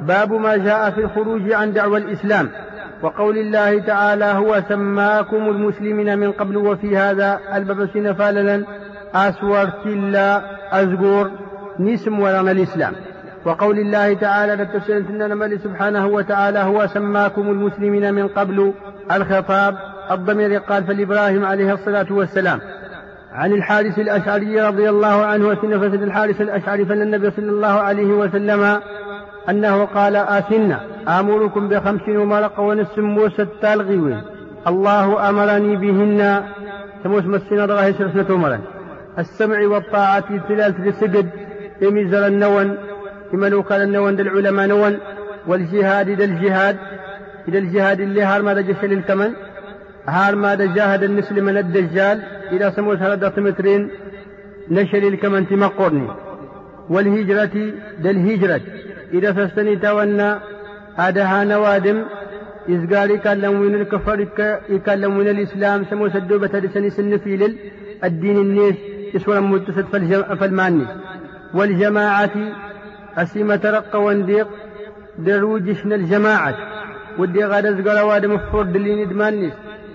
باب 0.00 0.32
ما 0.32 0.56
جاء 0.56 0.90
في 0.90 1.00
الخروج 1.00 1.52
عن 1.52 1.72
دعوى 1.72 1.98
الإسلام. 1.98 2.48
وقول 3.02 3.38
الله 3.38 3.80
تعالى 3.80 4.24
هو 4.24 4.62
سماكم 4.68 5.36
المسلمين 5.36 6.18
من 6.18 6.32
قبل 6.32 6.56
وفي 6.56 6.96
هذا 6.96 7.40
الباب 7.54 7.84
فاللا 8.18 8.64
أسور 9.14 9.66
تلا 9.84 10.42
أزقور 10.72 11.30
نسم 11.80 12.20
ولنا 12.20 12.50
الإسلام 12.50 12.92
وقول 13.44 13.78
الله 13.78 14.14
تعالى 14.14 14.62
لتسألن 14.62 15.58
سبحانه 15.58 16.06
وتعالى 16.06 16.58
هو 16.58 16.86
سماكم 16.86 17.42
المسلمين 17.42 18.14
من 18.14 18.28
قبل. 18.28 18.72
الخطاب 19.12 19.76
الضمير 20.10 20.58
قال 20.58 20.84
فلإبراهيم 20.84 21.44
عليه 21.44 21.72
الصلاة 21.72 22.06
والسلام. 22.10 22.60
عن 23.38 23.52
الحارث 23.52 23.98
الأشعري 23.98 24.60
رضي 24.60 24.88
الله 24.88 25.24
عنه 25.24 25.48
وسن 25.48 25.78
فسد 25.80 26.02
الحارث 26.02 26.40
الأشعري 26.40 26.84
فان 26.84 27.02
النبي 27.02 27.30
صلى 27.30 27.50
الله 27.50 27.74
عليه 27.88 28.06
وسلم 28.06 28.80
أنه 29.50 29.84
قال 29.84 30.16
آسنا 30.16 30.80
آمركم 31.08 31.68
بخمس 31.68 32.08
ومرق 32.08 32.60
ونسموس 32.60 33.40
التالغيوين 33.40 34.22
الله 34.66 35.28
أمرني 35.28 35.76
بهن. 35.76 36.42
سموس 37.02 37.24
مسنا 37.24 37.66
ضغاه 37.66 37.90
سرسنة 37.90 38.36
مرن. 38.36 38.60
السمع 39.18 39.66
والطاعة 39.66 40.48
تلال 40.48 40.72
تسجد 40.84 41.26
يميزر 41.82 42.26
النون 42.26 42.76
لمن 43.32 43.62
كان 43.62 43.82
النون 43.82 44.16
للعلماء 44.16 44.66
نون 44.66 44.98
والجهاد 45.46 46.08
إلى 46.08 46.24
الجهاد 46.24 46.76
إلى 47.48 47.58
الجهاد 47.58 48.00
اللي 48.00 48.22
هار 48.22 48.42
ماذا 48.42 48.60
جشل 48.60 48.92
الكمن 48.92 49.30
هار 50.08 50.34
ماذا 50.36 50.74
جاهد 50.74 51.02
المسلم 51.02 51.44
من 51.44 51.56
الدجال 51.56 52.22
إلى 52.52 52.72
سموس 52.76 52.98
هردة 52.98 53.32
مترين 53.36 53.90
نشر 54.70 54.98
الكمن 54.98 55.48
تمقرني. 55.48 56.08
والهجرة 56.90 57.72
للهجرة 58.00 58.60
إذا 59.12 59.32
فستني 59.32 59.76
تونا 59.76 60.40
هذا 60.96 61.44
نوادم 61.44 62.04
إزقالي 62.70 63.18
كلمون 63.18 63.74
الكفر 63.74 64.18
يكلمون 64.68 65.28
الإسلام 65.28 65.84
سمو 65.90 66.08
سدوبة 66.08 66.58
لسني 66.58 66.90
سن 66.90 67.18
في 67.18 67.56
الدين 68.04 68.36
النيس 68.36 68.76
يسوى 69.14 69.40
متسد 69.40 69.84
فالماني. 70.40 70.86
والجماعة 71.54 72.36
أسيمة 73.16 73.56
ترقى 73.56 74.02
وانديق 74.02 74.48
دروجشنا 75.18 75.94
الجماعة. 75.94 76.54
ودي 77.18 77.44
غاد 77.44 77.66
إزقال 77.66 77.98
وادم 78.00 78.38
فرد 78.38 78.76
اللي 78.76 79.04
ندمانيس 79.04 79.52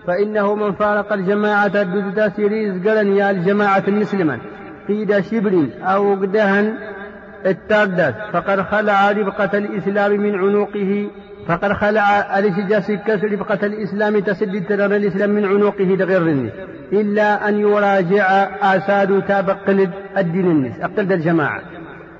فإنه 0.07 0.55
من 0.55 0.71
فارق 0.71 1.13
الجماعة 1.13 1.83
دود 1.83 2.15
تاسيري 2.15 2.71
ازقالن 2.71 3.15
يا 3.15 3.31
الجماعة 3.31 3.83
المسلمة 3.87 4.39
قيد 4.87 5.19
شبر 5.19 5.67
أو 5.81 6.13
قدهن 6.13 6.73
التردد 7.45 8.15
فقد 8.33 8.61
خلع 8.61 9.11
ربقة 9.11 9.57
الإسلام 9.57 10.11
من 10.11 10.35
عنقه. 10.35 11.09
فقد 11.47 11.73
خلع 11.73 12.39
الإشجاس 12.39 12.91
كسر 12.91 13.31
ربقة 13.31 13.65
الإسلام 13.65 14.19
تسد 14.19 14.65
ترى 14.69 14.85
الإسلام 14.85 15.29
من 15.29 15.45
عنقه 15.45 15.83
لغير 15.83 16.51
إلا 16.93 17.49
أن 17.49 17.59
يراجع 17.59 18.47
آساد 18.61 19.21
تاب 19.27 19.49
قلد 19.49 19.89
الدين 20.17 20.51
النس 20.51 20.79
أقلد 20.81 21.11
الجماعة. 21.11 21.61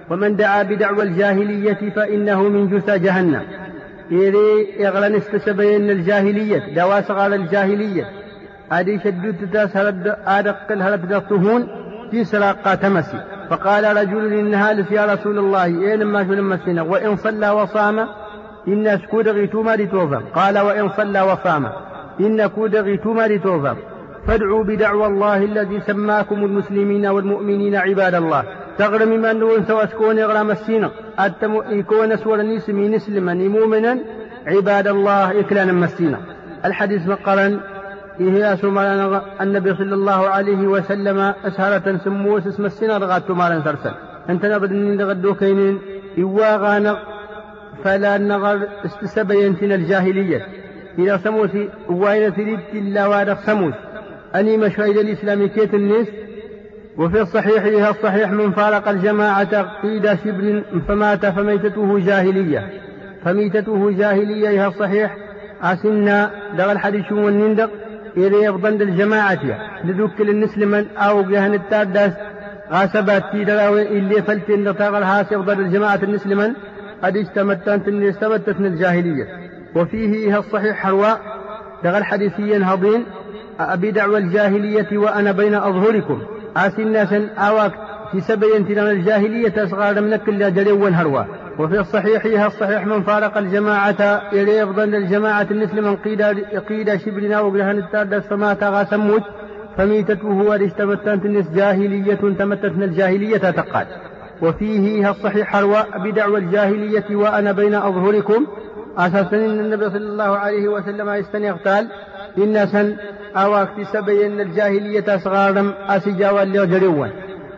ومن 0.10 0.36
دعا 0.36 0.63
بدعوى 0.63 1.04
الجاهلية 1.04 1.89
فإنه 1.96 2.43
من 2.43 2.69
جثى 2.69 3.00
جهنم. 3.00 3.41
إذا 4.12 4.88
إغلن 4.88 5.16
استسبين 5.16 5.89
الجاهلية 5.89 6.76
دواس 6.76 7.12
على 7.12 7.36
الجاهلية. 7.36 8.10
هذه 8.72 9.00
شدت 9.04 9.54
تاس 9.54 9.78
هرد 9.78 10.16
آدق 10.26 10.72
الهرد 10.72 11.22
تهون 11.30 11.68
في 12.12 12.24
سراقة 12.24 12.76
تمسي. 12.76 13.24
فقال 13.50 13.98
رجل 13.98 14.34
إن 14.34 14.54
هالس 14.54 14.92
يا 14.92 15.13
رسول 15.13 15.38
الله 15.39 15.94
إن 15.94 16.04
ما 16.04 16.28
شو 16.28 16.34
لما 16.34 16.82
وإن 16.82 17.16
صلى 17.16 17.50
وصام 17.50 18.08
إن 18.68 19.00
سكود 19.00 19.28
غيتوما 19.28 19.76
لتوفم 19.76 20.22
قال 20.36 20.60
وإن 20.60 20.89
صلى 20.89 21.22
وصام 21.22 21.70
إن 22.20 22.48
كود 22.48 22.76
غيتوما 22.76 23.28
لتوفم 23.28 23.76
فادعوا 24.27 24.63
بدعوى 24.63 25.07
الله 25.07 25.38
الذي 25.38 25.79
سماكم 25.79 26.45
المسلمين 26.45 27.05
والمؤمنين 27.05 27.75
عباد 27.75 28.15
الله. 28.15 28.43
تغرم 28.77 29.09
من 29.09 29.39
نون 29.39 29.65
سواسكون 29.65 30.17
يغرام 30.17 30.51
السينة 30.51 30.91
أتم 31.19 31.62
يكون 31.79 32.17
سور 32.17 32.41
نسمي 32.41 32.88
نسلما 32.88 33.33
مؤمنا 33.33 33.99
عباد 34.47 34.88
الله 34.88 35.39
إكلانا 35.39 35.73
مسينا 35.73 36.19
الحديث 36.65 37.07
مقرن. 37.07 37.59
إيه 38.19 38.57
النبي 39.41 39.75
صلى 39.75 39.93
الله 39.93 40.27
عليه 40.27 40.67
وسلم 40.67 41.33
أسهرة 41.45 41.97
سموس 41.97 42.47
اسم 42.47 42.65
السنة 42.65 42.97
رغات 42.97 43.31
مالا 43.31 43.62
سرسل 43.63 43.93
أنت 44.29 44.45
نبد 44.45 44.71
أن 44.71 44.97
نغدو 44.97 45.33
كينين. 45.36 45.79
إواغانا 46.19 46.97
فلا 47.83 48.17
نغر 48.17 48.67
استسبينتن 48.86 49.71
الجاهلية. 49.71 50.41
إلى 50.99 51.19
سموسي 51.23 51.69
وين 51.89 52.36
تريد 52.36 52.59
إلا 52.73 53.07
وادق 53.07 53.39
سموس. 53.39 53.73
أني 54.36 54.58
مشاهد 54.58 54.98
الإسلام 54.98 55.48
كيت 55.48 55.74
الناس؟ 55.74 56.08
وفي 56.98 57.22
الصحيح 57.22 57.65
لها 57.65 57.89
الصحيح 57.89 58.32
من 58.32 58.52
فارق 58.52 58.89
الجماعة 58.89 59.62
قيد 59.62 60.13
شبر 60.13 60.63
فمات 60.88 61.26
فميتته 61.26 62.00
جاهلية. 62.00 62.69
فميتته 63.26 63.91
جاهلية 63.91 64.50
لها 64.50 64.67
الصحيح. 64.67 65.17
أسنا 65.62 66.32
دغ 66.58 66.72
الحديث 66.72 67.12
والنندق 67.12 67.69
إذا 68.17 68.38
يفضل 68.38 68.82
الجماعة. 68.82 69.39
لذوك 69.84 70.22
النسلم 70.22 70.88
أو 70.98 71.22
جهن 71.22 71.54
التادس. 71.54 72.13
غاسبات 72.72 73.24
في 73.32 73.43
دراوي 73.43 73.88
اللي 73.88 74.22
فلتن 74.22 74.63
نطاق 74.63 74.93
هاس 74.93 75.34
أفضل 75.34 75.60
الجماعة 75.60 76.00
المسلمة 76.04 76.56
قد 77.04 77.17
اجتمتت 77.17 77.89
من 78.60 78.65
الجاهلية. 78.65 79.28
وفيه 79.76 80.39
الصحيح 80.39 80.78
حرواء 80.78 81.19
دغل 81.84 82.04
حديثيا 82.04 82.62
هضين. 82.63 83.06
أبي 83.60 83.92
دعوى 83.92 84.18
الجاهلية 84.18 84.98
وأنا 84.98 85.32
بين 85.32 85.56
أظهركم. 85.56 86.22
الناس 86.80 87.13
أواك 87.38 87.72
في 88.12 88.22
سبيل 88.22 88.62
من 88.62 88.80
الجاهلية 88.80 89.63
أصغر 89.63 90.02
من 90.02 90.16
كل 90.16 90.54
جلو 90.54 90.86
هروا 90.86 91.24
وفي 91.60 91.80
الصحيح 91.80 92.46
الصحيح 92.46 92.86
من 92.86 93.04
فارق 93.04 93.38
الجماعة 93.38 94.22
إلى 94.34 94.58
يفضل 94.58 94.96
الجماعة 94.96 95.48
مثل 95.52 95.82
من 95.82 95.96
قيد 95.96 96.22
قيد 96.70 96.96
شبرنا 96.96 97.39
وبلهن 97.39 97.78
التادس 97.78 98.28
فما 98.28 98.54
تغى 98.54 98.86
سموت 98.86 99.24
فميتته 99.78 100.28
ورشتمت 100.28 101.08
الناس 101.26 101.50
جاهلية 101.50 102.16
تمتت 102.16 102.72
من 102.78 102.84
الجاهلية 102.84 103.38
تقال 103.38 103.88
وفيه 104.42 105.10
الصحيح 105.10 105.48
حرواء 105.48 105.88
بدعوى 106.04 106.39
الجاهلية 106.39 107.16
وأنا 107.16 107.52
بين 107.52 107.76
أظهركم. 107.76 108.48
أساسا 108.98 109.38
النبي 109.38 109.89
صلى 109.89 109.98
الله 109.98 110.38
عليه 110.38 110.68
وسلم 110.68 111.10
يستني 111.10 111.50
أغتال. 111.50 111.88
إن 112.38 112.98
أواك 113.36 113.69
في 113.76 113.86
سبيل 113.86 114.41
الجاهلية 114.41 115.17
صغارا 115.17 115.74
أسجا 115.88 116.30
واللي 116.30 116.60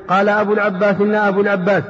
قال 0.08 0.30
أبو 0.30 0.54
العباس 0.54 1.02
إن 1.02 1.16
أبو 1.16 1.42
العباس 1.42 1.84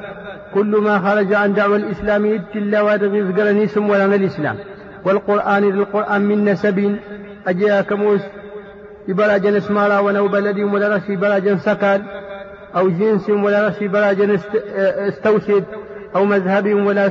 كل 0.54 0.76
ما 0.76 0.98
خرج 0.98 1.34
عن 1.34 1.54
دعوى 1.54 1.76
الإسلام 1.76 2.24
إلا 2.54 2.80
وادغي 2.80 3.22
زقرنيسم 3.22 3.90
ولا 3.90 4.04
الإسلام. 4.04 4.56
والقرآن 5.04 5.62
للقرآن 5.62 6.20
من 6.20 6.44
نسب 6.44 6.96
أجيا 7.46 7.80
كموس 7.80 8.20
ببراجن 9.08 9.54
اسمارا 9.56 9.98
ونو 9.98 10.28
بلدي 10.28 10.64
ولا 10.64 10.96
رشي 10.96 11.16
براجن 11.16 11.58
سكال 11.58 12.02
أو 12.76 12.88
جنس 12.88 13.30
ولا 13.30 13.68
رشي 13.68 13.88
براجن 13.88 14.38
استوسد 15.08 15.64
أو 16.16 16.24
مذهب 16.24 16.66
ولا 16.66 17.10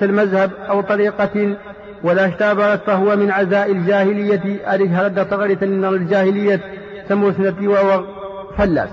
سالمذهب 0.00 0.50
أو 0.68 0.80
طريقة 0.80 1.56
ولا 2.04 2.28
اشتابرت 2.28 2.80
فهو 2.86 3.16
من 3.16 3.30
عزاء 3.30 3.70
الجاهلية. 3.72 4.74
أريد 4.74 4.94
هرد 4.94 5.28
طغرة 5.28 5.58
من 5.62 5.84
الجاهلية 5.84 6.60
سموسنتي 7.08 7.68
وفلاس 7.68 8.88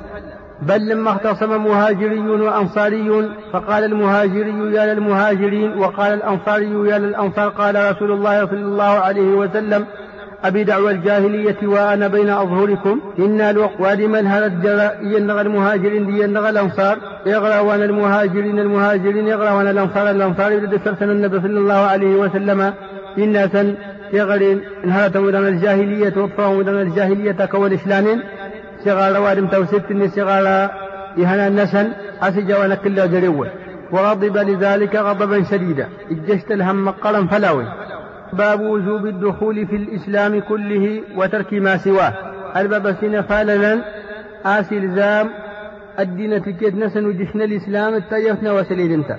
بل 0.61 0.89
لما 0.89 1.11
اختصم 1.11 1.63
مهاجري 1.63 2.19
وأنصاري 2.19 3.29
فقال 3.53 3.83
المهاجري 3.83 4.73
يا 4.75 4.93
للمهاجرين 4.93 5.77
وقال 5.77 6.13
الأنصاري 6.13 6.89
يا 6.89 6.97
للأنصار. 6.97 7.49
قال 7.49 7.91
رسول 7.91 8.11
الله 8.11 8.45
صلى 8.45 8.59
الله 8.59 8.83
عليه 8.83 9.35
وسلم 9.35 9.85
أبي 10.43 10.63
دعوى 10.63 10.91
الجاهلية 10.91 11.57
وأنا 11.63 12.07
بين 12.07 12.29
أظهركم. 12.29 12.99
إنا 13.19 13.49
الوقت 13.49 13.79
ولمن 13.79 14.27
هرد 14.27 14.91
ينغى 15.01 15.41
المهاجرين 15.41 16.05
دي 16.05 16.23
ينغى 16.23 16.49
الأنصار. 16.49 16.97
يغرى 17.25 17.59
وأنا 17.59 17.85
المهاجرين 17.85 18.59
المهاجرين 18.59 19.27
يغرى 19.27 19.51
وأنا 19.51 19.71
الأنصار. 19.71 20.09
الأنصار 20.09 20.51
يرد 20.51 20.79
النبي 21.01 21.41
صلى 21.41 21.59
الله 21.59 21.73
عليه 21.73 22.15
وسلم. 22.15 22.73
سن 23.53 23.75
يغري 24.13 24.61
انهرت 24.85 25.17
ودن 25.17 25.47
الجاهلية 25.47 26.13
وطفاهم 26.17 26.57
ودن 26.57 26.81
الجاهلية 26.81 27.45
كول 27.45 27.73
إسلام 27.73 28.23
سغال 28.85 29.17
وادم 29.17 29.47
توسيت 29.47 30.07
سغال 30.15 30.69
يهنا 31.17 31.47
النسن 31.47 31.87
أسجى 32.21 32.53
ونكل 32.53 32.95
جريوه. 33.11 33.47
وغضب 33.91 34.37
لذلك 34.37 34.95
غضبا 34.95 35.43
شديدا. 35.43 35.87
إجشت 36.11 36.51
الهم 36.51 36.89
قلم 36.89 37.27
فلاوي 37.27 37.65
باب 38.33 38.61
وجوب 38.61 39.05
الدخول 39.05 39.67
في 39.67 39.75
الإسلام 39.75 40.39
كله 40.39 41.01
وترك 41.15 41.53
ما 41.53 41.77
سواه. 41.77 42.13
الباب 42.57 42.95
سين 42.99 43.21
فالنا 43.21 43.85
آسي 44.45 44.77
الزام. 44.77 45.29
الدين 45.99 46.41
تكيت 46.43 46.75
نسن 46.75 47.05
وجشنا 47.05 47.43
الإسلام 47.43 47.93
التيفنا 47.93 48.51
وسليد 48.51 48.91
انت 48.91 49.15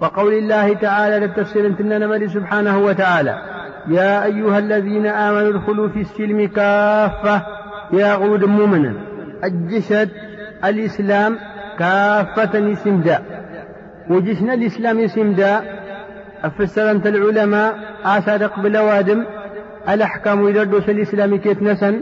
وقول 0.00 0.34
الله 0.34 0.74
تعالى 0.74 1.26
للتفسير 1.26 1.66
انتنا 1.66 2.26
سبحانه 2.26 2.78
وتعالى 2.78 3.42
يا 3.88 4.24
أيها 4.24 4.58
الذين 4.58 5.06
آمنوا 5.06 5.50
ادخلوا 5.50 5.88
في 5.88 6.00
السلم 6.00 6.46
كافة 6.46 7.42
يا 7.92 8.14
غود 8.14 8.44
مؤمنا. 8.44 8.92
الجسد 9.44 10.10
الإسلام 10.64 11.38
كافة 11.78 12.72
اسم 12.72 13.00
داء 13.00 13.22
وجسنا 14.10 14.54
الإسلام 14.54 14.98
اسم 14.98 15.32
داء 15.32 15.64
أفسرنت 16.44 17.06
العلماء 17.06 17.78
آساد 18.04 18.42
قبل 18.42 18.78
وادم 18.78 19.24
الأحكام 19.88 20.48
يدرس 20.48 20.88
الإسلام 20.88 21.36
كيف 21.36 21.62
نسن. 21.62 22.00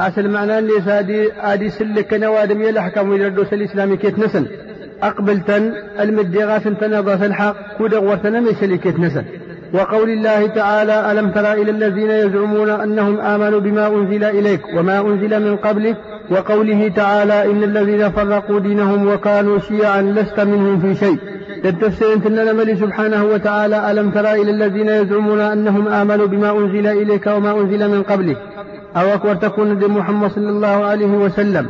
أصل 0.00 0.30
معنى 0.30 0.60
ليس 0.60 0.88
هذه 0.88 1.68
سلك 1.68 2.14
نوادم 2.14 2.62
يا 2.62 2.70
الأحكام 2.70 3.12
يدرس 3.12 3.52
الإسلام 3.52 3.94
كيف 3.94 4.18
نسن. 4.18 4.46
أقبلتن 5.02 5.72
المدغاس 6.00 6.62
تنظف 6.62 7.22
الحق 7.22 7.56
كود 7.78 7.94
ورتنا 7.94 8.40
ميشلي 8.40 8.78
كيف 8.78 9.00
نسن 9.00 9.24
وقول 9.74 10.10
الله 10.10 10.46
تعالى 10.46 11.12
ألم 11.12 11.30
ترى 11.30 11.52
إلى 11.52 11.70
الذين 11.70 12.10
يزعمون 12.10 12.70
أنهم 12.70 13.20
آمنوا 13.20 13.60
بما 13.60 13.86
أنزل 13.86 14.24
إليك 14.24 14.60
وما 14.76 15.00
أنزل 15.00 15.42
من 15.50 15.56
قبلك؟ 15.56 15.96
وقوله 16.30 16.88
تعالى 16.88 17.50
إن 17.50 17.62
الذين 17.62 18.10
فرقوا 18.10 18.60
دينهم 18.60 19.08
وكانوا 19.08 19.58
شيعا 19.58 20.02
لست 20.02 20.40
منهم 20.40 20.80
في 20.80 20.94
شيء. 20.94 21.18
تتفسر 21.64 22.12
انت 22.12 22.26
نملي 22.26 22.76
سبحانه 22.76 23.24
وتعالى 23.24 23.90
ألم 23.90 24.10
ترى 24.10 24.32
إلى 24.42 24.50
الذين 24.50 24.88
يزعمون 24.88 25.40
أنهم 25.40 25.88
آمنوا 25.88 26.26
بما 26.26 26.50
أنزل 26.58 26.86
إليك 26.86 27.26
وما 27.26 27.60
أنزل 27.60 27.88
من 27.90 28.02
قبلك؟ 28.02 28.36
أو 28.96 29.14
أكبر 29.14 29.34
تكون 29.34 29.78
دي 29.78 29.86
محمد 29.86 30.30
صلى 30.30 30.50
الله 30.50 30.84
عليه 30.84 31.12
وسلم. 31.16 31.66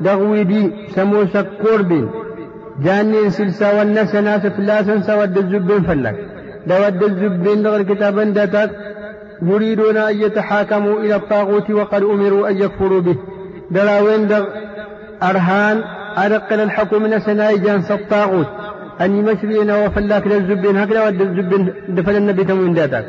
دغوي 0.00 0.44
دي 0.44 0.72
سموس 0.94 1.36
قرب 1.36 2.08
جاني 2.84 3.30
سلسا 3.30 3.78
والناس 3.78 4.14
ناس 4.14 4.46
فلاسا 4.46 5.00
سود 5.00 5.38
الزبين 5.38 5.82
فلك. 5.82 6.16
دود 6.66 7.02
الزبين 7.02 7.62
دغر 7.62 7.82
كتابا 7.82 8.24
داتات 8.24 8.70
يريدون 9.42 9.96
أن 9.96 10.16
يتحاكموا 10.24 11.00
إلى 11.00 11.14
الطاغوت 11.14 11.70
وقد 11.70 12.02
أمروا 12.02 12.48
أن 12.48 12.56
يكفروا 12.56 13.00
به. 13.00 13.16
دراوين 13.70 14.26
دغ 14.28 14.44
أرهان 15.22 15.76
أرقل 16.18 16.60
الحكم 16.60 17.02
من 17.02 17.20
سناي 17.20 17.76
الطاغوت. 17.90 18.46
أني 19.00 19.22
مشرين 19.22 19.70
وفلاك 19.70 20.26
للزبين 20.26 20.76
هكذا 20.76 21.06
ود 21.06 21.20
الزبين 21.20 21.72
دفن 21.88 22.16
النبي 22.16 22.44
تموين 22.44 22.74
داتك. 22.74 23.04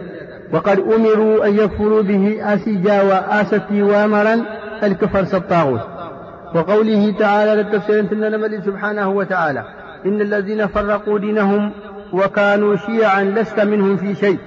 وقد 0.53 0.79
أمروا 0.79 1.45
أن 1.47 1.53
يكفروا 1.55 2.01
به 2.01 2.37
أسجا 2.53 3.01
وآستي 3.01 3.81
وامرا 3.81 4.35
الكفر 4.83 5.19
الطاغوت 5.19 5.81
وقوله 6.55 7.11
تعالى 7.11 7.61
للتفسير 7.61 7.99
النمل 7.99 8.63
سبحانه 8.63 9.09
وتعالى 9.09 9.63
إن 10.05 10.21
الذين 10.21 10.67
فرقوا 10.67 11.19
دينهم 11.19 11.71
وكانوا 12.13 12.75
شيعا 12.75 13.23
لست 13.23 13.59
منهم 13.59 13.97
في 13.97 14.15
شيء. 14.15 14.37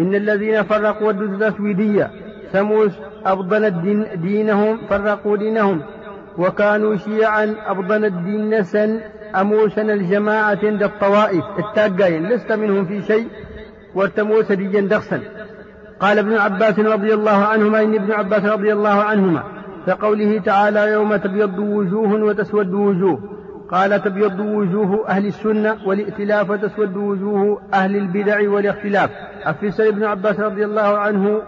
إن 0.00 0.14
الذين 0.14 0.62
فرقوا 0.62 1.10
التسويدية 1.10 2.10
سموس 2.52 2.92
أبطن 3.26 3.64
الدين 3.64 4.06
دينهم 4.14 4.78
فرقوا 4.90 5.36
دينهم. 5.36 5.82
وكانوا 6.38 6.96
شيعا 6.96 7.54
أبطن 7.66 8.04
الدين 8.04 8.58
نسا 8.58 9.00
أموسن 9.36 9.90
الجماعة 9.90 10.58
عند 10.62 10.82
الطوائف 10.82 11.44
التاقين 11.58 12.28
لست 12.28 12.52
منهم 12.52 12.84
في 12.84 13.02
شيء. 13.02 13.28
وارتموس 13.94 14.52
ديا 14.52 14.80
دخسا. 14.80 15.20
قال 16.00 16.18
ابن 16.18 16.36
عباس 16.36 16.78
رضي 16.78 17.14
الله 17.14 17.44
عنهما 17.44 17.82
إن 17.82 17.94
ابن 17.94 18.12
عباس 18.12 18.44
رضي 18.44 18.72
الله 18.72 19.02
عنهما 19.02 19.53
كقوله 19.86 20.40
تعالى 20.40 20.92
يوم 20.92 21.16
تبيض 21.16 21.58
وجوه 21.58 22.24
وتسود 22.24 22.74
وجوه 22.74 23.18
قال 23.70 24.02
تبيض 24.02 24.40
وجوه 24.40 25.08
أهل 25.08 25.26
السنة 25.26 25.76
والائتلاف 25.86 26.50
وتسود 26.50 26.96
وجوه 26.96 27.62
أهل 27.74 27.96
البدع 27.96 28.50
والاختلاف. 28.50 29.10
أفسر 29.44 29.88
ابن 29.88 30.04
عباس 30.04 30.40
رضي 30.40 30.64
الله 30.64 30.98
عنه 30.98 31.42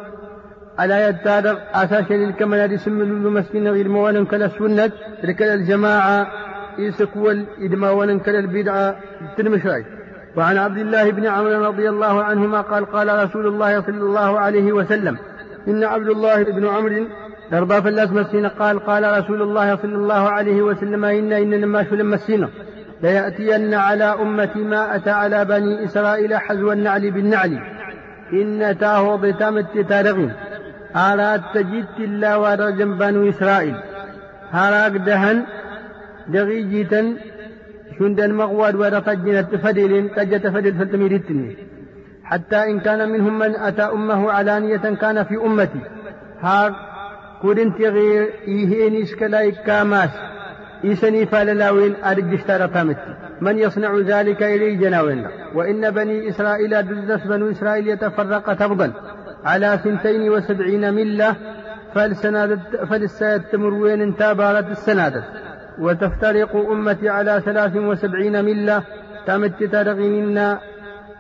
ألا 0.81 1.09
يتارق 1.09 1.77
أساسا 1.77 2.15
للكمال 2.15 2.73
يسمى 2.73 3.05
مسكين 3.05 3.69
غير 3.69 3.89
موان 3.89 4.25
كلا 4.25 4.47
السنة 4.47 4.93
لكلا 5.25 5.55
الجماعة 5.55 6.27
يسكول 6.79 7.47
إدما 7.59 7.91
وننكل 7.91 8.37
البدعة 8.37 8.97
تنمشاي 9.37 9.85
وعن 10.37 10.57
عبد 10.57 10.79
الله 10.79 11.11
بن 11.11 11.27
عمرو 11.27 11.65
رضي 11.65 11.89
الله 11.89 12.25
عنهما 12.25 12.61
قال 12.61 12.85
قال 12.85 13.25
رسول 13.25 13.47
الله 13.47 13.81
صلى 13.81 14.01
الله 14.01 14.39
عليه 14.39 14.73
وسلم 14.73 15.19
إن 15.69 15.85
عبد 15.85 16.09
الله 16.09 16.43
بن 16.43 16.67
عمرو 16.67 17.07
دربا 17.53 17.81
في 17.81 17.89
الأسمسين 17.89 18.47
قال 18.47 18.79
قال 18.79 19.19
رسول 19.19 19.43
الله 19.43 19.77
صلى 19.77 19.95
الله 19.95 20.29
عليه 20.31 20.63
وسلم 20.63 21.05
إن 21.05 21.33
إن 21.33 21.55
لما 21.55 21.85
شلم 21.85 22.15
السنة 22.15 22.49
ليأتين 23.03 23.75
على 23.75 24.05
أمتي 24.05 24.59
ما 24.59 24.97
أتى 24.97 25.11
على 25.11 25.45
بني 25.45 25.85
إسرائيل 25.85 26.37
حزو 26.37 26.73
النعل 26.73 27.11
بالنعل. 27.11 27.59
إن 28.33 28.79
تاه 28.79 29.17
ضتام 29.17 29.59
التتارغين 29.59 30.33
أراد 30.97 31.43
تجد 31.55 31.87
الله 31.99 32.39
ورجم 32.39 32.99
بنو 32.99 33.29
إسرائيل؟ 33.29 33.77
هراك 34.51 34.93
دهن 34.93 35.45
دغيجيتا 36.29 37.17
شندن 37.99 38.35
مغواد 38.35 38.75
ورفجنة 38.75 39.43
فدل 39.43 40.11
كجة 40.17 40.49
فدل 40.49 40.75
فلتميرتني 40.75 41.57
حتى 42.25 42.57
إن 42.57 42.81
كان 42.81 43.09
منهم 43.09 43.39
من 43.39 43.57
أتى 43.57 43.83
أمه 43.83 44.31
علانية 44.33 44.77
كان 44.77 45.25
في 45.25 45.37
أمتي. 45.37 45.81
كودن 47.43 47.75
تغير 47.75 48.33
إيهين 48.49 49.03
إسكلاي 49.03 49.51
كاماس 49.51 50.11
إيسني 50.85 51.27
فاللاوين 51.27 51.95
أرج 52.05 52.35
اشترى 52.35 52.97
من 53.41 53.59
يصنع 53.59 53.99
ذلك 53.99 54.43
إلي 54.43 54.77
جناوين 54.77 55.27
وإن 55.55 55.91
بني 55.91 56.29
إسرائيل 56.29 56.83
دزس 56.83 57.27
بنو 57.27 57.51
إسرائيل 57.51 57.89
يتفرق 57.89 58.55
تفضل 58.55 58.93
على 59.45 59.81
سنتين 59.85 60.31
وسبعين 60.31 60.95
ملة 60.95 61.37
فلسا 62.91 63.43
وين 63.55 64.03
انتابارت 64.03 64.71
السنادة 64.71 65.25
وتفترق 65.79 66.57
أمتي 66.57 67.09
على 67.09 67.43
ثلاث 67.45 67.77
وسبعين 67.77 68.45
ملة 68.45 68.83
تمت 69.27 69.65
ترغي 69.65 70.09
منا 70.09 70.61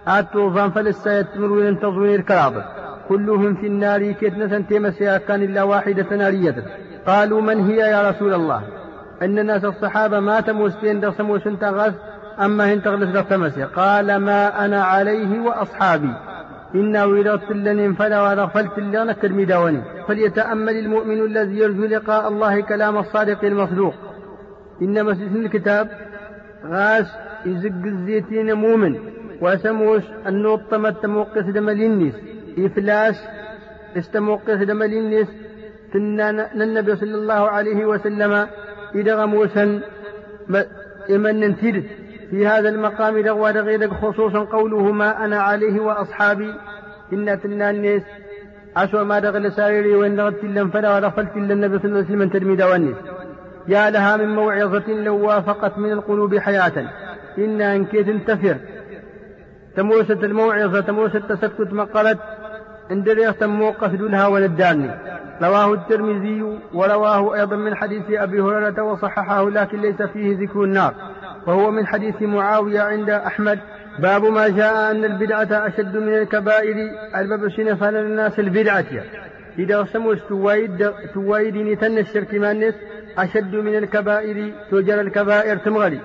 الطوفان 0.09 0.71
فلسا 0.71 1.25
وين 1.39 1.81
تظوير 1.81 2.21
كرابة 2.21 2.65
كلهم 3.09 3.55
في 3.55 3.67
النار 3.67 4.13
كتنة 4.13 4.59
تمسيا 4.71 5.19
كان 5.19 5.43
إلا 5.43 5.63
واحدة 5.63 6.17
نارية. 6.17 6.55
قالوا 7.07 7.41
من 7.41 7.67
هي 7.67 7.77
يا 7.77 8.11
رسول 8.11 8.35
الله؟ 8.35 8.63
أن 9.23 9.39
الناس 9.39 9.65
الصحابة 9.65 10.21
ما 10.21 10.41
تموسين 10.41 11.01
دخسموس 11.01 11.45
تغث 11.45 11.95
أما 12.41 12.73
هن 12.73 12.83
تغلس 12.83 13.11
دخسمسي 13.11 13.65
قال 13.65 14.17
ما 14.17 14.65
أنا 14.65 14.83
عليه 14.83 15.41
وأصحابي. 15.41 16.15
إنا 16.75 17.05
ولدت 17.05 17.51
لن 17.51 17.95
فلا 17.95 18.23
ورغفلت 18.23 18.79
لنا 18.79 19.13
كالمداوني 19.13 19.83
فليتأمل 20.09 20.77
المؤمن 20.77 21.21
الذي 21.27 21.59
يرجو 21.59 21.85
لقاء 21.85 22.29
الله 22.29 22.61
كلام 22.61 22.99
الصادق 22.99 23.45
المصدوق. 23.45 23.95
إن 24.83 25.05
مسجد 25.05 25.37
الكتاب 25.37 25.89
غاس 26.67 27.13
يزق 27.47 27.85
الزيتين 27.85 28.55
مؤمن 28.55 28.99
وسموش 29.43 30.03
النوط 30.27 30.61
تموقف 31.03 31.51
دم 31.51 31.69
النيس 31.69 32.15
إفلاس 32.59 33.17
استموقف 33.97 34.63
دم 34.63 34.83
النيس 34.83 35.29
النبي 36.55 36.97
صلى 36.97 37.15
الله 37.15 37.51
عليه 37.51 37.85
وسلم 37.85 38.47
إذا 38.95 39.15
غموسا 39.15 39.81
إمن 41.11 41.57
تيرت 41.57 41.85
في 42.31 42.47
هذا 42.47 42.69
المقام 42.69 43.19
دغوا 43.19 43.51
غير 43.51 43.91
خصوصا 43.95 44.45
قوله 44.45 44.93
ما 44.93 45.25
أنا 45.25 45.41
عليه 45.41 45.81
وأصحابي. 45.81 46.55
إن 47.13 47.41
تلنا 47.43 47.71
الناس 47.71 48.03
أسوأ 48.77 49.03
ما 49.03 49.19
دغل 49.19 49.53
سائري 49.53 49.95
وإن 49.95 50.17
دغت 50.17 50.45
لم 50.45 50.71
فلا 50.71 50.95
ورفلت 50.95 51.37
إلا 51.37 51.53
النبي 51.55 51.79
صلى 51.79 51.85
الله 51.85 51.99
عليه 51.99 52.09
وسلم 52.09 52.29
ترمي 52.29 52.57
دوانيس 52.57 52.97
يا 53.69 53.91
لها 53.91 54.17
من 54.17 54.35
موعظة 54.35 54.93
لو 54.93 55.27
وافقت 55.27 55.79
من 55.79 55.93
القلوب 55.93 56.39
حياة. 56.39 56.91
إن 57.39 57.61
أنكي 57.61 58.05
تنتفر 58.05 58.57
تموسة 59.77 60.15
الموعظة 60.23 60.81
تموسة 60.81 61.19
تسكت 61.19 61.73
مقالت. 61.73 62.19
تم 63.41 63.51
موقف 63.51 63.95
دونها 63.95 64.27
ونداني 64.27 64.91
رواه 65.43 65.75
الترمذي 65.75 66.59
ورواه 66.75 67.35
أيضا 67.35 67.57
من 67.57 67.75
حديث 67.75 68.03
أبي 68.11 68.41
هريرة 68.41 68.83
وصححه 68.83 69.51
لكن 69.51 69.81
ليس 69.81 70.03
فيه 70.03 70.39
ذكر 70.39 70.65
النار. 70.65 70.95
وهو 71.47 71.71
من 71.71 71.87
حديث 71.87 72.23
معاوية 72.23 72.81
عند 72.81 73.11
أحمد. 73.11 73.59
باب 73.99 74.25
ما 74.25 74.49
جاء 74.49 74.91
أن 74.91 75.05
البدعة 75.05 75.67
أشد 75.67 75.97
من 75.97 76.15
الكبائر. 76.15 76.77
الباب 77.17 77.49
فعل 77.81 77.97
الناس 77.97 78.39
البدعة؟ 78.39 78.85
إذا 79.59 79.85
سموا 79.85 80.15
توايد 80.29 80.91
توايد 81.15 81.57
نتن 81.57 81.99
الشرك 81.99 82.35
ما 82.35 82.51
الناس 82.51 82.75
أشد 83.19 83.55
من 83.55 83.77
الكبائر 83.77 84.53
توجر 84.71 85.01
الكبائر 85.01 85.57
تمغري 85.57 86.01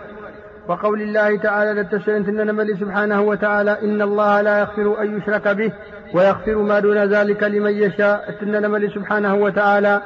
وقول 0.67 1.01
الله 1.01 1.37
تعالى 1.37 1.81
لتشرنت 1.81 2.29
نملي 2.29 2.75
سبحانه 2.75 3.21
وتعالى 3.21 3.77
إن 3.81 4.01
الله 4.01 4.41
لا 4.41 4.59
يغفر 4.59 5.01
أن 5.01 5.17
يشرك 5.17 5.47
به. 5.47 5.71
ويغفر 6.13 6.55
ما 6.55 6.79
دون 6.79 6.97
ذلك 6.97 7.43
لمن 7.43 7.71
يشاء. 7.71 8.35
نملي 8.43 8.89
سبحانه 8.89 9.35
وتعالى. 9.35 10.01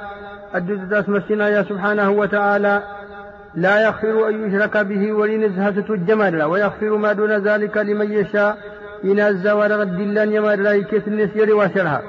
أدد 0.53 0.93
اسمسنا 0.93 1.49
يا 1.49 1.64
سبحانه 1.64 2.10
وتعالى. 2.12 2.84
لا 3.56 3.84
يغفر 3.86 4.30
أن 4.30 4.47
يشرك 4.47 4.78
به 4.78 5.14
ولنزهة 5.14 5.86
الجمال 5.89 6.43
ويغفر 6.43 6.97
ما 6.97 7.14
دون 7.14 7.32
ذلك 7.32 7.78
لمن 7.78 8.12
يشاء. 8.12 8.58
إن 9.03 9.20
أز 9.20 9.47
ورغد 9.47 9.99
الله 9.99 10.24
يمر 10.24 10.56
لا 10.56 10.72
يكيس 10.72 11.08
النسير 11.08 11.56
وشرها 11.56 12.01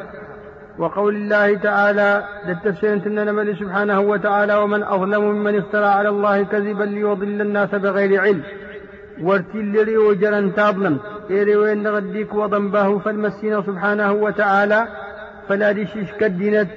وقول 0.78 1.14
الله 1.14 1.54
تعالى 1.54 2.24
للتفسير 2.46 3.08
نملي 3.08 3.54
سبحانه 3.54 4.00
وتعالى. 4.00 4.54
ومن 4.54 4.82
أظلم 4.82 5.24
ممن 5.24 5.58
افترى 5.58 5.86
على 5.86 6.08
الله 6.08 6.42
كذبا 6.42 6.84
ليضل 6.84 7.40
الناس 7.40 7.74
بغير 7.74 8.20
علم. 8.20 8.42
وارتلري 9.22 9.96
وجرا 9.96 10.52
تاظلم 10.56 10.98
إيري 10.98 11.15
وين 11.30 11.88
غديك 11.88 12.34
وضنباه 12.34 12.98
فالمسين 12.98 13.62
سبحانه 13.62 14.12
وتعالى 14.12 14.88
فلا 15.48 15.72
دشيش 15.72 16.12
كدنت 16.20 16.68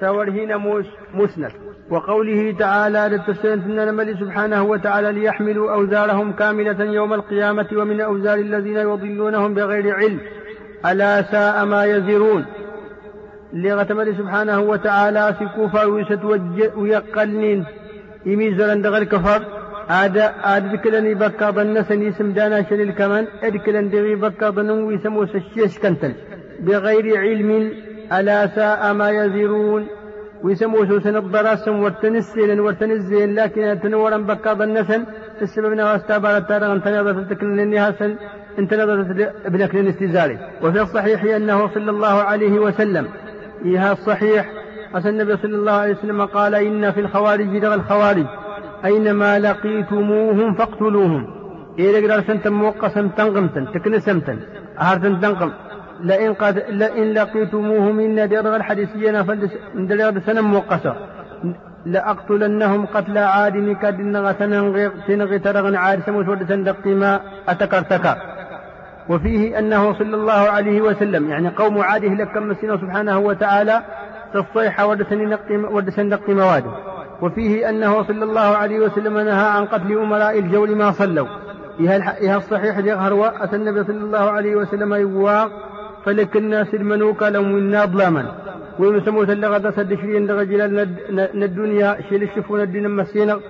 ثورهين 0.00 0.56
موس 0.56 0.86
مسند. 1.14 1.52
وقوله 1.90 2.56
تعالى 2.58 3.08
للتسليم 3.10 3.80
الملك 3.80 4.20
سبحانه 4.20 4.62
وتعالى 4.62 5.12
ليحملوا 5.12 5.72
أوزارهم 5.72 6.32
كاملة 6.32 6.84
يوم 6.84 7.12
القيامة 7.14 7.66
ومن 7.72 8.00
أوزار 8.00 8.38
الذين 8.38 8.76
يضلونهم 8.76 9.54
بغير 9.54 9.94
علم. 9.94 10.20
ألا 10.86 11.22
ساء 11.22 11.64
ما 11.64 11.84
يزرون. 11.84 12.46
لغتمل 13.52 14.16
سبحانه 14.16 14.60
وتعالى 14.60 15.34
في 15.38 15.46
كوفة 15.56 15.86
ويقلنين 16.76 17.64
يميزر 18.26 18.70
عند 18.70 18.86
غير 18.86 19.04
عاد 19.88 20.64
ذكرني 20.72 21.14
بكا 21.14 21.50
ظن 21.50 21.82
سني 21.88 22.12
سمدانا 22.12 22.62
شليل 22.68 22.90
كمان 22.92 23.26
ادكلن 23.42 23.90
دغي 23.90 24.14
بكا 24.14 24.50
ظن 24.50 24.70
ويسمو 24.70 25.26
سشيش 25.26 25.78
كنتل 25.78 26.12
بغير 26.60 27.06
علم 27.16 27.50
ألا 28.12 28.46
ساء 28.46 28.92
ما 28.92 29.10
يزرون 29.10 29.86
ويسموه 30.42 30.88
سوسن 30.88 31.16
الضراسم 31.16 31.82
والتنسين 31.82 32.60
والتنزين 32.60 33.34
لكن 33.34 33.78
تنورا 33.82 34.16
بكاض 34.16 34.62
النسن 34.62 35.04
السبب 35.42 35.78
واستابار 35.78 36.36
التارغ 36.36 36.72
انت 36.72 36.88
نظرت 36.88 37.30
تكلنني 37.30 37.78
هاسن 37.78 38.16
انت 38.58 38.74
نظرت 38.74 39.32
ابنك 39.46 39.74
الاستزاري 39.74 40.38
وفي 40.62 40.80
الصحيح 40.82 41.24
انه 41.24 41.74
صلى 41.74 41.90
الله 41.90 42.22
عليه 42.22 42.58
وسلم. 42.58 43.06
إيها 43.64 43.92
الصحيح 43.92 44.52
أتى 44.94 45.08
النبي 45.08 45.36
صلى 45.36 45.56
الله 45.56 45.72
عليه 45.72 45.94
وسلم 45.94 46.24
قال 46.24 46.54
إن 46.54 46.92
في 46.92 47.00
الخوارج 47.00 47.46
لغى 47.46 47.74
الخوارج. 47.74 48.26
أينما 48.86 49.38
لقيتموهم 49.38 50.54
فاقتلوهم. 50.54 51.26
إيه 51.78 52.00
لقدر 52.00 52.22
سنتم 52.22 52.52
موقسا 52.52 53.10
تنقمتا 53.16 53.66
تكنسمتا 53.74 54.38
أهرتا 54.80 55.18
تنقم 55.22 55.50
لئن 56.00 56.34
قد 56.34 56.64
لئن 56.68 57.12
لقيتموهم 57.12 58.00
إن 58.00 58.28
درغ 58.28 58.56
الحديثيين 58.56 59.22
فلدرغ 59.22 60.20
سنة 60.26 60.40
موقسة. 60.40 60.94
لأقتلنهم 61.86 62.86
قتل 62.86 63.18
عاد 63.18 63.76
كاد 63.82 64.16
غسنا 64.16 64.90
تنغي 65.08 65.38
ترغن 65.38 65.76
عاد 65.76 65.98
سموت 66.06 66.28
ود 66.28 66.48
سندق 66.48 66.86
ما 66.86 67.20
أتكرتك. 67.48 68.16
وفيه 69.08 69.58
أنه 69.58 69.92
صلى 69.98 70.14
الله 70.16 70.32
عليه 70.32 70.80
وسلم 70.80 71.30
يعني 71.30 71.48
قوم 71.48 71.78
عاده 71.78 72.08
لكم 72.08 72.54
سبحانه 72.54 73.18
وتعالى 73.18 73.82
تصيح 74.34 74.80
ود 75.74 75.90
سندق 75.90 76.30
مواده 76.30 76.70
وفيه 77.22 77.68
أنه 77.68 78.02
صلى 78.02 78.24
الله 78.24 78.40
عليه 78.40 78.80
وسلم 78.80 79.18
نهى 79.18 79.46
عن 79.56 79.64
قتل 79.64 79.92
أمراء 79.92 80.38
الجول 80.38 80.76
ما 80.76 80.90
صلوا. 80.90 81.26
إها 81.80 82.36
الصحيح 82.36 82.78
يظهر 82.78 83.32
أتى 83.44 83.56
النبي 83.56 83.84
صلى 83.84 84.04
الله 84.04 84.30
عليه 84.30 84.56
وسلم 84.56 84.94
يواق 84.94 85.50
فلك 86.04 86.36
الناس 86.36 86.74
المنوك 86.74 87.22
لهم 87.22 87.52
منا 87.52 87.84
ظلاما 87.84 88.24
ويسمو 88.78 89.24
تلغى 89.24 89.72
صد 89.72 89.94
شيء 89.94 90.30
رجل 90.30 90.60
الدنيا 91.42 91.96
شيل 92.08 92.22
الشفون 92.22 92.60
الدين 92.60 92.90
مسينا. 92.90 93.40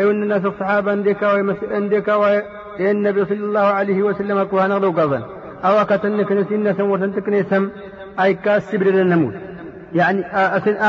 أي 0.00 0.10
أن 0.10 0.22
الناس 0.22 0.44
الصحابة 0.44 0.90
عندك 0.90 1.24
عندك 1.70 2.08
النبي 2.80 3.24
صلى 3.24 3.44
الله 3.48 3.60
عليه 3.60 4.02
وسلم 4.02 4.42
كوانا 4.42 4.74
لو 4.74 4.90
قضا 4.90 5.22
أو 5.64 5.84
كتنك 5.84 6.32
نسينا 6.32 6.72
سموت 6.72 7.00
تكنيسم 7.00 7.68
أي 8.20 8.34
كاس 8.34 8.70
سبر 8.70 8.86
النموت 8.86 9.34
يعني 9.94 10.26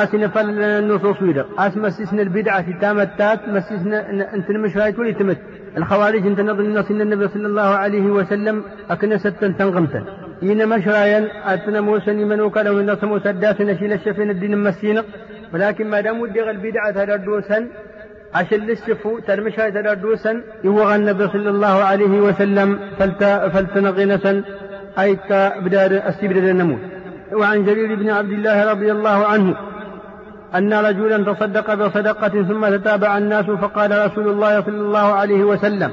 آسن 0.03 0.28
فل 0.28 0.64
النصوص 0.64 1.22
ويدا. 1.22 1.45
أس 1.58 1.78
مسسنا 1.78 2.22
البدعة 2.22 2.80
تامتات 2.82 3.39
مسسنا 3.47 4.10
أنت 4.36 4.51
مش 4.51 4.78
هاي 4.78 4.91
تولي 4.91 5.14
تمت 5.14 5.38
الخوارج 5.78 6.28
إنت 6.28 6.39
نظن 6.39 6.66
الناس 6.66 6.91
النبي 6.91 7.28
صلى 7.28 7.47
الله 7.47 7.62
عليه 7.84 8.01
وسلم 8.01 8.64
أكنست 8.89 9.28
تنغمتا 9.28 10.06
إن 10.43 10.70
مشرايا 10.70 11.28
أتنا 11.53 11.82
موسى 11.82 12.14
من 12.14 12.41
وكاله 12.41 12.74
من 12.74 12.97
موسى 13.03 13.30
الداس 13.30 13.62
نشيل 13.62 13.93
الشفين 13.93 14.30
الدين 14.30 14.58
مسينا. 14.58 15.03
ولكن 15.53 15.89
ما 15.89 16.01
دام 16.01 16.20
ودي 16.22 16.49
البدعة 16.49 16.91
تدردوسا 16.91 17.68
عشان 18.36 18.60
للشفو 18.60 19.20
ترمشها 19.20 19.70
تدردوسا 19.70 20.41
يوغى 20.64 20.95
النبي 20.95 21.28
صلى 21.28 21.49
الله 21.49 21.84
عليه 21.84 22.20
وسلم 22.28 22.80
فلت 22.99 23.24
فلتنغنسا 23.53 24.43
أي 24.99 25.16
كبدار 25.16 25.91
السبر 25.91 26.36
النموت 26.36 26.95
وعن 27.34 27.66
جرير 27.66 27.96
بن 27.96 28.10
عبد 28.10 28.32
الله 28.32 28.72
رضي 28.72 28.92
الله 28.92 29.26
عنه 29.26 29.56
أن 30.56 30.74
رجلا 30.74 31.34
تصدق 31.34 31.74
بصدقة 31.74 32.44
ثم 32.44 32.68
تتابع 32.78 33.18
الناس 33.18 33.46
فقال 33.46 34.06
رسول 34.06 34.28
الله 34.28 34.62
صلى 34.62 34.82
الله 34.82 35.14
عليه 35.14 35.44
وسلم 35.44 35.92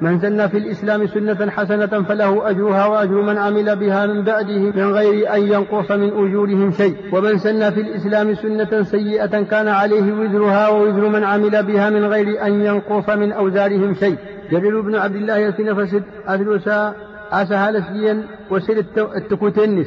من 0.00 0.20
سن 0.20 0.48
في 0.48 0.58
الإسلام 0.58 1.06
سنة 1.06 1.50
حسنة 1.50 1.86
فله 1.86 2.50
أجرها 2.50 2.86
وأجر 2.86 3.22
من 3.22 3.38
عمل 3.38 3.76
بها 3.76 4.06
من 4.06 4.24
بعده 4.24 4.58
من 4.58 4.92
غير 4.92 5.34
أن 5.34 5.42
ينقص 5.42 5.90
من 5.90 6.08
أجورهم 6.08 6.70
شيء 6.72 6.96
ومن 7.12 7.38
سن 7.38 7.70
في 7.70 7.80
الإسلام 7.80 8.34
سنة 8.34 8.82
سيئة 8.82 9.42
كان 9.42 9.68
عليه 9.68 10.12
وزرها 10.12 10.68
ووزر 10.68 11.08
من 11.08 11.24
عمل 11.24 11.62
بها 11.62 11.90
من 11.90 12.04
غير 12.04 12.46
أن 12.46 12.64
ينقص 12.64 13.08
من 13.08 13.32
أوزارهم 13.32 13.94
شيء. 13.94 14.16
جرير 14.50 14.80
بن 14.80 14.94
عبد 14.94 15.16
الله 15.16 15.38
يسين 15.38 15.74
فسد 15.74 16.02
أثلوسا 16.26 16.94
أسهل 17.32 17.82
سيا 17.82 18.22
وسيل 18.50 18.84
التكوتنس. 19.16 19.86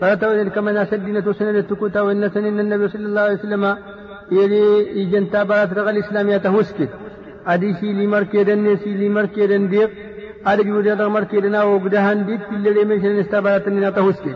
فاتو 0.00 0.32
ذلك 0.32 0.58
من 0.58 0.76
اسدنا 0.76 1.20
تسنى 1.20 1.52
لتكوتا 1.52 2.00
وان 2.00 2.22
سنن 2.34 2.60
النبي 2.60 2.88
صلى 2.88 3.06
الله 3.10 3.20
عليه 3.26 3.38
وسلم 3.40 3.64
يلي 4.36 4.64
يجن 5.00 5.24
تابات 5.30 5.72
رغل 5.78 5.88
الإسلام 5.96 6.26
يتهوسك 6.28 6.90
أدي 7.46 7.70
سي 7.80 7.92
لي 7.98 8.06
مركي 8.14 8.44
دن 8.48 8.76
سي 8.82 8.92
لي 9.00 9.08
مركي 9.08 9.46
دن 9.50 9.68
دي 9.72 9.82
أدي 10.46 10.72
ودي 10.72 10.94
دن 11.00 11.06
مركي 11.16 11.40
دن 11.40 11.54
أو 11.54 11.76
غدهان 11.84 12.26
دي 12.26 12.38
تلي 12.38 12.84
من 12.88 12.96
سن 13.02 13.18
استابات 13.24 13.68
من 13.68 13.82
يتهوسك 13.82 14.26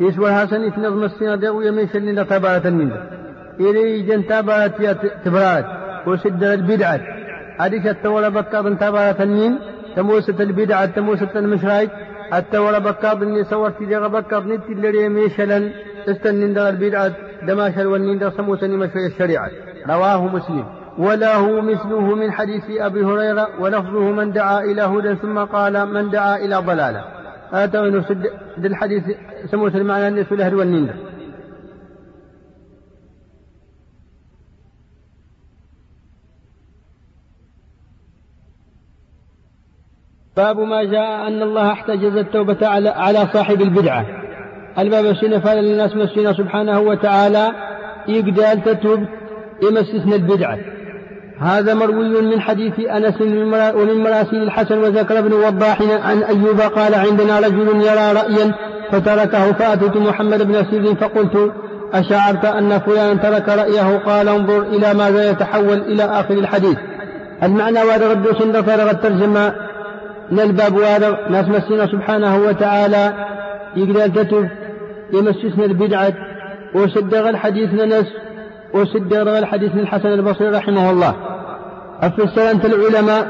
إيش 0.00 0.18
ور 0.18 0.32
حسن 0.38 0.62
اثنا 0.64 0.88
يلي 3.60 3.98
يجن 3.98 4.26
تابات 4.26 4.72
تبرات 5.24 5.66
وسد 6.06 6.44
البدعة. 6.44 7.00
أدي 7.60 7.78
كتولا 7.84 8.28
بكا 8.28 8.60
بن 8.60 8.78
تابات 8.78 9.18
تموسه 9.96 10.38
البدعة 10.40 10.86
تموسه 10.86 11.28
المشرايك 11.36 11.90
التورى 12.34 12.80
بكاض 12.80 13.22
إني 13.22 13.44
صورت 13.44 13.82
دغ 13.82 14.08
بكاض 14.08 14.46
نت 14.46 14.64
اللي 14.70 15.08
ميشلا 15.08 15.70
استنين 16.08 16.54
دغ 16.54 16.68
البدعة 16.68 17.12
دماشل 17.42 17.86
والنين 17.86 18.18
دغ 18.18 18.30
سموسني 18.30 18.76
مشري 18.76 19.06
الشريعة. 19.06 19.50
رواه 19.88 20.26
مسلم. 20.26 20.64
وله 20.98 21.60
مثله 21.60 22.14
من 22.14 22.32
حديث 22.32 22.64
أبي 22.70 23.04
هريرة 23.04 23.48
ولفظه 23.60 24.00
من 24.00 24.32
دعا 24.32 24.60
إلى 24.60 24.82
هدى 24.82 25.14
ثم 25.14 25.38
قال 25.38 25.86
من 25.94 26.10
دعا 26.10 26.36
إلى 26.36 26.56
ضلالة. 26.56 27.04
هذا 27.52 27.80
من 27.80 28.04
الحديث 28.64 29.04
سموه 29.50 29.76
المعنى 29.76 30.08
الناس 30.08 30.32
الأهل 30.32 30.54
والنين 30.54 30.90
باب 40.36 40.60
ما 40.60 40.84
جاء 40.84 41.28
أن 41.28 41.42
الله 41.42 41.72
احتجز 41.72 42.16
التوبة 42.16 42.66
على, 42.66 42.88
على 42.88 43.28
صاحب 43.32 43.62
البدعة. 43.62 44.06
الباب 44.78 45.06
السنة 45.06 45.38
فعل 45.38 45.56
للناس 45.56 45.96
مسنا 45.96 46.32
سبحانه 46.32 46.80
وتعالى. 46.80 47.50
يقدر 48.08 48.72
تتوب 48.72 49.04
يمسسنا 49.62 50.14
البدعة. 50.14 50.58
هذا 51.40 51.74
مروي 51.74 52.22
من 52.22 52.40
حديث 52.40 52.80
أنس 52.80 53.20
ومن 53.74 54.02
مراسيل 54.02 54.42
الحسن 54.42 54.78
وذكر 54.78 55.18
ابن 55.18 55.32
وضاح 55.32 55.82
عن 55.82 56.22
أيوب 56.22 56.60
قال 56.60 56.94
عندنا 56.94 57.38
رجل 57.38 57.68
يرى 57.68 58.12
رأيا 58.12 58.54
فتركه 58.90 59.52
فأتيت 59.52 59.96
محمد 59.96 60.42
بن 60.42 60.64
سير 60.70 60.94
فقلت 60.94 61.52
أشعرت 61.92 62.44
أن 62.44 62.78
فلانا 62.78 63.14
ترك 63.14 63.48
رأيه؟ 63.48 63.98
قال 63.98 64.28
انظر 64.28 64.62
إلى 64.62 64.94
ماذا 64.94 65.30
يتحول 65.30 65.78
إلى 65.78 66.04
آخر 66.04 66.34
الحديث. 66.34 66.76
المعنى 67.42 67.82
وهذا 67.82 68.10
رد 68.10 68.38
سند 68.38 68.60
فرغ 68.60 68.90
الترجمة. 68.90 69.63
للباب 70.32 70.76
وهذا 70.76 71.18
ناس 71.30 71.48
مسنا 71.48 71.86
سبحانه 71.86 72.36
وتعالى 72.36 73.12
يقدر 73.76 74.22
كتب 74.22 74.48
يمسسنا 75.12 75.64
البدعة 75.64 76.12
وصدق 76.74 77.28
الحديث 77.28 77.74
ننس 77.74 78.06
وصدق 78.74 79.36
الحديث 79.36 79.74
الحسن 79.74 80.08
البصري 80.08 80.48
رحمه 80.48 80.90
الله. 80.90 81.14
أفسر 82.02 82.50
أنت 82.50 82.64
العلماء 82.64 83.26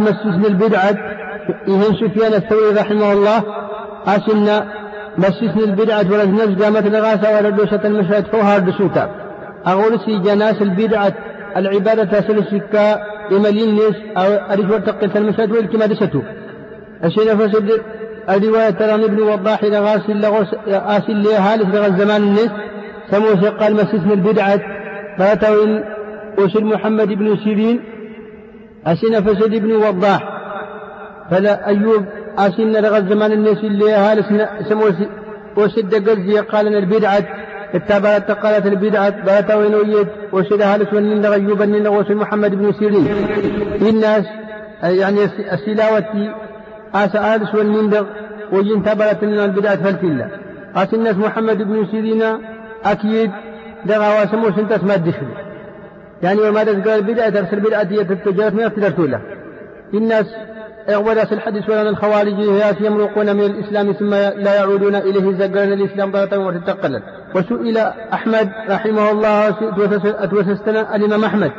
السجن 0.00 0.44
البدعة 0.44 0.96
إذن 1.68 1.82
سفيان 1.82 2.34
الثوري 2.34 2.74
رحمه 2.76 3.12
الله. 3.12 3.42
أسن 4.06 4.64
مسسن 5.18 5.60
البدعة 5.60 6.12
ولجنس 6.12 6.62
قامت 6.62 6.86
الغاسة 6.86 7.36
ولدوسة 7.36 7.80
المشهد 7.84 8.26
فوها 8.26 8.56
الدسوتا 8.56 9.10
أقول 9.66 10.00
سي 10.00 10.18
جناس 10.18 10.62
البدعة 10.62 11.12
العبادة 11.56 12.20
سلسكا 12.20 13.02
إمالينيس 13.32 13.96
أو 14.16 14.52
أريد 14.52 14.70
ورتقل 14.70 15.10
المشهد 15.16 15.52
والكما 15.52 15.86
دستو 15.86 16.22
أشين 17.02 17.38
فسد 17.38 17.80
الرواية 18.30 18.70
ترى 18.70 19.04
ابن 19.04 19.20
وضاح 19.22 19.64
لغاسل 19.64 20.20
لغوس 20.20 20.54
آسل 20.68 21.22
لهالس 21.22 21.74
لغا 21.74 21.86
الزمان 21.86 22.22
النس 22.22 22.50
سموه 23.10 23.48
قال 23.48 23.74
مسسن 23.74 24.10
البدعة 24.10 24.60
فاتوا 25.18 25.80
وسل 26.38 26.64
محمد 26.64 27.08
بن 27.08 27.36
سيرين. 27.44 27.80
أسن 28.86 29.24
فسد 29.24 29.54
بن 29.54 29.72
وضاح. 29.72 30.22
فلا 31.30 31.66
أيوب 31.66 32.04
أسن 32.38 32.72
لغى 32.72 32.98
الزمان 32.98 33.32
الناس 33.32 33.58
اللي 33.58 33.92
هال 33.92 34.24
سمو 34.68 34.90
وسد 35.56 36.08
قزي 36.08 36.40
قال 36.40 36.74
البدعة 36.74 37.26
اتبعت 37.76 38.30
قالت 38.30 38.66
البدعة 38.66 39.56
وينويد 39.56 40.08
وسد 40.32 40.62
هالس 40.62 40.92
ونين 40.92 41.22
لغى 41.22 41.34
أيوب 41.34 41.62
النين 41.62 41.88
وسل 41.88 42.14
محمد 42.14 42.54
بن 42.54 42.72
سيرين. 42.72 43.06
الناس 43.82 44.24
يعني 44.82 45.24
السلاوة 45.52 46.34
آس 46.94 47.16
آلس 47.16 47.54
والنين 47.54 47.90
وين 48.52 48.82
تبرت 48.82 49.22
البدعة 49.22 49.76
فالتلا 49.76 50.28
أس 50.76 50.94
الناس 50.94 51.16
محمد 51.16 51.58
بن 51.62 51.86
سيرين 51.90 52.22
أكيد 52.84 53.30
دغا 53.84 54.08
واسمو 54.20 54.50
سنتس 54.56 54.84
ما 54.84 54.94
الدشري 54.94 55.34
يعني 56.22 56.40
وما 56.40 56.60
قال 56.60 57.02
بدعة 57.02 57.30
ترسل 57.30 57.60
بدعة 57.60 57.86
هي 57.90 58.04
تتجارت 58.04 58.54
ما 58.54 58.62
يقتدر 58.62 59.06
له 59.06 59.20
الناس 59.94 60.26
ولا 60.88 61.32
الحديث 61.32 61.68
ولا 61.68 61.88
الخوارج 61.88 62.34
يمرقون 62.80 63.36
من 63.36 63.44
الإسلام 63.44 63.92
ثم 63.92 64.10
لا 64.14 64.54
يعودون 64.54 64.94
إليه 64.94 65.32
زقرنا 65.32 65.74
الإسلام 65.74 66.10
ضغطا 66.10 66.36
وتتقلا 66.36 67.02
وسئل 67.34 67.78
أحمد 68.12 68.50
رحمه 68.70 69.10
الله 69.10 69.48
أتوسستنا 70.04 70.96
الإمام 70.96 71.24
أحمد 71.24 71.50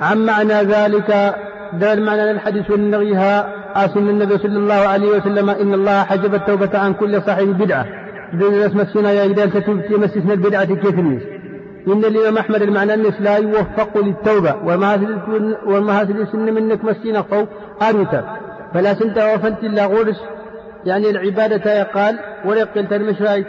عن 0.00 0.26
معنى 0.26 0.54
ذلك. 0.54 1.34
دل 1.72 2.02
معنى 2.02 2.30
الحديث 2.30 2.70
والنغيها 2.70 3.54
آسن 3.74 4.08
النبي 4.08 4.38
صلى 4.38 4.58
الله 4.58 4.74
عليه 4.74 5.08
وسلم 5.08 5.50
إن 5.50 5.74
الله 5.74 6.02
حجب 6.02 6.34
التوبة 6.34 6.78
عن 6.78 6.94
كل 6.94 7.22
صاحب 7.22 7.58
بدعة. 7.58 7.86
اسم 8.40 8.80
السنة 8.80 9.10
يا 9.10 9.24
إذا 9.24 9.46
تتوب 9.46 9.80
تمسسنا 9.90 10.32
البدعة 10.32 10.64
كيف 10.64 10.98
الناس؟ 10.98 11.22
إن 11.88 12.04
الإمام 12.04 12.38
أحمد 12.38 12.62
المعنى 12.62 12.94
الناس 12.94 13.20
لا 13.20 13.36
يوفق 13.36 13.98
للتوبة. 13.98 14.54
وما 15.66 16.00
هذه 16.02 16.22
السن 16.22 16.54
منك 16.54 16.84
مسكين 16.84 17.22
فو 17.22 17.46
أروتا 17.82 18.24
فلا 18.74 18.94
سنت 18.94 19.18
وفنت 19.18 19.64
إلا 19.64 19.86
غورس. 19.86 20.20
يعني 20.84 21.10
العبادة 21.10 21.80
يقال 21.80 22.18
قلت 22.76 22.92
المشراي 22.92 23.44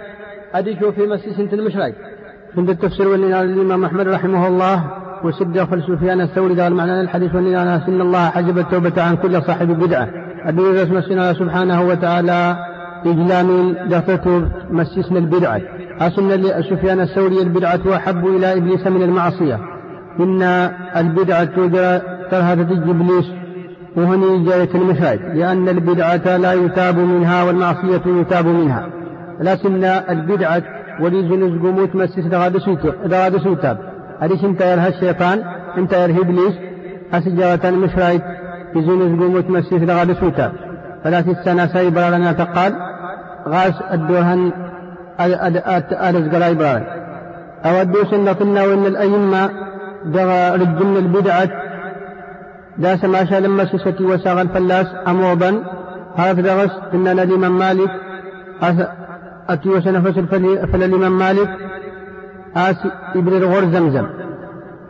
أدي 0.53 0.79
شوف 0.79 0.95
في 0.95 1.07
مسجد 1.07 1.53
المشراي 1.53 1.93
عند 2.57 2.69
التفسير 2.69 3.07
واللي 3.07 3.41
الإمام 3.41 3.85
أحمد 3.85 4.07
رحمه 4.07 4.47
الله 4.47 4.83
وسد 5.23 5.63
فلسفيان 5.63 6.21
الثوري 6.21 6.61
قال 6.61 6.73
معنى 6.73 7.01
الحديث 7.01 7.35
واللي 7.35 7.51
إن 7.87 8.01
الله 8.01 8.29
حجب 8.29 8.57
التوبة 8.57 9.01
عن 9.01 9.15
كل 9.15 9.41
صاحب 9.41 9.67
بدعة. 9.67 10.07
أدي 10.45 10.83
اسم 10.83 10.97
سبحانه 11.33 11.81
وتعالى 11.81 12.57
إجلام 13.05 13.75
دفتر 13.89 14.47
مسسنا 14.69 15.19
البدعة. 15.19 15.61
أصلنا 16.01 16.61
سفيان 16.61 16.99
الثوري 16.99 17.41
البدعة 17.41 17.95
أحب 17.95 18.27
إلى 18.27 18.57
إبليس 18.57 18.87
من 18.87 19.01
المعصية. 19.03 19.59
إن 20.19 20.41
البدعة 20.97 21.43
ترهب 22.31 22.59
إبليس 22.89 23.42
وهني 23.97 24.45
جاية 24.45 24.69
المشاهد 24.75 25.19
لأن 25.37 25.69
البدعة 25.69 26.37
لا 26.37 26.53
يتاب 26.53 26.97
منها 26.97 27.43
والمعصية 27.43 28.01
يتاب 28.05 28.45
منها. 28.45 28.89
لكن 29.39 29.83
البدعة 29.83 30.63
وليز 31.01 31.31
قموت 31.31 31.95
مسس 31.95 32.19
دغاد 33.05 33.37
سوتاب 33.37 33.77
أليس 34.23 34.43
انت 34.43 34.61
يرها 34.61 34.87
الشيطان 34.87 35.43
انت 35.77 35.93
يرها 35.93 36.19
إبليس. 36.19 36.53
أسجارة 37.13 37.69
المشاهد 37.69 38.21
يزنز 38.75 39.21
قموت 39.21 39.49
مسس 39.49 39.73
دغاد 39.73 40.13
سوتاب 40.13 40.51
فلا 41.03 41.21
تستنى 41.21 41.67
سيبرا 41.67 42.09
لنا 42.09 42.31
تقال 42.31 42.73
غاس 43.47 43.81
الدوهن 43.91 44.51
ألز 46.09 46.35
قراي 46.35 46.53
براي 46.53 46.83
أودو 47.65 48.03
سنة 48.11 48.63
وإن 48.63 48.85
الأئمة 48.85 49.49
دغا 50.05 50.55
رجل 50.55 50.97
البدعة 50.97 51.49
داس 52.77 53.05
ما 53.05 53.25
شاء 53.25 53.39
لما 53.39 53.65
سستي 53.65 54.03
وساغ 54.03 54.41
الفلاس 54.41 54.87
أموضا 55.07 55.63
هذا 56.15 56.41
دغس 56.41 56.71
إن 56.93 57.07
الإمام 57.07 57.59
مالك. 57.59 57.89
أتي 59.49 59.69
وسنفس 59.69 60.19
فالإمام 60.19 61.19
مالك. 61.19 61.49
آس 62.55 62.75
ابن 63.15 63.37
الغر 63.37 63.65
زمزم. 63.65 64.05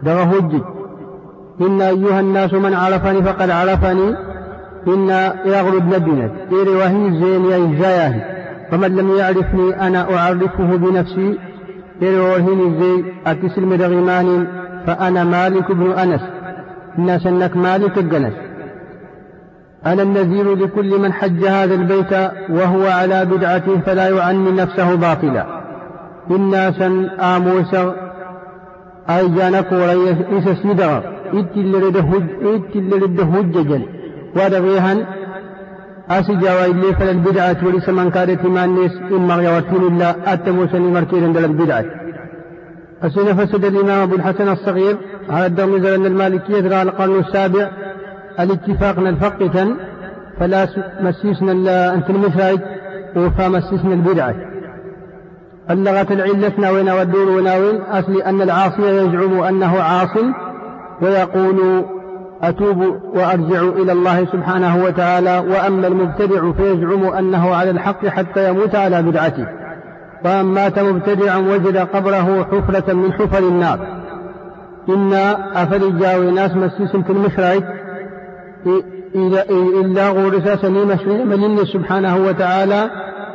دغا 0.04 0.24
هجي. 0.24 0.62
إن 1.62 1.82
أيها 1.82 2.20
الناس 2.20 2.54
من 2.54 2.74
عرفني 2.74 3.24
فقد 3.24 3.50
عرفني. 3.50 4.16
إن 4.88 5.10
يغلب 5.46 5.94
نبينا 5.96 6.28
في 6.50 6.56
رواهي 6.56 7.12
زين 7.12 7.46
يا 7.46 7.58
فمن 8.72 8.96
لم 8.96 9.18
يعرفني 9.18 9.88
أنا 9.88 10.18
أعرفه 10.18 10.76
بنفسي. 10.76 11.40
يروهني 12.02 12.80
زي 12.80 13.04
أكسل 16.98 18.32
أنا 19.86 20.02
النذير 20.04 20.56
لكل 20.56 21.00
من 21.00 21.14
حج 21.14 21.46
هذا 21.46 21.76
البيت 21.76 22.14
وهو 22.50 22.88
على 22.88 23.26
بدعته 23.26 23.80
فلا 23.80 24.10
يعني 24.10 24.52
نفسه 24.52 24.96
باطلا. 24.96 25.46
إنا 26.32 26.72
سن 26.72 27.10
آموسا 27.10 27.96
أي 29.10 29.30
جانك 29.30 29.72
وريس 29.72 30.18
اللي 32.76 32.96
رد 32.96 33.20
هججا 33.20 33.82
ودغيها 34.36 34.98
أسي 36.10 36.36
جاوى 36.36 36.66
إلي 36.66 36.96
فللبدعة 36.96 37.58
وليس 37.66 37.90
من 37.90 38.12
كانت 38.12 38.46
ما 38.46 38.66
الناس 38.66 38.92
إما 39.12 39.36
غيورتين 39.36 39.84
الله 39.88 40.16
أتموسني 40.26 40.92
مركيلا 40.92 41.34
دل 41.34 41.46
البدعة 41.46 41.86
أسين 43.04 43.36
فسد 43.36 43.66
الإمام 43.66 44.02
أبو 44.02 44.16
الحسن 44.16 44.50
الصغير 44.50 44.98
على 45.30 45.46
الدرم 45.46 45.76
أن 45.76 46.06
المالكية 46.06 46.62
قال 46.62 46.88
القرن 46.88 47.20
السابع 47.20 47.72
الاتفاق 48.40 49.00
الفقة 49.00 49.76
فلا 50.40 50.68
مسيسنا 51.02 51.94
أنت 51.94 52.10
المشاهد 52.10 52.62
وفا 53.16 53.48
مسيسنا 53.48 53.94
البدعة. 53.94 54.36
اللغة 55.70 56.14
العلة 56.14 56.52
ناوين 56.58 56.90
والدور 56.90 57.30
وناوين 57.30 57.82
أصل 57.82 58.22
أن 58.22 58.42
العاصي 58.42 58.82
يزعم 58.82 59.40
أنه 59.44 59.82
عاص 59.82 60.18
ويقول 61.02 61.86
أتوب 62.42 62.78
وأرجع 63.16 63.62
إلى 63.62 63.92
الله 63.92 64.26
سبحانه 64.26 64.84
وتعالى 64.84 65.44
وأما 65.50 65.88
المبتدع 65.88 66.52
فيزعم 66.52 67.04
أنه 67.04 67.56
على 67.56 67.70
الحق 67.70 68.06
حتى 68.06 68.50
يموت 68.50 68.76
على 68.76 69.02
بدعته. 69.02 69.63
وأن 70.26 70.46
مات 70.46 70.80
مبتدعا 70.80 71.38
وجد 71.38 71.78
قبره 71.78 72.48
حفرة 72.52 72.94
من 72.94 73.14
حفر 73.14 73.40
النار. 73.40 73.80
إنا 74.90 75.64
أفرجاوي 75.64 76.32
ناس 76.32 76.52
مسيس 76.56 76.96
في 76.96 77.10
المشرك 77.10 77.64
إلا 79.82 80.10
غورسا 80.10 80.56
سني 80.56 80.86
ملين 81.26 81.66
سبحانه 81.66 82.18
وتعالى 82.18 82.90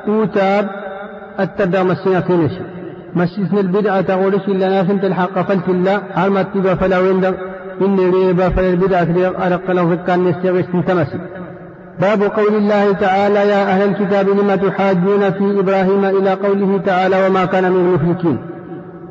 أوتاب 0.08 0.68
التبع 1.40 1.82
مسينا 1.82 2.20
في 2.20 2.32
نشر 2.32 2.62
مسيسنا 3.14 3.60
البدعة 3.60 4.04
غورس 4.10 4.48
إلا 4.48 4.68
ناس 4.68 4.86
تلحق 5.02 5.42
فلت 5.42 5.68
الله 5.68 6.02
هل 6.12 6.30
ما 6.30 6.42
تبا 6.42 6.74
فلا 6.74 6.98
ويندر 6.98 7.34
إني 7.80 8.10
ريبا 8.10 8.48
فلا 8.48 8.70
البدعة 8.70 9.46
أرق 9.46 9.70
له 9.70 9.96
فكان 9.96 10.26
يستغيث 10.26 10.66
تمسي 10.86 11.18
باب 12.00 12.22
قول 12.22 12.54
الله 12.54 12.92
تعالى 12.92 13.38
يا 13.38 13.62
أهل 13.62 13.88
الكتاب 13.88 14.28
لم 14.28 14.54
تحاجون 14.54 15.30
في 15.30 15.60
إبراهيم 15.60 16.04
إلى 16.04 16.32
قوله 16.32 16.78
تعالى 16.78 17.26
وما 17.26 17.44
كان 17.44 17.72
من 17.72 17.80
المشركين؟ 17.80 18.38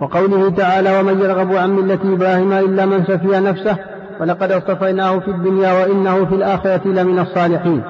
وقوله 0.02 0.50
تعالى 0.50 1.00
ومن 1.00 1.20
يرغب 1.22 1.56
عن 1.56 1.76
ملة 1.76 2.00
إبراهيم 2.14 2.54
إلا 2.54 2.86
من 2.86 3.04
سفي 3.04 3.40
نفسه 3.40 3.78
ولقد 4.22 4.52
اصطفيناه 4.52 5.20
في 5.20 5.28
الدنيا 5.28 5.72
وإنه 5.72 6.26
في 6.26 6.36
الآخرة 6.36 6.88
لمن 6.88 7.20
الصالحين. 7.20 7.82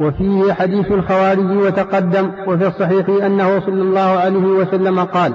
وفيه 0.00 0.52
حديث 0.52 0.92
الخوارج 0.92 1.56
وتقدم 1.56 2.30
وفي 2.46 2.66
الصحيح 2.66 3.08
أنه 3.26 3.60
صلى 3.60 3.82
الله 3.82 4.00
عليه 4.00 4.46
وسلم 4.46 5.00
قال 5.00 5.32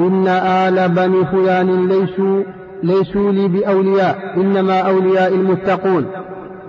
إن 0.00 0.28
آل 0.28 0.88
بني 0.88 1.24
فلان 1.24 1.88
ليسوا 1.88 2.42
ليسوا 2.82 3.32
لي 3.32 3.48
بأولياء 3.48 4.34
إنما 4.36 4.80
أولياء 4.80 5.34
المتقون. 5.34 6.06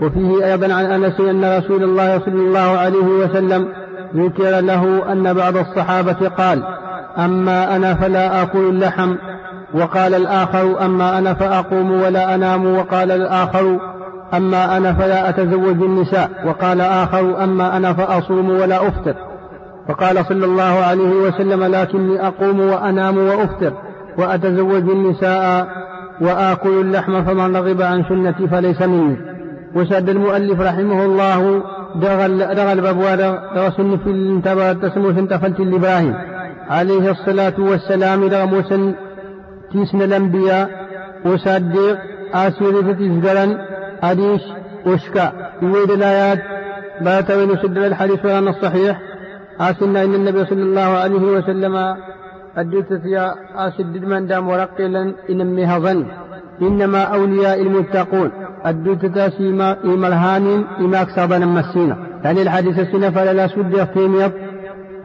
وفيه 0.02 0.52
أيضا 0.52 0.74
عن 0.74 0.86
أنس 0.86 1.20
أن 1.20 1.58
رسول 1.58 1.84
الله 1.84 2.20
صلى 2.20 2.34
الله 2.34 2.60
عليه 2.60 3.06
وسلم 3.06 3.68
ذكر 4.16 4.60
له 4.60 5.12
أن 5.12 5.34
بعض 5.34 5.58
الصحابة 5.58 6.30
قال 6.38 6.64
أما 7.18 7.76
أنا 7.76 7.94
فلا 7.94 8.42
آكل 8.42 8.60
اللحم. 8.60 9.16
وقال 9.74 10.14
الآخر 10.16 10.86
أما 10.86 11.18
أنا 11.18 11.34
فأقوم 11.34 11.92
ولا 11.92 12.36
أنام. 12.36 12.76
وقال 12.76 13.12
الآخر 13.12 13.80
أما 14.34 14.78
أنا 14.78 14.94
فلا 14.94 15.30
أتزوج 15.30 15.84
النساء. 15.84 16.30
وقال 16.46 16.82
آخر 16.82 17.44
أما 17.44 17.78
أنا 17.78 17.94
فأصوم 17.94 18.50
ولا 18.50 18.88
أفطر. 18.88 19.16
فقال 19.88 20.26
صلى 20.26 20.46
الله 20.46 20.64
عليه 20.64 21.10
وسلم 21.10 21.64
لكني 21.64 22.28
أقوم 22.28 22.60
وأنام 22.60 23.18
وأفطر 23.18 23.74
وأتزوج 24.18 24.90
النساء 24.90 25.68
وآكل 26.22 26.82
اللحم 26.82 27.24
فمن 27.24 27.56
رغب 27.56 27.82
عن 27.82 28.04
سنتي 28.04 28.48
فليس 28.48 28.82
مني. 28.82 29.35
وسد 29.76 30.10
المؤلف 30.10 30.62
رحمه 30.62 31.06
الله 31.06 31.64
دغل 31.96 32.56
دغل 32.56 32.82
باب 32.82 33.00
دغ 33.56 33.70
سن 33.78 33.98
في 33.98 34.10
الانتبه 34.10 34.74
تسمو 34.74 35.14
سنتفلت 35.14 35.60
لإبراهيم. 35.60 36.16
عليه 36.70 37.12
الصلاة 37.12 37.54
والسلام 37.60 38.28
دغ 38.28 38.46
موسن 38.46 38.94
تيسن 39.72 40.02
الأنبياء 40.02 40.70
وصدق 41.26 41.98
آسير 42.34 42.82
تتزقرا 42.82 43.58
أديش 44.04 44.42
وشكا. 44.86 45.32
يويد 45.62 45.92
الآيات 45.92 46.42
باتوين 47.02 47.58
سد 47.58 47.78
الحديث 47.78 48.26
وأن 48.26 48.48
الصحيح 48.48 49.02
آسنا 49.60 50.04
إن 50.04 50.14
النبي 50.16 50.46
صلى 50.46 50.64
الله 50.64 50.82
عليه 51.04 51.26
وسلم 51.36 51.76
أدلت 52.58 53.02
يا 53.06 53.36
آسد 53.56 54.06
من 54.12 54.28
دام 54.28 54.48
ورقلا 54.50 55.14
إنميها 55.30 55.80
ظن 55.80 56.06
إنما 56.62 57.02
أولياء 57.04 57.62
المتقون. 57.62 58.32
أدلت 58.66 59.06
تاسيما 59.06 59.78
إمرهان 59.86 60.64
إماك 60.80 61.10
سابنا 61.10 61.46
مسينا. 61.46 61.98
يعني 62.24 62.42
الحديث 62.42 62.80
السنة 62.80 63.10
فلا 63.10 63.48
سد 63.48 63.74
يفتيميط 63.74 64.32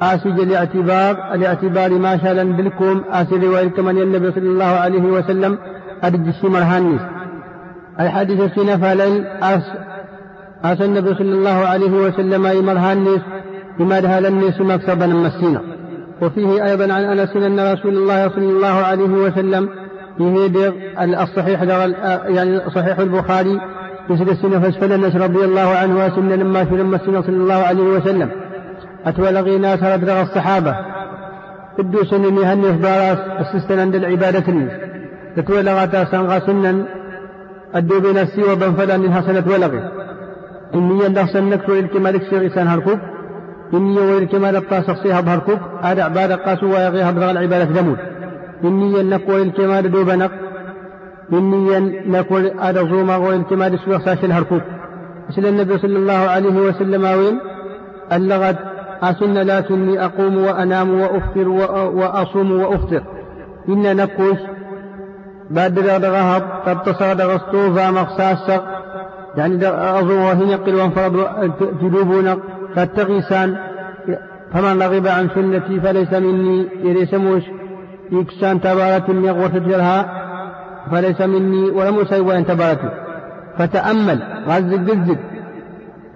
آسج 0.02 0.40
الاعتبار 0.40 1.34
الاعتبار 1.34 1.98
ما 1.98 2.16
شاء 2.16 2.44
بلكم 2.44 3.02
آسج 3.10 3.44
رواية 3.44 3.80
من 3.82 3.98
النبي 4.02 4.32
صلى 4.32 4.48
الله 4.48 4.64
عليه 4.64 5.02
وسلم 5.02 5.58
أرجش 6.04 6.44
مرهانيس 6.44 7.00
الحديث 8.00 8.40
السنة 8.40 8.76
فلن 8.76 9.26
أس 9.42 9.62
أس 10.64 10.80
النبي 10.80 11.14
صلى 11.14 11.32
الله 11.32 11.58
عليه 11.66 11.92
وسلم 11.92 12.46
إمرهانيس 12.46 13.20
بما 13.78 14.00
دهل 14.00 14.26
الناس 14.26 14.60
مكسبا 14.60 15.06
مسينا. 15.06 15.60
وفيه 16.22 16.64
أيضا 16.64 16.94
عن 16.94 17.02
أنس 17.04 17.36
أن 17.36 17.72
رسول 17.72 17.96
الله 17.96 18.28
صلى 18.28 18.44
الله 18.44 18.66
عليه 18.66 19.08
وسلم 19.08 19.68
فيه 20.20 21.22
الصحيح 21.22 21.62
يعني 22.26 22.60
صحيح 22.70 22.98
البخاري 22.98 23.60
مثل 24.10 24.28
السنة 24.28 24.60
فاسفل 24.60 24.92
الناس 24.92 25.16
رضي 25.16 25.44
الله 25.44 25.76
عنه 25.76 26.06
وسن 26.06 26.28
لما 26.28 26.64
في 26.64 26.74
لما 26.74 26.96
السنة 26.96 27.22
صلى 27.22 27.36
الله 27.36 27.54
عليه 27.54 27.82
وسلم. 27.82 28.30
أتولغي 29.06 29.58
ناس 29.58 29.82
ردغ 29.82 30.22
الصحابة. 30.22 30.76
بدو 31.78 32.04
سن 32.04 32.24
يهني 32.24 32.72
باراس 32.72 33.18
السستن 33.40 33.78
عند 33.78 33.94
العبادة 33.94 34.44
تتولغ 35.36 35.84
تاسن 35.84 36.40
سنا 36.46 36.84
أدو 37.74 38.00
بنفسي 38.00 38.42
وبن 38.42 38.72
فلا 38.72 38.96
من 38.96 39.12
حسنة 39.12 39.44
ولغي 39.46 39.90
إني 40.74 41.04
يندخسن 41.04 41.44
نكتو 41.50 41.72
الكمالك 41.72 42.22
سيغسان 42.30 42.66
هركوب. 42.66 42.98
إني 43.74 43.98
والكمال 43.98 44.56
الطاسق 44.56 45.02
سيها 45.02 45.20
بهركوب. 45.20 45.58
هذا 45.82 46.04
عبادة 46.04 46.36
قاسوا 46.36 46.68
ويغيها 46.68 47.10
بغى 47.10 47.30
العبادة 47.30 47.64
دمود. 47.64 47.98
إني 48.64 49.02
نكو 49.02 49.36
الكمال 49.36 49.90
دوبنق 49.90 50.30
إني 51.32 51.78
نكو 52.06 52.36
هذا 52.36 52.82
زوما 52.84 53.16
والكمال 53.16 53.78
سوى 53.84 53.98
ساشل 53.98 54.32
هركوب 54.32 54.60
مثل 55.28 55.46
النبي 55.46 55.78
صلى 55.78 55.98
الله 55.98 56.12
عليه 56.12 56.54
وسلم 56.54 57.04
وين؟ 57.04 57.40
اللغت 58.12 58.56
أسن 59.02 59.34
لكني 59.34 60.04
أقوم 60.04 60.36
وأنام 60.36 61.00
وأفطر 61.00 61.48
وأصوم 61.48 62.60
وأفطر. 62.60 63.02
إن 63.68 63.96
نكوش 63.96 64.38
بعد 65.50 65.78
ذهب 65.78 66.42
قد 66.66 66.82
تصاد 66.82 67.20
غسطوفا 67.20 67.90
مقصاص 67.90 68.60
يعني 69.36 69.68
أظوه 69.68 70.32
هنقل 70.32 70.74
وانفرد 70.74 71.26
جدوبنا 71.82 72.38
قد 72.76 72.88
تغيسان. 72.88 73.56
فمن 74.52 74.82
رغب 74.82 75.06
عن 75.06 75.28
سنتي 75.34 75.80
فليس 75.80 76.12
مني 76.12 76.68
يريس 76.82 77.14
يكسان 78.12 78.60
تبارة 78.60 79.04
يغوث 79.08 79.56
جرها 79.56 80.20
فليس 80.90 81.20
مني 81.20 81.70
ولم 81.70 82.00
يسوي 82.00 82.38
أن 82.38 82.46
تبارته 82.46 82.90
فتأمل 83.58 84.22
غزق 84.48 84.80
غزق 84.90 85.18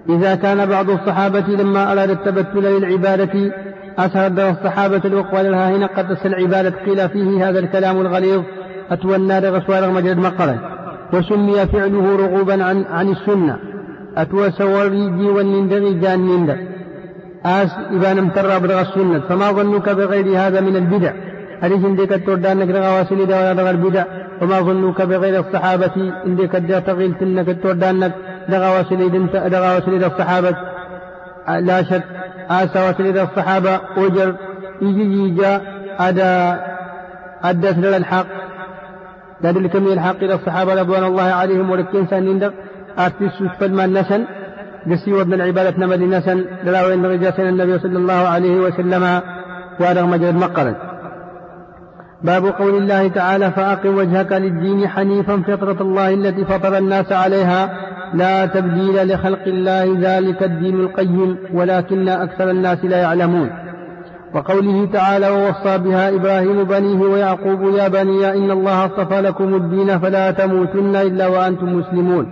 إذا 0.09 0.35
كان 0.35 0.65
بعض 0.65 0.89
الصحابة 0.89 1.39
لما 1.39 1.91
أراد 1.91 2.09
التبتل 2.09 2.59
للعبادة 2.59 3.51
أسهد 3.97 4.39
الصحابة 4.39 5.01
الأقوال 5.05 5.51
لها. 5.51 5.75
هنا 5.75 5.87
قدس 5.87 6.25
العبادة 6.25 6.73
قيل 6.85 7.09
فيه 7.09 7.49
هذا 7.49 7.59
الكلام 7.59 8.01
الغليظ 8.01 8.41
أتوى 8.91 9.15
النار 9.15 9.45
غسوار 9.45 9.91
مجد 9.91 10.17
مقرأ. 10.17 10.57
وسمي 11.13 11.65
فعله 11.65 12.15
رغوبا 12.15 12.63
عن, 12.63 12.85
عن 12.91 13.09
السنة. 13.09 13.57
أتوى 14.17 14.51
سوريجي 14.51 15.29
والنندغي 15.29 15.93
جان 15.93 16.19
نندغ 16.19 16.55
آس 17.45 17.71
إبان 17.91 18.17
امتر 18.17 18.55
أبرغ 18.55 18.81
السنة. 18.81 19.19
فما 19.19 19.51
ظنك 19.51 19.89
بغير 19.89 20.37
هذا 20.37 20.61
من 20.61 20.75
البدع؟ 20.75 21.11
حديث 21.65 21.85
عندك 21.85 22.13
التردان 22.13 22.57
نك 22.59 22.69
رغا 22.75 22.89
واسلي 22.97 23.25
دا 23.25 23.51
ولا 23.51 23.69
البدع؟ 23.69 24.03
وما 24.41 24.61
ظنك 24.61 25.01
بغير 25.01 25.39
الصحابة؟ 25.39 25.95
عندك 26.25 26.55
الدا 26.55 26.79
تغيل 26.79 27.13
تنك 27.19 27.49
التردان 27.49 27.99
نك 27.99 28.13
دغا 28.49 28.69
واسلي 28.77 29.09
دغا 29.55 29.69
واسلي 29.75 30.05
الصحابة؟ 30.07 30.55
لا 31.69 31.83
شك. 31.83 32.03
آسى 32.49 32.79
واسلي 32.85 33.23
الصحابة. 33.23 33.79
وجر 33.97 34.35
يجي 34.81 35.05
يجا 35.23 35.61
أدا. 35.99 36.33
أدت 37.43 37.77
الحق. 38.01 38.27
ذلك 39.43 39.75
من 39.75 39.91
الحق 39.97 40.19
إلى 40.25 40.33
الصحابة. 40.33 40.71
رضوان 40.81 41.03
الله 41.03 41.23
عليهم 41.23 41.69
ولكن 41.71 42.07
سنندق 42.07 42.53
أرتس 42.99 43.37
فلما 43.59 43.85
نسن. 43.85 44.21
قسي 44.91 45.13
وابن 45.13 45.33
العبادة 45.33 45.75
نمد 45.77 45.99
نسن 45.99 46.45
لراوين 46.63 47.05
رجاسنا 47.05 47.49
النبي 47.49 47.79
صلى 47.79 47.97
الله 47.97 48.21
عليه 48.33 48.55
وسلم. 48.65 49.21
وأرغ 49.79 50.05
مجد 50.05 50.35
مقرا 50.35 50.94
باب 52.23 52.45
قول 52.45 52.77
الله 52.77 53.07
تعالى 53.07 53.51
فأقم 53.51 53.97
وجهك 53.97 54.31
للدين 54.31 54.87
حنيفا 54.87 55.41
فطرة 55.47 55.81
الله 55.81 56.13
التي 56.13 56.45
فطر 56.45 56.77
الناس 56.77 57.11
عليها. 57.11 57.69
لا 58.13 58.45
تبديل 58.45 59.13
لخلق 59.13 59.43
الله 59.47 59.97
ذلك 59.99 60.43
الدين 60.43 60.79
القيم 60.79 61.37
ولكن 61.53 62.09
أكثر 62.09 62.51
الناس 62.51 62.85
لا 62.85 62.97
يعلمون. 62.97 63.49
وقوله 64.33 64.85
تعالى 64.85 65.29
ووصى 65.29 65.77
بها 65.77 66.15
إبراهيم 66.15 66.63
بنيه 66.63 66.99
ويعقوب 66.99 67.61
يا 67.61 67.87
بني 67.87 68.31
إن 68.31 68.51
الله 68.51 68.85
اصطفى 68.85 69.21
لكم 69.21 69.55
الدين 69.55 69.99
فلا 69.99 70.31
تموتن 70.31 70.95
إلا 70.95 71.27
وأنتم 71.27 71.73
مسلمون. 71.73 72.25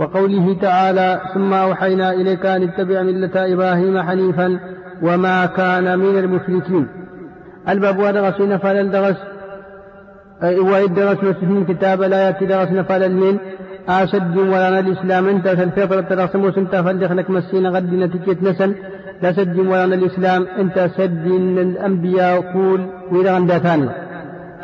وقوله 0.00 0.56
تعالى 0.60 1.20
ثم 1.34 1.52
أوحينا 1.52 2.12
إليك 2.12 2.46
أن 2.46 2.62
اتبع 2.62 3.02
ملة 3.02 3.52
إبراهيم 3.52 4.02
حنيفا 4.02 4.60
وما 5.02 5.46
كان 5.46 5.98
من 5.98 6.18
المشركين. 6.18 7.05
الباب 7.68 7.98
ودرس 7.98 8.40
نفل 8.40 8.90
درس 8.90 9.16
وإذ 10.42 10.94
درس 10.94 11.18
مسلم 11.22 11.64
كتاب 11.68 12.02
لا 12.02 12.26
يأتي 12.26 12.46
درس 12.46 12.68
نفل 12.68 13.02
المين 13.02 13.38
أشد 13.88 14.36
ولا 14.36 14.78
الإسلام 14.78 15.28
أنت 15.28 15.46
الفطرة 15.46 16.00
ترسم 16.00 16.52
سنت 16.52 16.76
فلدخلك 16.76 17.30
مسين 17.30 17.66
غد 17.66 17.92
نتيجة 17.92 18.36
نسل 18.42 18.74
لا 19.22 19.32
سد 19.32 19.58
ولا 19.58 19.84
الإسلام 19.84 20.46
أنت 20.58 20.90
سد 20.96 21.26
الأنبياء 21.58 22.40
قول 22.40 22.86
وإذا 23.12 23.34
عند 23.34 23.52
ثاني. 23.52 23.88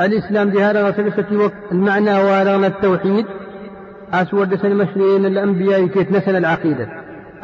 الإسلام 0.01 0.49
بهذا 0.49 0.89
وسلسة 0.89 1.37
وقت 1.37 1.71
المعنى 1.71 2.13
وارغنا 2.13 2.67
التوحيد. 2.67 3.25
أسود 4.13 4.55
سن 4.55 4.75
مشرين 4.75 5.25
الأنبياء 5.25 5.87
كيت 5.87 6.11
نسل 6.11 6.35
العقيدة. 6.35 6.87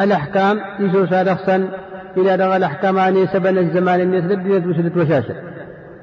الأحكام 0.01 0.59
يسوع 0.79 1.05
صادقسا 1.05 1.69
رغى 2.27 2.57
الأحكام 2.57 2.99
عن 2.99 3.27
سبن 3.33 3.57
الزمان 3.57 3.99
الناس 4.01 4.23
لبنت 4.23 4.67
وسلت 4.67 4.97
وشاشة 4.97 5.35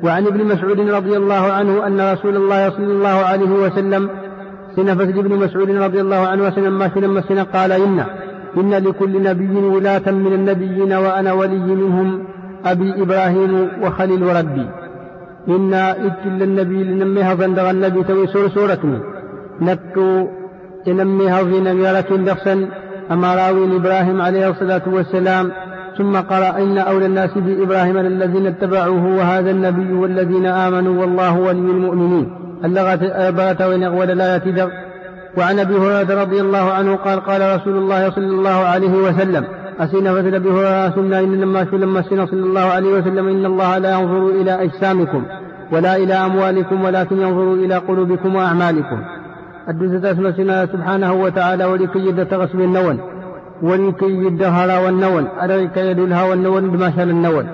وعن 0.02 0.26
ابن 0.26 0.44
مسعود 0.44 0.80
رضي 0.80 1.16
الله 1.16 1.52
عنه 1.52 1.86
أن 1.86 2.12
رسول 2.12 2.36
الله 2.36 2.70
صلى 2.70 2.92
الله 2.92 3.08
عليه 3.08 3.50
وسلم 3.50 4.10
سنفس 4.76 5.18
ابن 5.18 5.36
مسعود 5.36 5.70
رضي 5.70 6.00
الله 6.00 6.16
عنه 6.16 6.42
وسلم 6.42 6.78
ما 6.78 6.90
سنما 6.94 7.42
قال 7.42 7.72
إن 7.72 8.04
إن 8.56 8.74
لكل 8.74 9.22
نبي 9.22 9.56
ولاة 9.56 10.10
من 10.10 10.32
النبيين 10.32 10.92
وأنا 10.92 11.32
ولي 11.32 11.58
منهم 11.58 12.24
أبي 12.64 13.02
إبراهيم 13.02 13.68
وخليل 13.82 14.24
وربي 14.24 14.66
إن 15.48 15.74
إتل 15.74 16.42
النبي 16.42 16.84
لنميها 16.84 17.34
فندغ 17.34 17.70
النبي 17.70 18.02
توي 18.04 18.26
سور 18.26 18.48
سورة. 18.48 19.02
نكو 19.60 20.28
إنميها 20.88 21.44
في 21.44 21.60
نميرة 21.60 22.16
دخسا 22.16 22.68
أما 23.10 23.34
راوي 23.34 23.76
إبراهيم 23.76 24.22
عليه 24.22 24.50
الصلاة 24.50 24.82
والسلام 24.86 25.52
ثم 25.98 26.16
قرأ 26.16 26.58
إن 26.58 26.78
أولى 26.78 27.06
الناس 27.06 27.30
بإبراهيم 27.36 27.96
الذين 27.96 28.46
اتبعوه 28.46 29.16
وهذا 29.16 29.50
النبي 29.50 29.92
والذين 29.92 30.46
آمنوا 30.46 31.00
والله 31.00 31.38
ولي 31.38 31.70
المؤمنين. 31.70 32.30
اللغة 32.64 33.00
أبات 33.02 33.62
وإن 33.62 34.10
لا 34.10 34.36
يتذر 34.36 34.70
وعن 35.38 35.58
أبي 35.58 35.76
هريرة 35.76 36.22
رضي 36.22 36.40
الله 36.40 36.72
عنه 36.72 36.96
قال 36.96 37.20
قال 37.20 37.60
رسول 37.60 37.76
الله 37.76 38.10
صلى 38.10 38.26
الله 38.26 38.50
عليه 38.50 38.90
وسلم. 38.90 39.44
أسينا 39.80 40.14
فتل 40.14 40.34
أبي 40.34 40.50
هريرة 40.50 40.90
سنة 40.90 41.18
إن 41.18 41.40
لما 41.40 41.66
لما 41.72 42.02
صلى 42.02 42.26
الله 42.32 42.60
عليه 42.60 42.92
وسلم 42.92 43.28
إن 43.28 43.46
الله 43.46 43.78
لا 43.78 44.00
ينظر 44.00 44.28
إلى 44.28 44.62
أجسامكم 44.62 45.22
ولا 45.72 45.96
إلى 45.96 46.14
أموالكم 46.14 46.84
ولكن 46.84 47.20
ينظر 47.20 47.54
إلى 47.54 47.76
قلوبكم 47.76 48.34
وأعمالكم. 48.34 48.98
الدوسة 49.68 50.10
أسمى 50.10 50.66
سبحانه 50.72 51.12
وتعالى 51.12 51.64
ولكي 51.64 51.98
يد 51.98 52.26
تغسل 52.26 52.60
النون 52.60 53.00
ولكي 53.62 54.10
يد 54.24 54.42
هرا 54.42 54.78
والنون. 54.78 55.28
أدرك 55.40 55.76
يد 55.76 55.98
الها 55.98 56.22
والنون 56.24 56.62
ما 56.64 56.92
شاء 56.96 57.04
النون. 57.04 57.46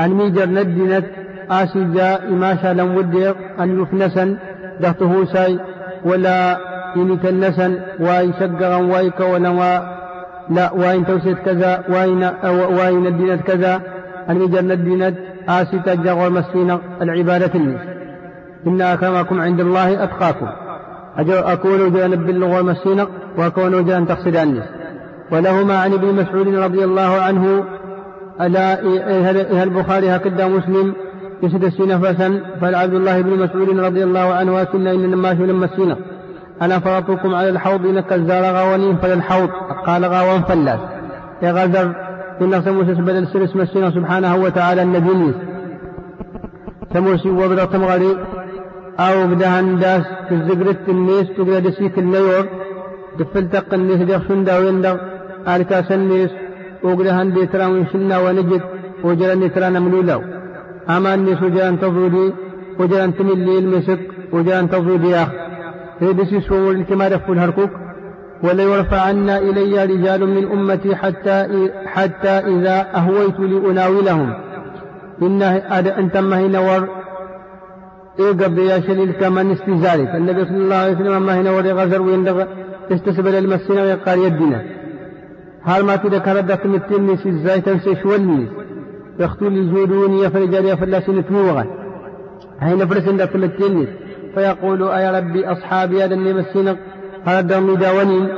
أن 0.00 0.10
ميجر 0.10 0.46
ندنت 0.46 1.04
آسجا 1.50 2.18
ما 2.30 2.56
شاء 2.62 2.72
لم 2.72 2.96
وديق 2.96 3.36
أن 3.60 3.82
يفنسا 3.82 4.36
دهته 4.80 5.24
ساي 5.24 5.58
ولا 6.04 6.58
إن 6.96 7.16
كنسا 7.16 7.68
وإن 8.00 8.32
شقرا 8.32 8.76
وإن 8.76 9.10
كونا 9.10 9.82
لا 10.50 10.72
وإن 10.72 11.06
توسيت 11.06 11.38
كذا 11.38 11.84
وإن 11.88 12.22
وإن 12.78 13.06
الدينت 13.06 13.42
كذا. 13.42 13.80
أن 14.30 14.42
يجرن 14.42 14.70
الدينت 14.70 15.14
آسي 15.48 15.78
تجغ 15.78 16.26
المسكين 16.26 16.78
العبادة 17.02 17.50
الناس 17.54 17.80
إن 18.66 18.80
أكرمكم 18.80 19.40
عند 19.40 19.60
الله 19.60 20.04
أتقاكم. 20.04 20.46
أكون 21.18 21.92
جانب 21.92 22.26
باللغة 22.26 22.56
والمسكين 22.56 23.04
وأكون 23.38 23.84
جان 23.84 24.06
تقصد 24.06 24.36
الناس 24.36 24.64
ولهما 25.32 25.78
عن 25.78 25.92
ابن 25.92 26.14
مسعود 26.14 26.48
رضي 26.48 26.84
الله 26.84 27.20
عنه 27.20 27.64
ألا 28.40 28.80
إيه 28.80 29.62
البخاري 29.62 30.10
هكذا 30.10 30.48
مسلم 30.48 30.94
يسد 31.42 31.64
السنة 31.64 31.98
فسن 31.98 32.40
فالعبد 32.60 32.94
الله 32.94 33.20
بن 33.20 33.30
مسعود 33.30 33.78
رضي 33.78 34.04
الله 34.04 34.34
عنه 34.34 34.62
أسن 34.62 34.86
إن 34.86 35.10
لما 35.10 35.36
شو 35.36 35.44
لما 35.44 35.64
السنة 35.64 35.96
أنا 36.62 36.78
فرطكم 36.78 37.34
على 37.34 37.48
الحوض 37.48 37.86
إنك 37.86 38.12
الزار 38.12 38.42
فلا 39.02 39.14
الحوض 39.14 39.48
قال 39.86 40.04
غاوان 40.04 40.42
فلاس 40.42 40.80
يا 41.42 41.52
غزر 41.52 41.92
إن 42.40 42.62
سموس 42.62 42.86
بدل 42.86 43.26
سرس 43.26 43.56
مسينا 43.56 43.90
سبحانه 43.90 44.36
وتعالى 44.36 44.82
النبي. 44.82 45.34
سموسي 46.94 47.30
وبدا 47.30 47.64
تمغري 47.64 48.16
أو 49.00 49.26
بدا 49.26 49.60
هنداس 49.60 50.02
تزقرت 50.30 50.88
النيس 50.88 51.26
تقرأ 51.36 51.58
دسيك 51.58 51.98
النيور 51.98 52.46
دفلتق 53.18 53.74
النيس 53.74 53.96
ديخ 53.96 54.22
شندا 54.28 54.58
ويندغ 54.58 54.96
وقرا 56.84 57.10
هندي 57.10 57.46
ترى 57.46 57.66
ونشنا 57.66 58.18
ونجد 58.18 58.62
وجرى 59.04 59.48
ترى 59.48 59.70
نملولو 59.70 60.22
أما 60.88 61.14
النيس 61.14 61.42
وجرى 61.42 61.76
تضودي 61.76 62.32
وجرى 62.78 63.12
تملي 63.12 63.58
المسك 63.58 64.00
وجرى 64.32 64.66
تضودي 64.66 65.16
أخ 65.16 65.28
بسيس 66.02 66.48
كما 66.88 67.08
دفل 67.08 67.38
هركوك؟ 67.38 67.70
وليرفعن 68.42 69.30
إلي 69.30 69.84
رجال 69.84 70.26
من 70.26 70.44
أمتي 70.52 70.96
حتى 70.96 71.68
حتى 71.86 72.28
إذا 72.28 72.86
أهويت 72.94 73.40
لأناولهم. 73.40 74.34
إن 75.22 75.42
أنت 75.42 76.16
ما 76.16 76.40
هنا 76.40 76.58
ور 76.58 76.88
إيقب 78.20 78.58
يا 78.58 78.80
شليل 78.80 79.12
كمن 79.12 79.50
استزارك 79.52 80.14
النبي 80.14 80.44
صلى 80.44 80.56
الله 80.56 80.76
عليه 80.76 80.94
وسلم 80.94 81.22
ما 81.26 81.40
هنا 81.40 81.50
ور 81.50 81.66
غزر 81.66 82.02
ويندغ 82.02 82.44
استسبل 82.92 83.34
المسينة 83.34 83.82
ويقال 83.82 84.18
يدنا. 84.18 84.62
هل 85.64 85.82
ما 85.84 85.96
تذكر 85.96 86.18
كردت 86.18 86.66
متني 86.66 87.16
سيزاي 87.16 87.60
تنسي 87.60 87.96
شولني 88.02 88.46
يختول 89.18 89.70
جودوني 89.72 90.22
يفرجال 90.22 90.64
يفلسين 90.64 91.26
تموغا 91.26 91.64
هاي 92.60 92.74
نفرس 92.74 93.08
عندك 93.08 93.36
متني 93.36 93.86
فيقول 94.34 94.88
أي 94.88 95.18
ربي 95.18 95.46
أصحابي 95.46 96.04
هذا 96.04 96.14
اللي 96.14 96.32
مسينا 96.32 96.76
هذا 97.24 97.60
مداونين 97.60 98.28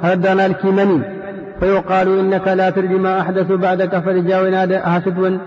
هذا 0.00 0.46
الكيمني 0.46 1.02
فيقال 1.60 2.18
إنك 2.18 2.48
لا 2.48 2.70
ترجي 2.70 2.94
ما 2.94 3.20
أحدث 3.20 3.52
بعدك 3.52 3.98
فرجاونا 3.98 4.64
هاسدون 4.96 5.40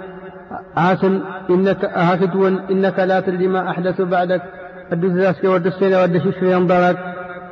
هاسن 0.77 1.21
إنك 1.49 1.85
هاسدون 1.85 2.59
إنك 2.71 2.99
لا 2.99 3.19
ترجي 3.19 3.47
ما 3.47 3.69
أحدث 3.69 4.01
بعدك 4.01 4.41
الدساسك 4.93 5.43
والدسينة 5.43 6.01
والدشيش 6.01 6.35
ينظرك 6.41 6.97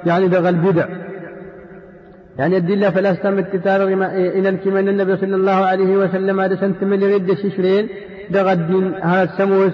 يعني 0.05 0.27
دغ 0.27 0.49
البدع 0.49 0.85
يعني 2.39 2.57
الدلة 2.57 2.89
فلا 2.89 3.11
استمت 3.11 3.49
كتاب 3.53 3.81
إلى 4.37 4.49
الكمن 4.49 4.89
النبي 4.89 5.17
صلى 5.17 5.35
الله 5.35 5.51
عليه 5.51 5.97
وسلم 5.97 6.39
هذا 6.39 6.55
سنت 6.55 6.83
من 6.83 7.01
يريد 7.01 7.33
ششرين 7.33 7.89
دغ 8.29 8.51
الدين 8.51 8.93
هذا 9.01 9.23
السموس 9.23 9.73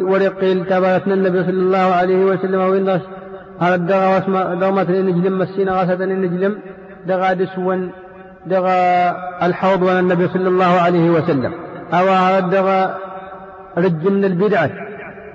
ورقيل 0.00 0.66
تبارتنا 0.66 1.14
النبي 1.14 1.42
صلى 1.44 1.62
الله 1.66 1.94
عليه 2.00 2.24
وسلم 2.24 2.60
وإن 2.60 3.00
هذا 3.60 3.74
الدغا 3.74 4.14
واسمع 4.14 4.54
دومة 4.54 4.82
النجلم 4.82 5.38
مسينا 5.38 5.72
غاسة 5.72 5.94
النجلم 5.94 6.58
دغا 7.06 7.32
دسون 7.32 7.90
دغا 8.46 8.76
الحوض 9.46 9.82
وأنا 9.82 10.00
النبي 10.00 10.28
صلى 10.28 10.48
الله 10.48 10.80
عليه 10.80 11.10
وسلم. 11.10 11.52
أو 11.92 12.08
هذا 12.08 12.38
الدغا 12.38 12.98
رج 13.78 14.08
من 14.08 14.24
البدعة. 14.24 14.70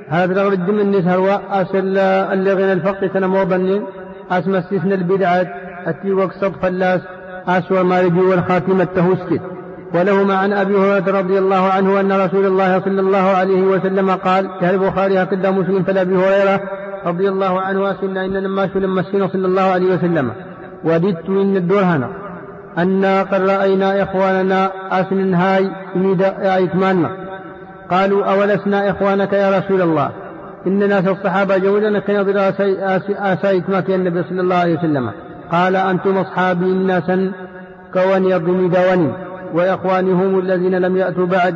هذا 0.09 0.33
دغا 0.33 0.49
رج 0.49 0.69
من 0.69 0.79
الناس 0.79 1.07
هو 1.07 1.39
أسل 1.51 1.97
اللي 1.97 2.53
غنى 2.53 2.73
الفقه 2.73 3.09
سنة 3.13 3.27
موضنين 3.27 3.81
أسمى 4.31 4.59
استثنى 4.59 4.93
البدعة. 4.93 5.47
أتي 5.85 6.11
وقصد 6.13 6.53
فلاس 6.61 7.01
أسوى 7.47 7.83
ما 7.83 8.01
رجي 8.01 8.19
والخاتمة 8.19 8.83
تهوسكت 8.83 9.41
ولهما 9.93 10.35
عن 10.35 10.53
أبي 10.53 10.75
هريرة 10.75 11.19
رضي 11.19 11.37
الله 11.39 11.69
عنه 11.69 11.99
أن 11.99 12.11
رسول 12.11 12.45
الله 12.45 12.81
صلى 12.81 12.99
الله 13.01 13.17
عليه 13.17 13.61
وسلم 13.61 14.11
قال 14.11 14.49
في 14.59 14.69
البخاري 14.69 15.23
هكذا 15.23 15.51
مسلم 15.51 15.83
فلابي 15.83 16.15
هريرة 16.15 16.61
رضي 17.05 17.29
الله 17.29 17.61
عنه 17.61 17.91
أسنا 17.91 18.25
إن 18.25 18.37
لما 18.37 18.69
لما 18.75 19.03
صلى 19.11 19.47
الله 19.47 19.61
عليه 19.61 19.95
وسلم. 19.95 20.31
وددت 20.83 21.29
إن 21.29 21.57
الدرهن 21.57 22.07
أن 22.77 23.05
قد 23.05 23.41
رأينا 23.49 24.03
إخواننا 24.03 24.71
أسن 24.91 25.33
هاي 25.33 25.71
يميد 25.95 26.21
إتماننا 26.41 27.09
قالوا 27.89 28.25
أولسنا 28.25 28.91
إخوانك 28.91 29.33
يا 29.33 29.59
رسول 29.59 29.81
الله؟ 29.81 30.09
إن 30.67 30.89
ناس 30.89 31.07
الصحابة 31.07 31.57
جودنا 31.57 31.99
كان 31.99 32.15
يضر 32.15 32.49
آسا 33.19 33.57
إتماك 33.57 33.89
النبي 33.89 34.23
صلى 34.23 34.41
الله 34.41 34.55
عليه 34.55 34.77
وسلم. 34.77 35.11
قال 35.51 35.75
أنتم 35.75 36.17
أصحابي 36.17 36.65
الناس 36.65 37.11
كون 37.93 38.25
يضم 38.25 38.69
داوني 38.69 39.13
وإخواني 39.53 40.11
هم 40.11 40.39
الذين 40.39 40.75
لم 40.75 40.97
يأتوا 40.97 41.25
بعد 41.25 41.55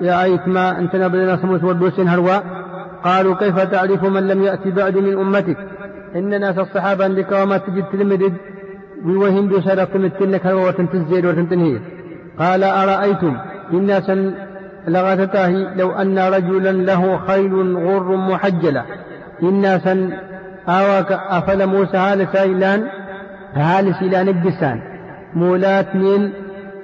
يا 0.00 0.22
أيت 0.22 0.48
ما 0.48 0.78
أنت 0.78 0.96
نبلنا 0.96 1.36
سموس 1.36 1.64
والدوسين 1.64 2.08
هروا 2.08 2.38
قالوا 3.04 3.34
كيف 3.34 3.58
تعرف 3.58 4.04
من 4.04 4.28
لم 4.28 4.42
يأتي 4.42 4.70
بعد 4.70 4.98
من 4.98 5.18
أمتك؟ 5.18 5.56
إن 6.16 6.40
ناس 6.40 6.58
الصحابة 6.58 7.04
عندك 7.04 7.32
وما 7.32 7.58
تجد 7.58 7.84
تلمدد 7.92 8.32
ووهم 9.04 9.48
بشرف 9.48 9.96
متنك 9.96 10.46
هروا 10.46 10.68
وتنتزيد 10.68 11.26
وتنتنهي. 11.26 11.80
قال 12.38 12.64
أرأيتم؟ 12.64 13.36
إن 13.72 13.86
ناسا 13.86 14.34
لغتته 14.88 15.50
لو 15.76 15.92
أن 15.92 16.18
رجلا 16.18 16.72
له 16.72 17.18
خيل 17.26 17.76
غر 17.76 18.16
محجلة. 18.16 18.84
إن 19.42 19.60
ناسا 19.60 20.10
آواك 20.68 21.12
أفل 21.12 21.66
موسى 21.66 21.96
هذا 21.96 22.22
هذا 23.56 23.92
سيلان 23.92 24.28
الجسان 24.28 24.80
مولات 25.34 25.96
من 25.96 26.30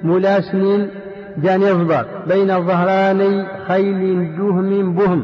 مولاس 0.03 0.55
من 0.55 0.87
جان 1.37 1.61
يصبر 1.61 2.05
بين 2.27 2.47
ظهراني 2.47 3.45
خيل 3.67 4.35
جهم 4.37 4.95
بهم. 4.95 5.23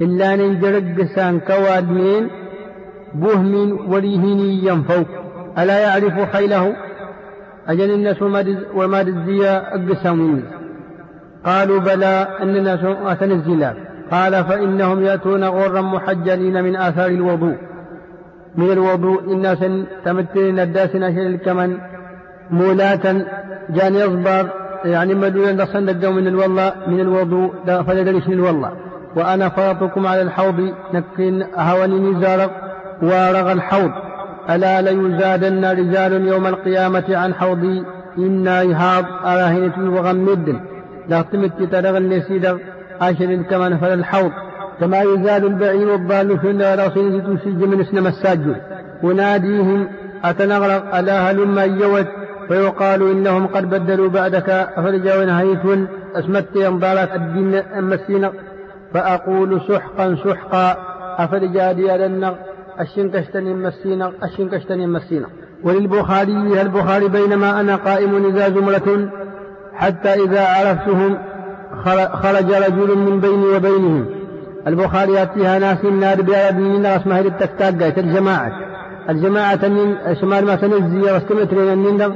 إلا 0.00 0.36
ننجرق 0.36 1.06
سان 1.14 1.40
كواد 1.40 1.90
من 1.90 2.28
بهم 3.14 3.78
وليهني 3.92 4.66
ينفوك 4.66 5.06
ألا 5.58 5.78
يعرف 5.78 6.36
خيله؟ 6.36 6.76
أجل 7.68 7.90
الناس 7.90 8.22
وما 8.74 9.00
الزيا 9.00 9.74
أقسم 9.74 10.40
قالوا 11.44 11.80
بلى 11.80 12.28
أن 12.42 12.56
الناس 12.56 12.80
أتنزلا. 12.84 13.74
قال 14.10 14.44
فإنهم 14.44 15.04
يأتون 15.04 15.44
غرا 15.44 15.80
محجلين 15.80 16.64
من 16.64 16.76
آثار 16.76 17.10
الوضوء. 17.10 17.56
من 18.58 18.70
الوضوء 18.70 19.32
الناس 19.32 19.58
تمثلين 20.04 20.58
الداس 20.60 20.90
أشل 20.90 21.26
الكمن 21.26 21.78
مولاة 22.50 23.24
جان 23.70 23.94
يصبر 23.94 24.48
يعني 24.84 25.14
مدولا 25.14 25.62
لصن 25.62 25.84
من 26.14 26.26
الوضوء 26.26 26.72
من 26.86 27.00
الوضوء 27.00 27.52
فلدرش 27.82 28.28
من 28.28 28.34
الوضوء؟ 28.34 28.68
وأنا 29.16 29.48
فرطكم 29.48 30.06
على 30.06 30.22
الحوض 30.22 30.72
نكن 30.94 31.44
هوني 31.56 32.10
نزارق 32.10 32.50
ورغ 33.02 33.52
الحوض. 33.52 33.90
ألا 34.50 34.80
ليزادن 34.80 35.64
رجال 35.64 36.26
يوم 36.26 36.46
القيامة 36.46 37.04
عن 37.10 37.34
حوضي؟ 37.34 37.84
إنا 38.18 38.62
إهاب 38.62 39.04
أراهنة 39.24 39.94
وغمد. 39.94 40.60
لا 41.08 41.22
تمت 41.22 41.62
ترغ 41.62 41.96
النسيد 41.96 42.58
عشر 43.00 43.36
كما 43.50 43.68
نفل 43.68 43.92
الحوض. 43.92 44.32
كما 44.80 45.02
يزاد 45.02 45.44
البعير 45.44 45.88
والضال 45.88 46.38
في 46.38 46.50
النار 46.50 46.88
تسج 46.88 47.64
من 47.64 47.80
اسنم 47.80 48.06
الساجد. 48.06 48.56
وناديهم 49.02 49.88
أتنغرق 50.24 50.96
ألا 50.96 51.30
هلما 51.30 51.62
يوت؟ 51.62 52.06
فيقال 52.48 53.10
إنهم 53.10 53.46
قد 53.46 53.70
بدلوا 53.70 54.08
بعدك 54.08 54.48
أفرجا 54.50 55.16
ونهيت 55.16 55.88
أسمت 56.14 56.56
ينضالت 56.56 57.10
الدين 57.14 57.54
أمسين 57.54 58.28
فأقول 58.94 59.60
سحقا 59.68 60.16
سحقا. 60.24 60.76
أفرجا 61.18 61.72
ديالنا 61.72 62.34
الشنكشتني 62.80 63.54
مسينا 63.54 64.12
الشنكشتني 64.24 64.86
مسينا 64.86 65.26
وللبخاري 65.64 66.60
البخاري 66.60 67.08
بينما 67.08 67.60
أنا 67.60 67.76
قائم 67.76 68.26
إذا 68.26 68.48
زمرة؟ 68.48 69.10
حتى 69.74 70.08
إذا 70.08 70.46
عرفتهم 70.46 71.18
خرج 72.22 72.52
رجل 72.52 72.98
من 72.98 73.20
بيني 73.20 73.46
وبينهم. 73.46 74.17
البخاري 74.68 75.12
يأتيها 75.12 75.58
ناس 75.58 75.78
النار 75.84 76.22
بأرد 76.22 76.56
من 76.56 76.86
اسمها 76.86 77.20
التكتاق 77.20 77.98
الجماعة 77.98 78.52
الجماعة 79.08 79.68
من 79.68 79.96
شمال 80.20 80.44
ما 80.44 80.56
سنزي 80.56 81.00
واستمترين 81.12 81.72
النندر 81.72 82.12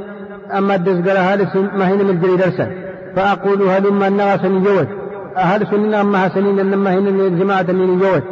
أما 0.58 0.74
الدزقرة 0.74 1.18
هالسن 1.18 1.68
ما 1.78 1.84
هنا 1.84 2.02
من 2.02 2.10
الجري 2.10 2.36
درسا 2.36 2.70
فأقول 3.16 3.62
هلما 3.62 4.08
النغس 4.08 4.40
جوت 4.42 4.88
أهل 5.36 5.66
سنين 5.66 5.94
أما 5.94 6.28
سنين 6.28 6.58
أنما 6.58 6.94
هنا 6.94 7.10
من 7.10 7.20
الجماعة 7.20 7.62
من 7.62 7.98
جوت 7.98 8.22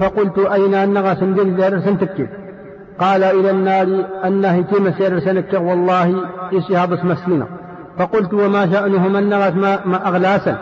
فقلت 0.00 0.38
أين 0.38 0.74
النغس 0.74 1.24
جري 1.24 1.82
سنتكي 1.82 2.26
قال 2.98 3.24
إلى 3.24 3.50
النار 3.50 4.04
أنه 4.24 4.62
كما 4.62 4.92
سير 4.98 5.20
سنك؟ 5.20 5.52
والله 5.52 6.14
إشهاب 6.52 6.92
اسم 6.92 7.10
السنة 7.10 7.46
فقلت 7.98 8.34
وما 8.34 8.72
شأنهم 8.72 9.16
النغس 9.16 9.52
ما, 9.52 9.78
ما 9.84 10.08
أغلاسا 10.08 10.56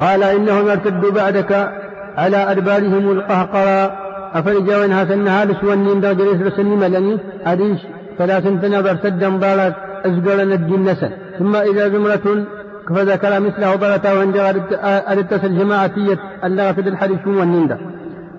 قال 0.00 0.22
إنهم 0.22 0.68
ارتدوا 0.68 1.10
بعدك 1.10 1.68
على 2.16 2.36
أدبارهم 2.36 3.10
القهقرى. 3.10 3.98
أفرجا 4.34 4.78
وإنها 4.78 5.04
سنها 5.04 5.44
لسوى 5.44 6.00
دا 6.00 6.12
جريس 6.12 6.42
رسني 6.42 6.76
ملني. 6.76 7.18
أديش 7.46 7.80
ثلاث 8.18 8.44
تنظر 8.44 8.96
سدا 9.02 9.28
ضالت 9.28 9.74
أزقر 10.06 10.44
نجي 10.44 10.74
النسل 10.74 11.10
ثم 11.38 11.56
إذا 11.56 11.88
زمرة 11.88 12.44
فذكر 12.88 13.40
مثله 13.40 13.74
ضلتا 13.76 14.12
وعند 14.12 14.36
أردت 15.08 15.44
الجماعتية 15.44 16.18
اللغة 16.44 16.80
الحديث 16.80 17.26
والنندا 17.26 17.78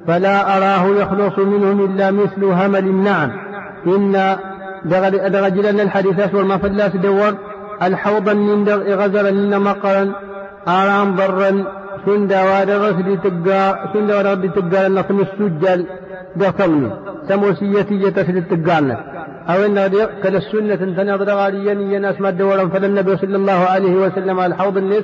فلا 0.07 0.57
أراه 0.57 0.86
يخلص 0.88 1.39
منهم 1.39 1.86
إلا 1.86 2.11
مثل 2.11 2.43
همل 2.43 2.80
النعم. 2.80 3.32
إن 3.88 4.36
دغجلن 5.30 5.80
الحديثات 5.80 6.34
والمفلاس 6.34 6.95
دور 6.95 7.34
الحوض 7.84 8.30
النندغ 8.30 9.03
غزل 9.03 9.45
لنا 9.45 9.59
مقرا 9.59 10.11
آرام 10.67 11.15
ضرا 11.15 11.63
دخلني 16.36 16.89
سموسيتي 17.30 17.93
يتسل 17.93 18.38
التقالنا 18.38 18.97
أو 19.49 19.66
أن 19.66 19.76
كل 20.24 20.36
السنة 20.36 20.76
تنظر 20.76 21.30
غاليا 21.30 21.74
يناس 21.74 22.22
ما 22.22 22.30
دورا 22.30 22.66
فالنبي 22.68 23.18
صلى 23.18 23.36
الله 23.36 23.60
عليه 23.74 23.95
وسلم 23.95 24.39
على 24.39 24.53
الحوض 24.53 24.78
الناس 24.78 25.03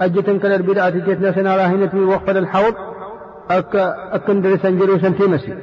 أجتن 0.00 0.38
كل 0.38 0.52
البدعة 0.52 0.90
جتنا 0.90 1.32
سنا 1.32 1.56
راهنة 1.56 2.08
وقف 2.08 2.30
الحوض. 2.30 2.74
أك 3.50 3.76
أكن 4.12 4.42
درسا 4.42 4.70
جلوسا 4.70 5.10
في 5.10 5.22
مسجد. 5.22 5.58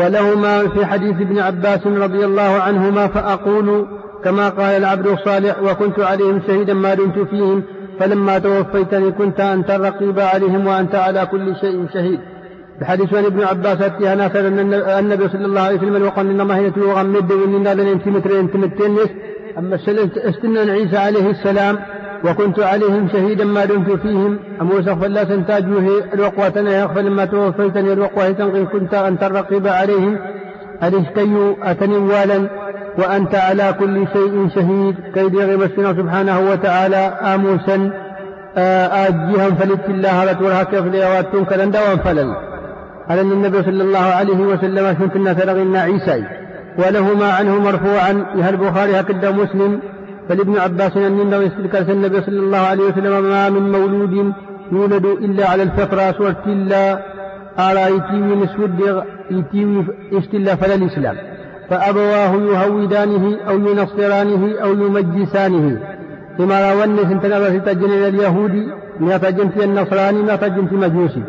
ولهما 0.00 0.68
في 0.68 0.86
حديث 0.86 1.16
ابن 1.20 1.38
عباس 1.38 1.86
رضي 1.86 2.24
الله 2.24 2.62
عنهما 2.62 3.06
فأقول 3.06 3.86
كما 4.24 4.48
قال 4.48 4.76
العبد 4.76 5.06
الصالح 5.06 5.62
وكنت 5.62 6.00
عليهم 6.00 6.40
شهيدا 6.46 6.74
ما 6.74 6.94
دمت 6.94 7.18
فيهم 7.18 7.62
فلما 8.02 8.38
توفيتني 8.38 9.10
كنت 9.10 9.40
أنت 9.40 9.70
الرقيب 9.70 10.20
عليهم 10.20 10.66
وأنت 10.66 10.94
على 10.94 11.26
كل 11.26 11.56
شيء 11.56 11.86
شهيد. 11.94 12.20
بحديث 12.80 13.14
عن 13.14 13.24
ابن 13.24 13.42
عباس 13.42 13.80
أتيها 13.82 14.14
ناس 14.14 14.36
أن 14.36 14.74
النبي 14.74 15.28
صلى 15.28 15.44
الله 15.44 15.60
عليه 15.60 15.76
وسلم 15.76 16.02
وقال 16.06 16.30
إنما 16.30 16.56
هي 16.56 16.72
وغمد 16.76 17.32
وإننا 17.32 17.74
لن 17.74 17.86
ينتمتر 17.86 18.30
ينتمتين 18.30 18.98
أما 19.58 19.74
استنى 20.30 20.70
عيسى 20.70 20.96
عليه 20.96 21.30
السلام 21.30 21.78
وكنت 22.24 22.60
عليهم 22.60 23.08
شهيدا 23.12 23.44
ما 23.44 23.64
دمت 23.64 23.90
فيهم. 23.90 24.38
موسى 24.60 24.96
فلا 24.96 25.24
تنتاجه 25.24 25.86
الوقوة 26.14 26.52
يغفر 26.56 27.00
لما 27.00 27.24
توفيتني 27.24 27.92
الوقوة 27.92 28.32
كنت 28.72 28.94
أنت 28.94 29.22
الرقيب 29.22 29.66
عليهم. 29.66 30.18
أرشكي 30.82 31.54
أتني 31.62 31.96
والا 31.96 32.48
وأنت 32.98 33.34
على 33.34 33.74
كل 33.78 34.06
شيء 34.12 34.48
شهيد. 34.54 34.96
كيد 35.14 35.34
يغيب 35.34 35.62
سبحانه 35.76 36.50
وتعالى 36.50 36.96
آموسا 37.34 37.90
آجيها 39.06 39.50
فلت 39.50 39.88
الله 39.88 40.24
رتولها 40.30 40.62
كيف 40.62 40.84
ليواتون 40.86 41.44
كلن 41.44 41.70
دوام 41.70 41.98
فلل 42.04 42.34
على 43.08 43.20
النبي 43.20 43.62
صلى 43.62 43.82
الله 43.82 43.98
عليه 43.98 44.40
وسلم 44.50 44.96
شنت 44.98 45.16
الناس 45.16 45.38
رغينا 45.40 45.80
عيسى. 45.80 46.24
ولهما 46.78 47.32
عنه 47.32 47.58
مرفوعا. 47.58 48.26
يها 48.36 48.50
البخاري 48.50 49.00
هكذا 49.00 49.30
مسلم. 49.30 49.80
فلابن 50.28 50.58
عباس 50.58 50.96
أن 50.96 51.20
النبي 51.20 52.20
صلى 52.20 52.40
الله 52.40 52.58
عليه 52.58 52.82
وسلم 52.82 53.24
ما 53.24 53.50
من 53.50 53.72
مولود 53.72 54.32
يولد 54.72 55.04
إلا 55.04 55.50
على 55.50 55.62
الفطرة 55.62 56.12
سورة 56.12 56.42
الله 56.46 56.98
على 57.58 57.80
يتيوي 57.80 58.36
نسود 58.36 59.02
يتيوي 59.30 59.84
استلا 60.12 60.54
فلا 60.54 60.74
الإسلام. 60.74 61.16
فأبواه 61.70 62.32
يهودانه 62.34 63.36
أو 63.48 63.58
ينصرانه 63.58 64.58
أو 64.62 64.72
يمجسانه. 64.72 65.78
لما 66.38 66.60
راوني 66.60 67.02
سنتنا 67.02 67.58
ستجن 67.58 67.90
اليهودي 67.92 68.68
ما 69.00 69.16
تجن 69.16 69.48
في 69.48 69.64
النصراني 69.64 70.22
ما 70.22 70.36
تجن 70.36 70.66
في 70.66 70.74
مجوسي. 70.74 71.22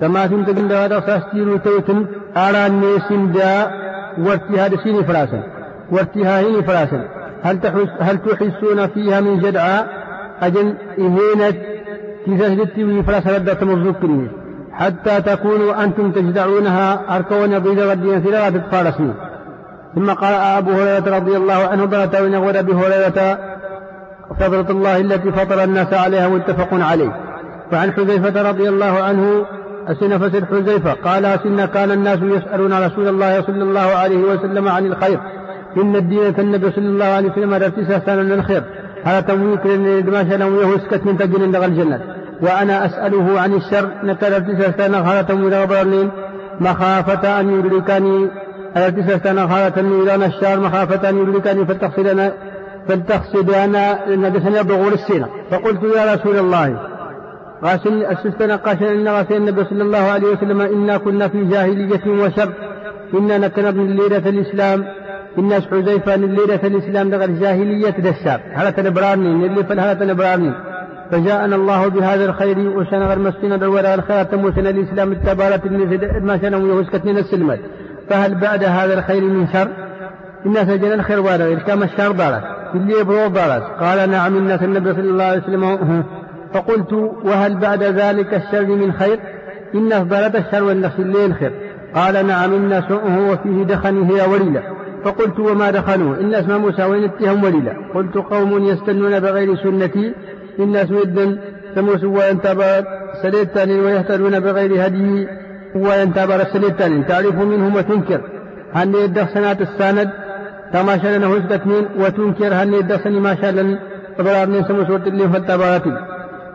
كما 0.00 0.28
سنتجن 0.28 0.72
هذا 0.72 1.00
ساستيرو 1.00 1.56
توتن 1.56 2.06
على 2.36 2.66
الناس 2.66 3.12
دا 3.12 3.70
وارتهاد 4.18 4.74
سيني 4.82 5.04
فراسا. 5.04 5.42
وارتهاهين 5.90 6.62
فراسا. 6.62 7.08
هل, 7.42 7.60
تحس 7.60 7.88
هل 8.00 8.18
تحسون 8.18 8.86
فيها 8.86 9.20
من 9.20 9.40
جدعاء 9.40 9.88
أجل 10.42 10.74
إهينة 10.98 11.54
تزهدت 12.26 13.04
فراسا 13.06 13.38
لدى 13.38 13.54
تمزوكني 13.54 14.28
حتى 14.72 15.20
تكونوا 15.20 15.84
أنتم 15.84 16.10
تجدعونها 16.10 17.16
أركون 17.16 17.58
بيد 17.58 17.80
غدين 17.80 18.20
ثلاثة 18.20 18.58
تتفارسون 18.58 19.14
ثم 19.98 20.10
قال 20.10 20.34
أبو 20.34 20.70
هريرة 20.70 21.16
رضي 21.16 21.36
الله 21.36 21.68
عنه 21.68 21.84
بلت 21.84 22.20
ونغود 22.20 22.56
أبي 22.56 22.72
هريرة 22.72 23.38
فضلة 24.40 24.70
الله 24.70 24.96
التي 24.96 25.32
فطر 25.32 25.64
الناس 25.64 25.94
عليها 25.94 26.28
متفق 26.28 26.68
عليه. 26.72 27.12
وعن 27.72 27.92
حذيفة 27.92 28.50
رضي 28.50 28.68
الله 28.68 29.02
عنه 29.02 29.46
أسن 29.88 30.18
فسر 30.18 30.46
حذيفة 30.46 30.92
قال 30.92 31.24
أسن 31.24 31.64
كان 31.64 31.90
الناس 31.90 32.18
يسألون 32.22 32.86
رسول 32.86 33.08
الله 33.08 33.42
صلى 33.42 33.62
الله 33.62 33.80
عليه 33.80 34.18
وسلم 34.18 34.68
عن 34.68 34.86
الخير. 34.86 35.20
إن 35.76 35.96
الدين 35.96 36.34
النبي 36.38 36.70
صلى 36.70 36.88
الله 36.88 37.04
عليه 37.04 37.28
وسلم 37.28 38.00
سنة 38.06 38.22
من 38.22 38.32
الخير. 38.32 38.62
هذا 39.04 39.20
تمويك 39.20 39.66
ما 40.06 40.28
شاء 40.28 40.34
الله 40.34 40.62
يهوسكت 40.62 41.06
من 41.06 41.18
تجن 41.18 41.50
دغ 41.50 41.64
الجنة. 41.64 42.00
وأنا 42.42 42.86
أسأله 42.86 43.40
عن 43.40 43.54
الشر 43.54 43.88
نكر 44.02 44.38
تسع 44.38 44.70
سنة 44.86 44.98
هذا 44.98 45.22
تمويك 45.22 46.10
مخافة 46.60 47.40
أن 47.40 47.58
يدركني 47.58 48.28
سنة 49.24 49.44
هذا 49.44 49.68
تمويك 49.68 50.14
الشر 50.14 50.60
مخافة 50.60 51.08
أن 51.08 51.18
يدركني 51.18 51.66
فلتقصدنا 51.66 52.32
فلتقصد 52.88 53.50
أنا 53.50 53.98
نجسني 54.08 54.62
بغور 54.62 54.92
السنة 54.92 55.28
فقلت 55.50 55.82
يا 55.96 56.14
رسول 56.14 56.38
الله 56.38 56.78
غاسل 57.64 58.04
السستنا 58.04 58.56
قاشن 58.56 58.84
إن 58.84 59.08
غاسل 59.08 59.34
النبي 59.34 59.64
صلى 59.64 59.82
الله 59.82 59.98
عليه 59.98 60.26
وسلم 60.26 60.60
إنا 60.60 60.96
كنا 60.96 61.28
في 61.28 61.44
جاهلية 61.44 62.06
وشر. 62.06 62.52
إنا 63.14 63.38
نكنا 63.38 63.70
من 63.70 63.96
ليلة 63.96 64.28
الإسلام. 64.28 64.84
الناس 65.38 65.62
حذيفة 65.66 66.16
من 66.16 66.34
ليلة 66.34 66.60
الإسلام 66.64 67.10
دغر 67.10 67.26
جاهلية 67.26 67.90
دشاب 67.90 68.40
هذا 68.54 68.70
تنبراني 68.70 69.46
اللي 69.46 69.64
فل 69.64 69.80
هذا 69.80 69.94
تنبراني. 69.94 70.52
فجاءنا 71.10 71.56
الله 71.56 71.88
بهذا 71.88 72.24
الخير 72.24 72.58
وشنغر 72.58 73.18
مسكنا 73.18 73.56
دورا 73.56 73.94
الخير 73.94 74.24
تموتنا 74.24 74.70
الإسلام 74.70 75.12
التبارة 75.12 75.60
ما 76.20 76.38
شنو 76.38 76.66
يوسكتنا 76.66 77.20
السلمة. 77.20 77.58
فهل 78.10 78.34
بعد 78.34 78.64
هذا 78.64 78.98
الخير 78.98 79.22
من 79.22 79.46
شر؟ 79.52 79.68
الناس 80.46 80.66
جل 80.66 80.92
الخير 80.92 81.20
وارد 81.20 81.58
كما 81.66 81.84
الشر 81.84 82.12
بارد 82.12 82.42
اللي 82.74 83.00
يبرو 83.00 83.28
بارد 83.28 83.62
قال 83.62 84.10
نعم 84.10 84.36
الناس 84.36 84.62
النبي 84.62 84.92
صلى 84.92 85.10
الله 85.10 85.24
عليه 85.24 85.42
وسلم. 85.42 86.04
فقلت 86.54 86.92
وهل 87.24 87.54
بعد 87.54 87.82
ذلك 87.82 88.34
الشر 88.34 88.66
من 88.66 88.92
خير؟ 88.92 89.20
إن 89.74 89.92
أفضلت 89.92 90.36
الشر 90.36 90.64
والنفس 90.64 90.98
الليل 90.98 91.34
خير. 91.34 91.52
قال 91.94 92.26
نعم 92.26 92.54
إن 92.54 92.82
سوءه 92.88 93.30
وفيه 93.30 93.64
دخن 93.64 94.02
هي 94.02 94.26
وليلة. 94.26 94.62
فقلت 95.04 95.38
وما 95.38 95.70
دخلوه 95.70 96.20
إن 96.20 96.34
اسم 96.34 96.56
موسى 96.60 96.84
وين 96.84 97.04
اتهم 97.04 97.44
وليلة. 97.44 97.72
قلت 97.94 98.14
قوم 98.14 98.64
يستنون 98.64 99.20
بغير 99.20 99.56
سنتي. 99.56 100.14
إن 100.58 100.76
اسم 100.76 100.96
سموس 101.74 102.04
وينتبر 102.04 102.84
سليتان 103.22 103.80
ويهتدون 103.80 104.40
بغير 104.40 104.86
هدي. 104.86 105.28
وينتبر 105.74 106.44
سليتان 106.44 107.06
تعرف 107.06 107.34
منهم 107.34 107.76
وتنكر. 107.76 108.20
هل 108.72 108.94
يدخ 108.94 109.28
سنة 109.34 109.56
الساند؟ 109.60 110.10
تماشى 110.72 111.18
لنا 111.18 111.26
هزقتنين 111.26 111.88
وتنكر. 111.98 112.54
هل 112.54 112.74
يدخ 112.74 113.06
ما 113.06 113.34
شاء 113.34 113.50
لنا 113.50 113.78
فبرارني 114.18 114.64
سموس 114.64 114.90
وتلين 114.90 115.32
فالتبارتين 115.32 115.96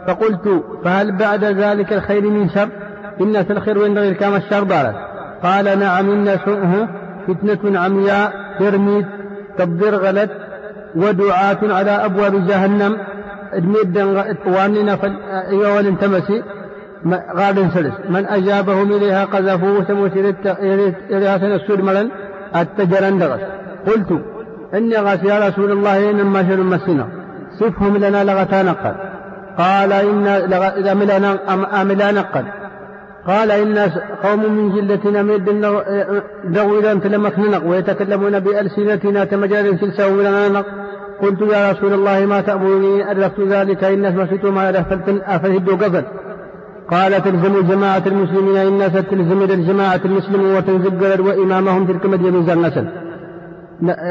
فقلت 0.08 0.64
فهل 0.84 1.18
بعد 1.18 1.44
ذلك 1.44 1.94
الخير 1.94 2.22
من 2.22 2.50
شر؟ 2.50 2.70
إن 3.22 3.44
في 3.44 3.54
الخير 3.54 3.78
وين 3.78 4.14
كما 4.14 4.38
الشر 4.38 4.64
بارد 4.64 4.96
قال 5.44 5.80
نعم 5.80 6.12
إن 6.12 6.38
سوءه 6.46 6.90
فتنة 7.28 7.80
عمياء 7.80 8.34
ترميد 8.60 9.06
تبذر 9.58 9.96
غلت 9.96 10.32
ودعاة 10.96 11.58
على 11.64 11.92
أبواب 11.92 12.48
جهنم. 12.48 12.98
ادميد 13.54 13.98
واننا 14.46 14.98
يوال 15.50 15.88
انتمسي 15.88 16.44
غاد 17.36 17.70
سلس. 17.74 17.94
من 18.10 18.26
أجابهم 18.26 18.92
إليها 18.92 19.26
قذفوه 19.26 19.84
سموت 19.88 20.12
إليها 21.12 21.38
سنسود 21.38 21.82
ملن 21.82 22.10
التجرن 22.56 23.20
دغس. 23.20 23.40
قلت 23.88 24.22
إني 24.74 24.98
غاس 24.98 25.24
يا 25.24 25.48
رسول 25.48 25.72
الله 25.72 26.10
إنما 26.10 26.44
شر 26.50 26.64
مسنا 26.64 27.08
صفهم 27.60 27.98
لنا 27.98 28.24
لغتا 28.24 28.64
نقل. 28.64 28.96
قال 29.58 29.92
إن 29.94 30.28
أملا 31.82 32.12
نقل. 32.12 32.44
قال 33.28 33.52
إن 33.52 33.92
قوم 34.24 34.54
من 34.58 34.76
جلتنا 34.76 35.22
مد 35.24 35.50
ذوي 36.48 37.00
تلمك 37.00 37.40
ننق 37.40 37.66
ويتكلمون 37.66 38.40
بألسنتنا 38.40 39.26
تمجال 39.26 39.80
سلسة 39.80 40.08
ولنا 40.08 40.64
قلت 41.22 41.42
يا 41.42 41.72
رسول 41.72 41.94
الله 41.94 42.26
ما 42.26 42.42
تأمرني؟ 42.42 43.12
أدركت 43.12 43.40
ذلك. 43.40 43.84
إن 43.84 44.18
مسيت 44.18 44.46
ما 44.46 44.70
أدخلت 44.70 45.22
أفهد 45.26 45.70
قفل 45.70 46.04
قال 46.92 47.24
تلزم 47.24 47.68
جماعة 47.68 48.04
المسلمين 48.06 48.58
إن 48.58 48.90
ستلزم 48.90 49.42
الجماعة 49.42 50.02
المسلمين 50.06 50.56
وتنزق 50.56 51.22
وإمامهم 51.22 51.88
تلك 51.88 52.06
مدينة 52.06 52.54
النسل 52.54 52.88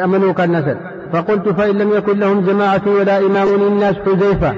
أمنوا 0.04 0.44
النسل 0.44 0.76
فقلت 1.12 1.48
فإن 1.48 1.78
لم 1.78 1.92
يكن 1.92 2.18
لهم 2.18 2.40
جماعة 2.40 2.82
ولا 2.86 3.18
إمام 3.18 3.48
الناس 3.48 3.94
حذيفة 3.94 4.54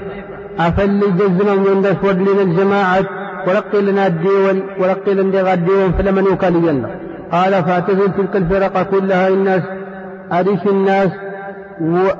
أفل 0.58 1.00
جزم 1.00 1.62
من 1.62 1.82
دس 1.82 2.04
لنا 2.04 2.42
الجماعة. 2.42 3.04
ولقي 3.46 3.82
لنا 3.82 4.06
الديون 4.06 4.62
ولقي 4.80 5.14
لنا 5.14 5.54
الديون 5.54 5.92
فلمن 5.92 6.24
يكالي 6.32 6.86
قال 7.32 7.52
فاعتزل 7.64 8.12
تلك 8.12 8.36
الفرق 8.36 8.82
كلها 8.82 9.28
الناس 9.28 9.62
أريش 10.32 10.66
الناس 10.66 11.10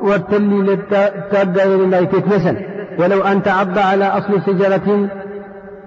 وارتلي 0.03 0.63
للتابع 0.63 1.63
إلى 1.63 2.07
كتنسا 2.07 2.57
ولو 2.99 3.23
أن 3.23 3.43
تعض 3.43 3.79
على 3.79 4.05
أصل 4.05 4.43
شجرة 4.47 5.09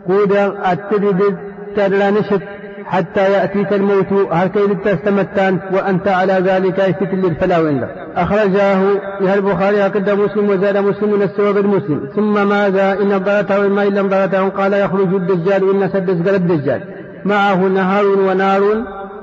قود 0.08 0.32
التدد 0.72 1.36
نشط 1.78 2.41
حتى 2.86 3.32
يأتيك 3.32 3.74
الموت 3.74 4.05
كي 4.53 4.76
تستمتان 4.86 5.60
وأنت 5.74 6.08
على 6.08 6.34
ذلك 6.34 6.80
يفتل 6.80 7.18
للفلاوين 7.18 7.88
أخرجاه 8.16 8.82
إلى 9.22 9.34
البخاري 9.34 9.78
هكذا 9.78 10.16
مسلم 10.16 10.49
وزاد 10.49 10.78
مسلم 10.78 11.14
من 11.14 11.22
السبب 11.22 11.58
المسلم. 11.58 12.10
ثم 12.16 12.49
ماذا؟ 12.49 12.93
إن 12.93 13.18
ضرته 13.18 13.66
وما 13.66 13.88
إن 13.88 13.93
لم 13.93 14.08
ضرته. 14.08 14.49
قال 14.49 14.74
يخرج 14.74 15.14
الدجال 15.14 15.70
إن 15.70 15.89
سدس 15.89 16.34
الدجال. 16.36 16.82
معه 17.26 17.55
نهار 17.55 18.05
ونار. 18.05 18.62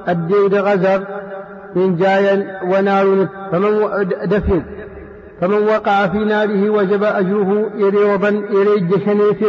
الدين 0.09 0.55
غزر 0.55 1.07
من 1.77 1.97
جايا 1.97 2.61
ونار. 2.65 3.29
فمن 3.53 3.71
دفن. 4.25 4.63
فمن 5.41 5.63
وقع 5.69 6.07
في 6.07 6.19
ناره 6.19 6.71
وجب 6.71 7.05
أجره 7.05 7.71
يري 7.77 8.05
وبن 8.15 8.35
يري 8.35 8.81
جشني 8.81 9.35
في 9.35 9.45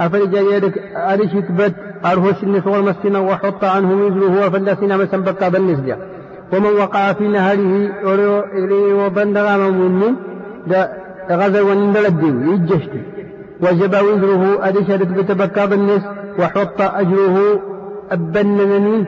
أفرج 0.00 0.34
يدك 0.34 0.78
أرش 0.96 1.32
تبت 1.48 1.74
أرهش 2.04 2.42
النسوة 2.42 2.78
المسكين 2.78 3.16
وحط 3.16 3.64
عنه 3.64 3.92
وزره 3.92 4.46
وفلسنا 4.46 4.96
مسن 4.96 5.22
بقى 5.22 5.50
بالنسبة 5.50 5.96
ومن 6.52 6.66
وقع 6.80 7.12
في 7.12 7.28
نهره 7.28 7.90
وبندغ 9.06 9.70
من 9.70 10.14
غزا 11.30 11.62
ونندل 11.62 12.06
الدين 12.06 12.48
يجشت. 12.50 12.90
وجب 13.60 13.94
وزره 13.94 14.68
أدشرت 14.68 15.06
بتبكى 15.06 15.66
بالنس 15.66 16.02
وحط 16.38 16.80
أجره 16.80 17.60
أبننني 18.10 19.06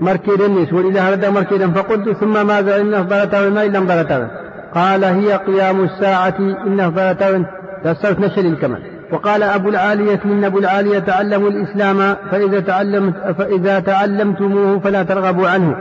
مركيد 0.00 0.40
النس. 0.40 0.72
ولله 0.72 1.12
هذا 1.12 1.30
مركيدا 1.30 1.70
فقلت 1.70 2.16
ثم 2.16 2.46
ماذا 2.46 2.80
إن 2.80 2.94
أفضلته 2.94 3.50
ما 3.50 3.64
إلا 3.64 3.78
أفضلته 3.78 4.28
قال 4.74 5.04
هي 5.04 5.32
قيام 5.32 5.84
الساعة 5.84 6.34
إن 6.38 6.80
أفضلته 6.80 7.44
تسرت 7.84 8.20
نشر 8.20 8.40
الكمال. 8.40 8.93
وقال 9.12 9.42
أبو 9.42 9.68
العالية 9.68 10.20
إن 10.24 10.44
أبو 10.44 10.58
العالية 10.58 10.98
تعلموا 10.98 11.50
الإسلام 11.50 12.16
فإذا 12.30 12.60
تعلمت 12.60 13.14
فإذا 13.38 13.80
تعلمتموه 13.80 14.78
فلا 14.78 15.02
ترغبوا 15.02 15.48
عنه. 15.48 15.76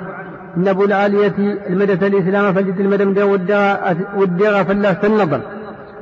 إن 0.57 0.67
أبو 0.67 0.85
العالية 0.85 1.33
المدة 1.69 2.07
الإسلام 2.07 2.53
فجد 2.53 2.79
المدى 2.79 3.23
والدغى 4.15 4.65
فلا 4.65 4.97
النظر 5.03 5.41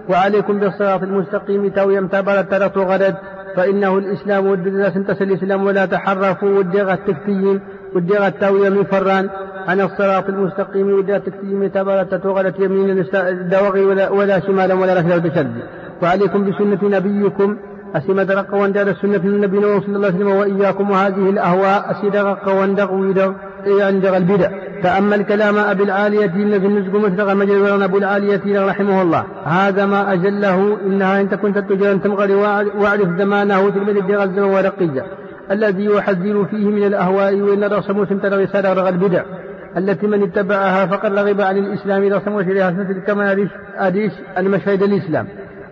وعليكم 0.09 0.59
بالصراط 0.59 1.03
المستقيم 1.03 1.69
تو 1.69 1.89
يمتبر 1.89 2.41
ترت 2.41 2.77
غدد 2.77 3.15
فإنه 3.55 3.97
الإسلام 3.97 4.45
والدنيا 4.45 4.89
سنتس 4.89 5.21
الإسلام 5.21 5.65
ولا 5.65 5.85
تحرفوا. 5.85 6.57
والدغى 6.57 6.93
التكتيم 6.93 7.61
والدغى 7.95 8.27
التاوية 8.27 8.69
من 8.69 8.83
فران. 8.83 9.29
عن 9.67 9.81
الصراط 9.81 10.29
المستقيم 10.29 10.93
والدغى 10.93 11.15
التكتيم 11.15 11.67
تبرت 11.67 12.13
تغلت 12.13 12.59
يمين 12.59 13.05
الدوغي 13.13 13.81
ولا, 13.81 14.09
ولا 14.09 14.39
شمالا 14.39 14.73
ولا 14.73 14.93
ركلا 14.93 15.17
بشد 15.17 15.53
وعليكم 16.01 16.51
بسنة 16.51 16.97
نبيكم. 16.97 17.57
أسمد 17.95 18.31
رق 18.31 18.53
وندر 18.53 18.87
السنة 18.89 19.23
النبي 19.25 19.61
صلى 19.61 19.95
الله 19.95 20.07
عليه 20.07 20.15
وسلم 20.15 20.27
وإياكم 20.27 20.91
وهذه 20.91 21.29
الأهواء. 21.29 21.91
أسيد 21.91 22.15
رق 22.15 22.61
وندق 22.61 22.91
ويدر 22.91 23.33
عند 23.67 24.05
البدع. 24.05 24.49
تأمل 24.83 25.23
كلام 25.23 25.57
أبي 25.57 25.83
العالية 25.83 26.25
الذي 26.35 26.67
نزق 26.67 26.95
مثلق 26.95 27.33
مجد 27.33 27.81
أبو 27.81 27.97
العالية 27.97 28.65
رحمه 28.65 29.01
الله. 29.01 29.23
هذا 29.45 29.85
ما 29.85 30.13
أجله 30.13 30.77
إنها 30.85 31.21
إن 31.21 31.27
كنت 31.27 31.57
تجرا 31.57 31.93
تمغري 31.93 32.35
واعرف 32.35 33.17
زمانه 33.17 33.69
تلمد 33.69 34.11
غزة 34.11 34.47
ورقية 34.47 35.05
الذي 35.51 35.85
يحذر 35.85 36.45
فيه 36.45 36.65
من 36.67 36.83
الأهواء 36.83 37.41
وإن 37.41 37.63
رسم 37.63 38.05
سمتر 38.05 38.41
رسالة 38.41 38.73
رغى 38.73 38.89
البدع. 38.89 39.23
التي 39.77 40.07
من 40.07 40.23
اتبعها 40.23 40.85
فقد 40.85 41.13
رغب 41.13 41.41
عن 41.41 41.57
الإسلام 41.57 42.13
رسم 42.13 42.31
وشريعة 42.31 42.75
كما 43.07 43.47
أديش 43.77 44.11
المشهد 44.37 44.83
الإسلام. 44.83 45.27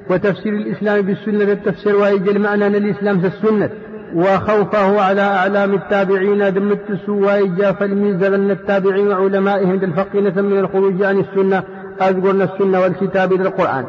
وتفسير 0.10 0.53
الإسلام 0.53 1.01
بالسنة 1.01 1.51
التفسير 1.51 1.95
ويجل 1.95 2.39
معنى 2.39 2.68
أن 2.68 2.76
الإسلام 2.76 3.20
في 3.20 3.28
السنة. 3.28 3.70
وخوفه 4.16 5.01
على 5.01 5.22
أعلام 5.22 5.74
التابعين 5.74 6.53
دم 6.53 6.72
التسوى 6.72 7.47
جاف 7.47 7.84
الميزة 7.84 8.36
أن 8.36 8.51
التابعين 8.51 9.07
وعلمائهم 9.07 9.74
الفقينة 9.74 10.41
من 10.41 10.60
الخروج 10.60 11.03
عن 11.03 11.20
السنة. 11.20 11.64
أذكرنا 12.01 12.43
السنة 12.43 12.82
والكتاب 12.82 13.34
للقرآن. 13.34 13.86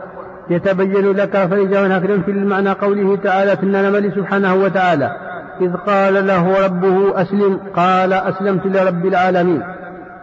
يتبين 0.51 1.13
لك 1.13 1.37
فرجاء 1.37 1.87
هكذا 1.87 2.19
في 2.19 2.31
المعنى 2.31 2.71
قوله 2.71 3.17
تعالى 3.17 3.57
في 3.57 3.63
النمل 3.63 4.13
سبحانه 4.13 4.55
وتعالى. 4.55 5.11
إذ 5.61 5.73
قال 5.73 6.27
له 6.27 6.65
ربه 6.67 7.23
أسلم. 7.23 7.61
قال 7.77 8.13
أسلمت 8.13 8.67
لرب 8.67 9.07
العالمين. 9.07 9.63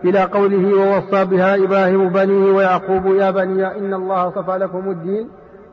إلى 0.05 0.19
قوله 0.19 0.73
ووصى 0.73 1.25
بها 1.25 1.55
إبراهيم 1.55 2.09
بنيه 2.09 2.51
ويعقوب 2.51 3.05
يا 3.05 3.31
بني 3.31 3.67
إن 3.67 3.93
الله 3.93 4.31
صفى 4.31 4.57
لكم 4.57 4.91
الدين. 4.91 5.27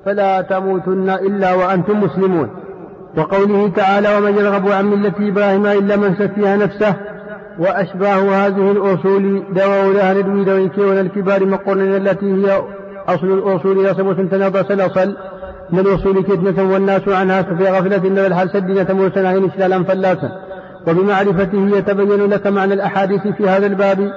فلا 0.05 0.41
تموتن 0.41 1.11
إلا 1.11 1.55
وأنتم 1.55 2.01
مسلمون. 2.01 2.49
وقوله 3.17 3.69
تعالى 3.69 4.17
ومن 4.17 4.35
يرغب 4.35 4.69
عن 4.69 4.85
ملة 4.85 5.13
إبراهيم 5.21 5.67
إلا 5.67 5.97
من 5.97 6.15
سفيها 6.15 6.57
نفسه. 6.57 6.95
وأشباه 7.59 8.47
هذه 8.47 8.71
الأصول 8.71 9.43
دواء 9.55 9.93
لها 9.93 10.15
ندوي 10.15 10.45
دويك 10.45 10.79
الكبار 10.79 11.47
مقرن 11.47 11.97
التي 11.97 12.27
هي 12.27 12.63
أصل 13.09 13.27
الأصول 13.27 13.79
إذا 13.79 13.93
سموت 13.93 14.21
تناضى 14.21 14.63
سلصل. 14.69 15.17
من 15.71 15.79
الأصول 15.79 16.23
كدنة 16.23 16.73
والناس 16.73 17.09
عنها 17.09 17.43
في 17.43 17.65
غفلة 17.65 18.09
إن 18.09 18.19
الحال 18.19 18.51
سدنة 18.51 18.93
موسنا 18.93 19.47
إشلالا 19.47 19.85
فلاسا 19.85 20.33
وبمعرفته 20.89 21.69
يتبين 21.77 22.31
لك 22.31 22.47
معنى 22.47 22.75
الأحاديث 22.75 23.21
في 23.21 23.49
هذا 23.49 23.67
الباب. 23.67 24.13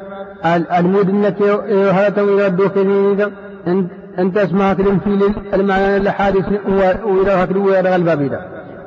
المدنة 0.80 1.36
هاتوا 1.70 2.24
إلى 2.24 2.48
الدوكين 2.48 3.32
أنت 4.20 4.38
اسمها 4.38 4.74
في 4.74 4.82
المعنى 5.54 5.98
الأحاديث 5.98 6.46
وإلى 6.68 7.96
إذا 8.26 8.42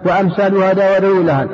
وأمثال 0.07 0.57
هذا 0.57 0.97
ودولها 0.97 1.47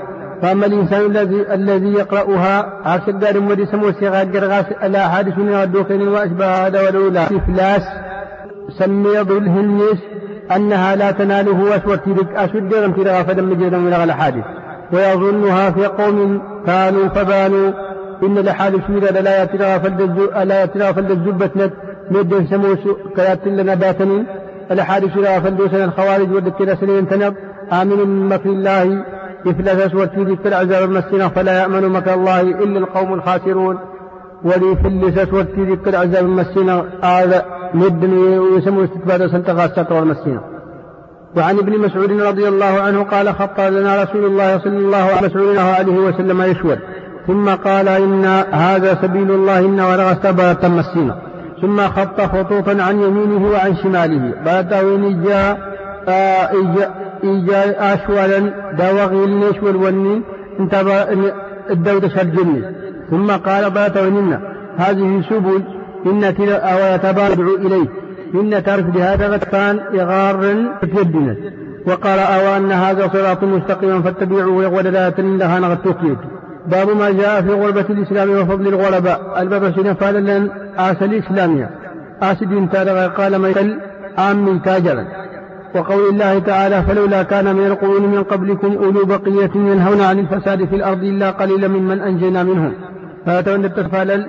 فأما 0.42 0.66
الإنسان 0.66 1.06
الذي 1.06 1.54
الذي 1.54 1.92
يقرأها 1.92 2.80
عكس 2.84 3.10
دار 3.10 3.40
مدي 3.40 3.66
سمو 3.66 3.92
سيغا 3.92 4.22
جرغاس 4.22 4.64
الأحاديث 4.84 5.38
من 5.38 5.54
الدوكين 5.54 6.08
وأشبه 6.08 6.66
هذا 6.66 6.88
ودولها 6.88 7.26
إفلاس 7.26 7.82
سمي 8.78 9.20
الهنيس 9.20 9.98
أنها 10.56 10.96
لا 10.96 11.10
تناله 11.10 11.76
أسود 11.76 12.26
أسود 12.36 12.68
تلغى 12.92 13.24
فدم 13.24 13.54
جيدا 13.54 13.78
من 13.78 13.92
الأحاديث 13.92 14.44
ويظنها 14.92 15.70
في 15.70 15.86
قوم 15.86 16.42
كانوا 16.66 17.08
فبانوا 17.08 17.72
إن 18.22 18.38
الأحاديث 18.38 18.90
من 18.90 19.04
لا 20.76 20.92
فلد 20.92 21.10
الزبة 21.10 21.70
ند 22.10 22.46
سموس 22.50 22.78
كيات 23.16 23.46
لنا 23.46 23.74
باتنين 23.74 24.26
الأحاديث 24.70 25.16
لا 25.16 25.40
فلدوسنا 25.40 25.84
الخوارج 25.84 26.32
ودكنا 26.32 26.74
سنين 26.74 27.08
تنب 27.08 27.34
آمن 27.72 27.98
من 27.98 28.28
مكر 28.28 28.50
الله. 28.50 29.04
إفلس 29.46 29.68
أسود 29.68 30.08
في 30.08 30.22
ذكر 30.22 30.48
العذاب 30.48 30.90
المسكين. 30.90 31.28
فلا 31.28 31.60
يأمن 31.60 31.88
مكر 31.88 32.14
الله 32.14 32.40
إلا 32.40 32.78
القوم 32.78 33.14
الخاسرون. 33.14 33.78
ولي 34.44 34.76
فلس 34.76 35.18
أسود 35.18 35.46
في 35.54 35.62
ذكر 35.72 35.90
العذاب 35.90 36.24
المسكين. 36.24 36.70
هذا 37.02 37.44
مد 37.74 38.04
ويسمى 38.04 38.84
استكبار 38.84 39.28
سنتغى 39.28 39.64
الستر 39.64 39.92
والمسكين 39.94 40.40
وعن 41.36 41.58
ابن 41.58 41.78
مسعود 41.78 42.12
رضي 42.12 42.48
الله 42.48 42.80
عنه 42.80 43.02
قال 43.02 43.34
خط 43.34 43.60
لنا 43.60 44.02
رسول 44.02 44.24
الله 44.24 44.58
صلى 44.58 44.78
الله 44.78 45.62
عليه 45.62 45.98
وسلم 45.98 46.42
يشول 46.42 46.78
ثم 47.26 47.48
قال 47.48 47.88
إن 47.88 48.24
هذا 48.52 48.98
سبيل 49.02 49.30
الله 49.30 49.58
إن 49.58 49.80
ورغ 49.80 50.12
استبرة 50.12 50.68
مسينا 50.68 51.18
ثم 51.62 51.80
خط 51.80 52.20
خطوطا 52.20 52.82
عن 52.82 53.02
يمينه 53.02 53.50
وعن 53.50 53.76
شماله. 53.76 54.34
بعد 54.44 54.74
وين 54.74 55.24
جاء 55.24 55.58
إجا 57.24 57.94
أشوالا 57.94 58.38
داوغي 58.78 59.24
النشول 59.24 59.76
والنين 59.76 60.22
انتبه 60.60 61.02
الدودة 61.70 62.08
شرجني. 62.08 62.62
ثم 63.10 63.30
قال 63.30 63.70
بات 63.70 63.96
وننا 63.96 64.40
هذه 64.76 65.22
سبل 65.30 65.62
إن 66.06 66.34
تلا 66.34 66.74
ويتبادع 66.74 67.44
إليه. 67.66 67.88
إن 68.34 68.62
ترك 68.64 68.84
بهذا 68.84 69.28
غتفان 69.28 69.80
إغار 70.00 70.54
تيدنا 70.80 71.36
وقال 71.86 72.18
أو 72.18 72.56
أن 72.56 72.72
هذا 72.72 73.08
صراط 73.12 73.44
مستقيما 73.44 74.02
فاتبعوه 74.02 74.68
ودلالة 74.68 75.14
لها 75.18 75.58
نغتوكيت 75.58 76.18
باب 76.66 76.90
ما 76.90 77.10
جاء 77.10 77.42
في 77.42 77.52
غربة 77.52 77.86
الإسلام 77.90 78.30
وفضل 78.30 78.68
الغرباء. 78.68 79.42
الباب 79.42 79.74
سنفال 79.76 80.14
لن 80.14 80.50
آس 80.78 81.02
الإسلامية. 81.02 81.70
آسد 82.22 82.68
تارغ 82.72 83.06
قال 83.06 83.36
ما 83.36 83.48
يتل 83.48 83.80
آمن 84.18 84.62
تاجرا 84.62 85.04
وقول 85.74 86.08
الله 86.08 86.38
تعالى 86.38 86.82
فلولا 86.82 87.22
كان 87.22 87.56
من 87.56 87.66
القرون 87.66 88.02
من 88.02 88.22
قبلكم 88.22 88.72
أولو 88.72 89.04
بقية 89.04 89.50
ينهون 89.54 90.00
عن 90.00 90.18
الفساد 90.18 90.64
في 90.64 90.76
الأرض 90.76 91.02
إلا 91.04 91.30
قليلا 91.30 91.68
ممن 91.68 92.00
أنجينا 92.00 92.42
منهم. 92.42 92.72
فأتون 93.26 93.64
التفالل 93.64 94.26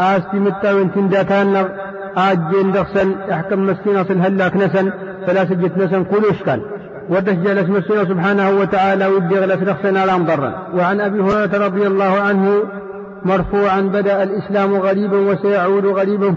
آستي 0.00 0.36
متى 0.36 0.72
وانتن 0.72 1.08
داتان 1.08 1.68
آجين 2.16 2.72
دخسن 2.72 3.12
يحكم 3.28 3.66
مسكين 3.66 3.96
أصل 3.96 4.18
هلاك 4.18 4.56
نسن 4.56 4.92
فلا 5.26 5.44
سجت 5.44 5.78
نسن 5.78 6.04
كل 6.04 6.22
إشكال. 6.30 6.60
ودش 7.08 7.32
جلس 7.32 7.68
مسكين 7.68 8.06
سبحانه 8.06 8.50
وتعالى 8.50 9.06
ودي 9.06 9.38
غلس 9.38 9.62
نفسنا 9.62 10.06
لا 10.06 10.16
ضرا 10.16 10.52
وعن 10.74 11.00
أبي 11.00 11.20
هريرة 11.20 11.66
رضي 11.66 11.86
الله 11.86 12.20
عنه 12.20 12.62
مرفوعا 13.24 13.80
بدأ 13.80 14.22
الإسلام 14.22 14.74
غريبا 14.74 15.18
وسيعود 15.18 15.86
غريبا 15.86 16.28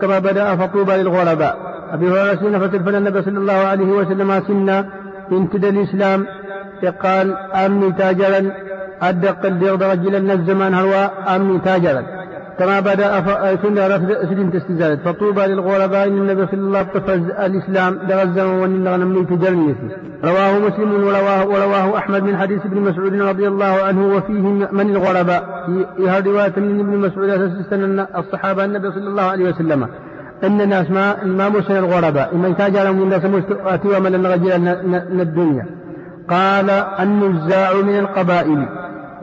كما 0.00 0.18
بدأ 0.18 0.56
فطوبى 0.56 0.92
للغرباء. 0.92 1.56
أبي 1.92 2.06
هريرة 2.10 2.34
سنة 2.34 2.58
فتلفن 2.58 2.94
النبي 2.94 3.22
صلى 3.22 3.38
الله 3.38 3.52
عليه 3.52 3.86
وسلم 3.86 4.42
سنة 4.46 4.84
انتدى 5.32 5.68
الإسلام. 5.68 6.26
قال 7.02 7.36
أمني 7.36 7.92
تاجرا 7.92 8.40
أدق 9.02 9.46
الدغد 9.46 9.82
رجلا 9.82 10.34
الزمان 10.34 10.74
هو 10.74 11.10
أمني 11.36 11.58
تاجرا. 11.58 12.02
كما 12.58 12.80
بدأ 12.80 13.20
سنة 13.62 13.88
سجن 14.30 14.52
تستزادت 14.52 15.08
فطوبى 15.08 15.40
للغرباء 15.40 16.08
إن 16.08 16.18
النبي 16.18 16.46
صلى 16.46 16.60
الله 16.60 16.86
عليه 17.38 17.58
وسلم 17.58 17.98
دغ 18.08 18.22
الزمن 18.22 18.60
وإن 18.60 19.00
من 19.00 19.26
تجرنيس 19.26 19.76
رواه 20.24 20.58
مسلم 20.58 21.04
ورواه, 21.04 21.46
ورواه 21.46 21.98
أحمد 21.98 22.22
من 22.22 22.36
حديث 22.36 22.60
ابن 22.66 22.80
مسعود 22.80 23.14
رضي 23.14 23.48
الله 23.48 23.82
عنه 23.84 24.16
وفيه 24.16 24.42
من 24.72 24.90
الغرباء. 24.90 25.66
في 25.96 26.30
رواية 26.30 26.52
من 26.56 26.80
ابن 26.80 26.96
مسعود 26.96 27.28
أن 27.72 28.06
الصحابة 28.16 28.64
النبي 28.64 28.90
صلى 28.90 29.08
الله 29.08 29.22
عليه 29.22 29.48
وسلم 29.48 29.88
أن 30.44 30.60
الناس 30.60 30.90
ما 30.90 31.24
ما 31.24 31.48
مسلم 31.48 31.84
الغرباء. 31.84 32.34
اما 32.34 32.52
تاجر 32.52 32.92
من 32.92 33.02
الناس 33.02 33.24
ومن 33.84 34.14
الرجال 34.14 34.68
الدنيا. 35.20 35.66
قال 36.30 36.70
النزاع 37.00 37.74
من 37.82 37.98
القبائل. 37.98 38.68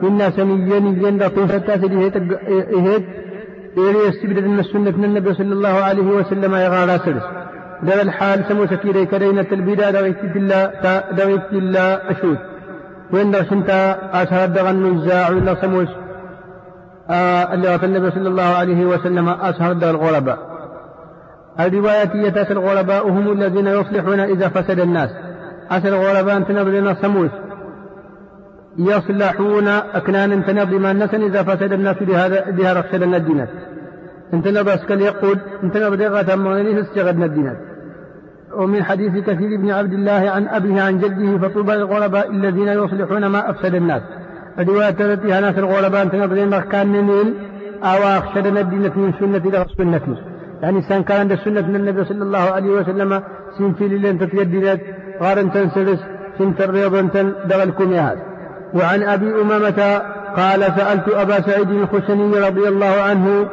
إن 0.02 0.30
سميا 0.36 0.76
يندى 0.76 1.28
طوفة 1.28 1.58
تاسد 1.58 1.92
من 3.76 4.58
السنة 4.60 4.96
من 4.96 5.04
النبي 5.04 5.34
صلى 5.34 5.52
الله 5.52 5.68
عليه 5.68 6.02
وسلم 6.02 6.54
يغارى 6.54 6.98
سرس 6.98 7.22
دغ 7.82 8.00
الحال 8.00 8.44
سمو 8.48 8.66
سكيري 8.66 9.06
كرينة 9.06 9.46
البداية 9.52 9.90
دويت 9.90 10.24
الله 10.36 10.70
دويت 11.12 11.52
الله 11.52 12.00
أشود 12.10 12.38
وإن 13.12 13.34
رشنتا 13.34 13.98
أشهر 14.22 14.48
دغ 14.48 14.70
النزاع 14.70 15.28
إلا 15.28 15.54
سموس 15.62 15.88
آه 17.10 17.54
اللي 17.54 17.74
النبي 17.74 18.10
صلى 18.10 18.28
الله 18.28 18.42
عليه 18.42 18.86
وسلم 18.86 19.28
أشهر 19.28 19.72
دغ 19.72 19.90
الغرباء. 19.90 20.38
الرواية 21.60 22.10
يتاس 22.14 22.50
الغرباء 22.50 23.08
هم 23.08 23.32
الذين 23.32 23.66
يصلحون 23.66 24.20
إذا 24.20 24.48
فسد 24.48 24.80
الناس. 24.80 25.10
أسر 25.70 25.88
الغرباء 25.88 26.52
نبلنا 26.52 26.94
سموس 27.02 27.30
يصلحون 28.78 29.68
أكنان 29.68 30.32
لما 30.70 30.90
النسن 30.90 31.22
إذا 31.22 31.42
فسد 31.42 31.72
الناس 31.72 31.96
بهذا 32.00 32.50
بها 32.50 32.72
الدينات 33.16 33.48
انت 34.34 34.46
أسكال 34.46 35.00
يقول 35.00 35.38
انت 35.62 35.76
دغة 35.76 36.34
مغني 36.34 36.80
استغدنا 36.80 37.24
الدينات 37.24 37.56
ومن 38.56 38.82
حديث 38.82 39.24
كثير 39.24 39.60
بن 39.60 39.70
عبد 39.70 39.92
الله 39.92 40.30
عن 40.30 40.48
أبيه 40.48 40.82
عن 40.82 40.98
جده 40.98 41.48
فطوبى 41.48 41.72
للغرباء 41.72 42.30
الذين 42.30 42.68
يصلحون 42.68 43.26
ما 43.26 43.50
أفسد 43.50 43.74
الناس. 43.74 44.02
الرواية 44.58 44.96
التي 45.00 45.28
ناس 45.28 45.58
الغرباء 45.58 46.02
أنت 46.02 46.14
نبدأ 46.14 46.60
كان 46.60 46.92
نميل 46.92 47.34
أو 47.82 47.98
أخشدنا 48.18 48.60
الدينة 48.60 48.92
من 48.96 49.12
سنة 49.20 49.48
إلى 49.48 49.66
سنة. 49.78 50.16
يعني 50.62 50.82
سان 50.82 51.02
كان 51.02 51.20
عند 51.20 51.32
السنة 51.32 51.68
من 51.68 51.76
النبي 51.76 52.04
صلى 52.04 52.22
الله 52.22 52.38
عليه 52.38 52.70
وسلم 52.70 53.22
سنتي 53.58 53.88
لين 53.88 54.18
تتيددت 54.18 54.80
غار 55.22 55.42
تنسلس 55.42 56.00
سنت 56.38 56.60
الرياض 56.60 56.94
دغلكم 57.48 57.92
يا 57.92 58.00
هذا. 58.00 58.33
وعن 58.74 59.02
أبي 59.02 59.40
أمامة 59.42 60.02
قال 60.36 60.60
سألت 60.60 61.08
أبا 61.08 61.40
سعيد 61.40 61.70
الخشني 61.70 62.38
رضي 62.38 62.68
الله 62.68 63.02
عنه 63.02 63.48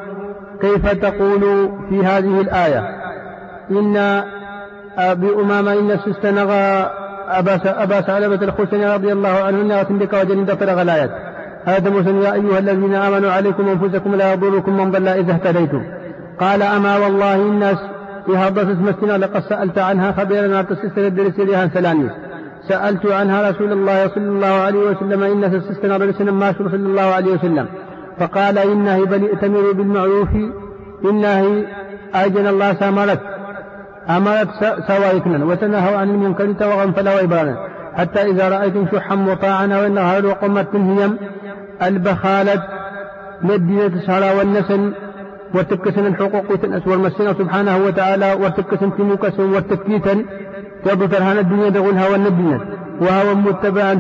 كيف 0.62 0.92
تقول 0.92 1.70
في 1.90 2.06
هذه 2.06 2.42
الآية؟ 2.42 2.84
إن 3.72 4.24
أبي 4.98 5.34
أمامة 5.34 5.74
إن 5.74 5.92
استنغى 5.92 6.92
أبا 7.30 7.84
أبا 7.84 8.02
سعلبة 8.02 8.46
الخشني 8.46 8.94
رضي 8.94 9.12
الله 9.12 9.44
عنه 9.44 9.84
تنبك 9.84 10.14
وجل 10.14 10.46
دفرغ 10.46 10.82
الآية 10.82 11.10
هذا 11.66 11.90
موسى 11.90 12.10
يا 12.10 12.34
أيها 12.34 12.60
الذين 12.60 12.96
آمنوا 12.96 13.32
عليكم 13.32 13.70
أنفسكم 13.70 14.16
لا 14.16 14.34
يضركم 14.34 14.78
من 14.78 14.92
ضل 14.92 15.08
إذا 15.08 15.34
اهتديتم. 15.34 15.84
قال 16.40 16.62
أما 16.62 16.98
والله 16.98 17.36
الناس 17.36 17.78
في 18.26 18.38
هذا 18.38 18.64
مسكنا 18.64 19.18
لقد 19.18 19.44
سألت 19.50 19.78
عنها 19.78 20.12
خبيرا 20.12 20.62
تسلسل 20.62 21.06
الدرس 21.06 21.40
لها 21.40 21.68
سلامي 21.74 22.10
سألت 22.68 23.06
عنها 23.06 23.50
رسول 23.50 23.72
الله 23.72 24.08
صلى 24.08 24.24
الله 24.24 24.48
عليه 24.48 24.80
وسلم 24.80 25.24
إن 25.24 25.62
تسستنا 25.62 25.98
برسنا 25.98 26.32
ما 26.32 26.54
صلى 26.54 26.76
الله 26.76 27.02
عليه 27.02 27.34
وسلم. 27.34 27.66
فقال 28.20 28.58
إنه 28.58 29.06
بل 29.06 29.24
ائتمروا 29.26 29.74
بالمعروف 29.74 30.30
إنه 31.06 31.66
أجن 32.16 32.48
الله 32.48 32.74
سامرت. 32.74 33.20
أمرت 34.10 34.50
سوائكنا 34.88 35.46
وتنهوا 35.46 35.98
عن 35.98 36.10
المنكر 36.10 36.54
توغا 36.54 36.92
فلا 36.92 37.16
وإبرانا 37.16 37.68
حتى 37.94 38.22
إذا 38.22 38.50
رأيتم 38.50 38.88
شحا 38.92 39.16
مطاعا 39.16 39.68
وإنها 39.68 40.20
وقمت 40.20 40.76
منهم 40.76 41.18
البخالة 41.84 42.64
مدينة 43.42 44.02
سهرة 44.08 44.38
والنسل 44.38 44.94
الحقوق 46.08 46.56
تنأس 46.62 46.88
والمسنا 46.88 47.34
سبحانه 47.34 47.78
وتعالى 47.86 48.34
وتكسن 48.34 48.98
تموكس 48.98 49.40
وتكيتا 49.40 50.26
تضطر 50.86 51.24
هنا 51.24 51.40
الدنيا 51.40 51.70
دغونها 51.70 52.10
والنبينا 52.10 52.60
وهو 53.02 53.36
متبعا 53.36 53.94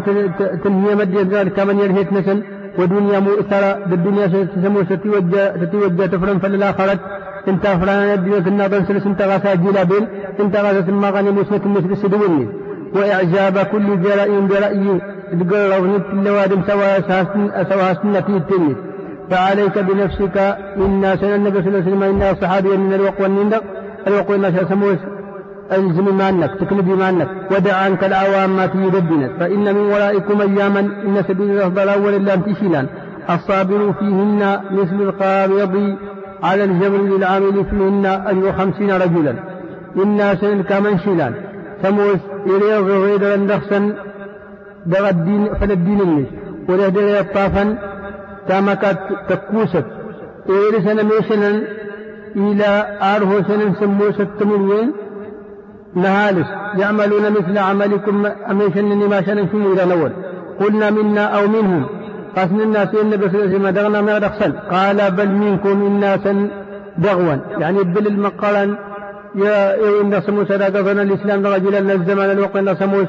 تنهي 0.64 0.96
مديا 0.96 1.24
ذلك 1.24 1.54
كمن 1.54 1.80
يرهيت 1.80 2.14
نسن. 2.14 2.42
ودنيا 2.80 3.20
مؤثرة. 3.20 3.72
بالدنيا 3.90 4.28
ستسمو 4.28 4.84
ستوجه 4.84 5.44
ستوجه 5.62 6.06
تفرن 6.06 6.40
فللآخرة 6.40 7.00
انت 7.48 7.68
فران 7.68 8.14
الدنيا 8.18 8.40
كنا 8.40 8.68
بنسلس 8.68 9.06
انت 9.06 9.22
غاسا 9.22 9.56
جيلا 9.56 9.84
بين 9.84 10.08
انت 10.40 10.56
غاسا 10.56 10.82
ثم 10.82 11.06
غني 11.06 11.32
مسنة 11.32 11.96
سدوني 12.02 12.48
وإعجاب 12.96 13.56
كل 13.72 13.88
جرائي 14.04 14.42
برأي. 14.52 14.88
تقرر 15.40 15.84
نت 15.88 16.06
اللوادم 16.14 16.62
سواء 16.68 17.02
سواء 17.70 17.94
سنة 17.94 18.38
التنس 18.38 18.78
فعليك 19.32 19.78
بنفسك 19.78 20.38
إنا 20.78 21.16
سنة 21.16 21.36
النبي 21.36 21.62
صلى 21.62 21.68
الله 21.68 21.80
عليه 21.80 21.92
وسلم 21.92 22.04
إنا 22.04 22.34
صحابي 22.42 22.78
من 22.78 22.94
الوقوى 22.94 23.28
النندق 23.28 23.64
الوقوى 24.08 24.38
ما 24.38 24.68
سموه 24.70 24.98
ألزم 25.72 26.18
مانك 26.18 26.52
تكلبي 26.60 26.94
مانك 26.94 27.28
ودع 27.52 27.76
عنك 27.76 28.04
العوام 28.04 28.56
ما 28.56 28.66
تيدبنت 28.66 29.32
فإن 29.40 29.76
من 29.76 29.86
ورائكم 29.92 30.42
أياما 30.42 30.80
إن 30.80 31.24
سبيل 31.28 31.52
الأفضل 31.52 31.90
أول 31.90 32.14
إلا 32.14 32.34
امتشلا 32.34 32.86
الصابر 33.30 33.94
فيهن 34.00 34.60
مثل 34.72 35.02
القابض 35.02 35.96
على 36.44 36.64
الجبل 36.64 37.16
للعامل 37.16 37.66
فيهن 37.70 38.06
أجر 38.06 38.54
خمسين 38.54 38.92
رجلا. 38.92 39.36
إنا 39.98 40.36
سنن 40.36 40.64
كمن 40.64 41.00
شلان 41.00 41.34
سموس 41.84 42.20
إليه 42.46 42.80
غير 42.80 43.46
دخسا 43.46 43.94
دغ 44.86 45.10
الدين 45.10 45.54
فللدين 45.54 46.02
النس 46.02 46.28
ولا 46.70 47.22
طافا 47.22 47.91
تامكات 48.48 48.98
تكوست 49.30 49.86
إيه 50.50 50.80
سنة 50.80 51.04
ميشنا 51.04 51.62
إلى 52.36 52.98
آره 53.02 53.46
سنة 53.48 53.74
سموسة 53.80 54.28
تموين 54.40 54.92
نهالس. 55.96 56.48
يعملون 56.78 57.32
مثل 57.32 57.58
عملكم 57.58 58.26
أميشنني 58.26 59.08
ما 59.08 59.22
شننكم 59.22 59.72
إلى 59.72 59.84
الأول 59.84 60.12
قلنا 60.60 60.90
منا 60.90 61.24
أو 61.24 61.48
منهم. 61.48 61.86
قسم 62.38 62.62
الناس 62.62 62.88
الله 63.36 63.40
عليه 63.40 63.56
وسلم 63.56 63.70
دغنا 63.70 64.02
ما 64.02 64.20
دخسن. 64.20 64.52
قال 64.52 65.12
بل 65.12 65.30
منكم 65.30 65.72
الناس 65.72 66.20
دغوا 66.98 67.36
يعني 67.58 67.84
بل 67.84 68.08
المقالا 68.08 68.76
يا 69.36 69.76
إن 70.02 70.22
سموس 70.22 70.52
هذا 70.52 70.70
الإسلام 71.02 71.46
رجلا 71.46 71.94
الزمان 71.94 72.32
الوقت 72.32 72.56
إن 72.56 72.76
سموس 72.76 73.08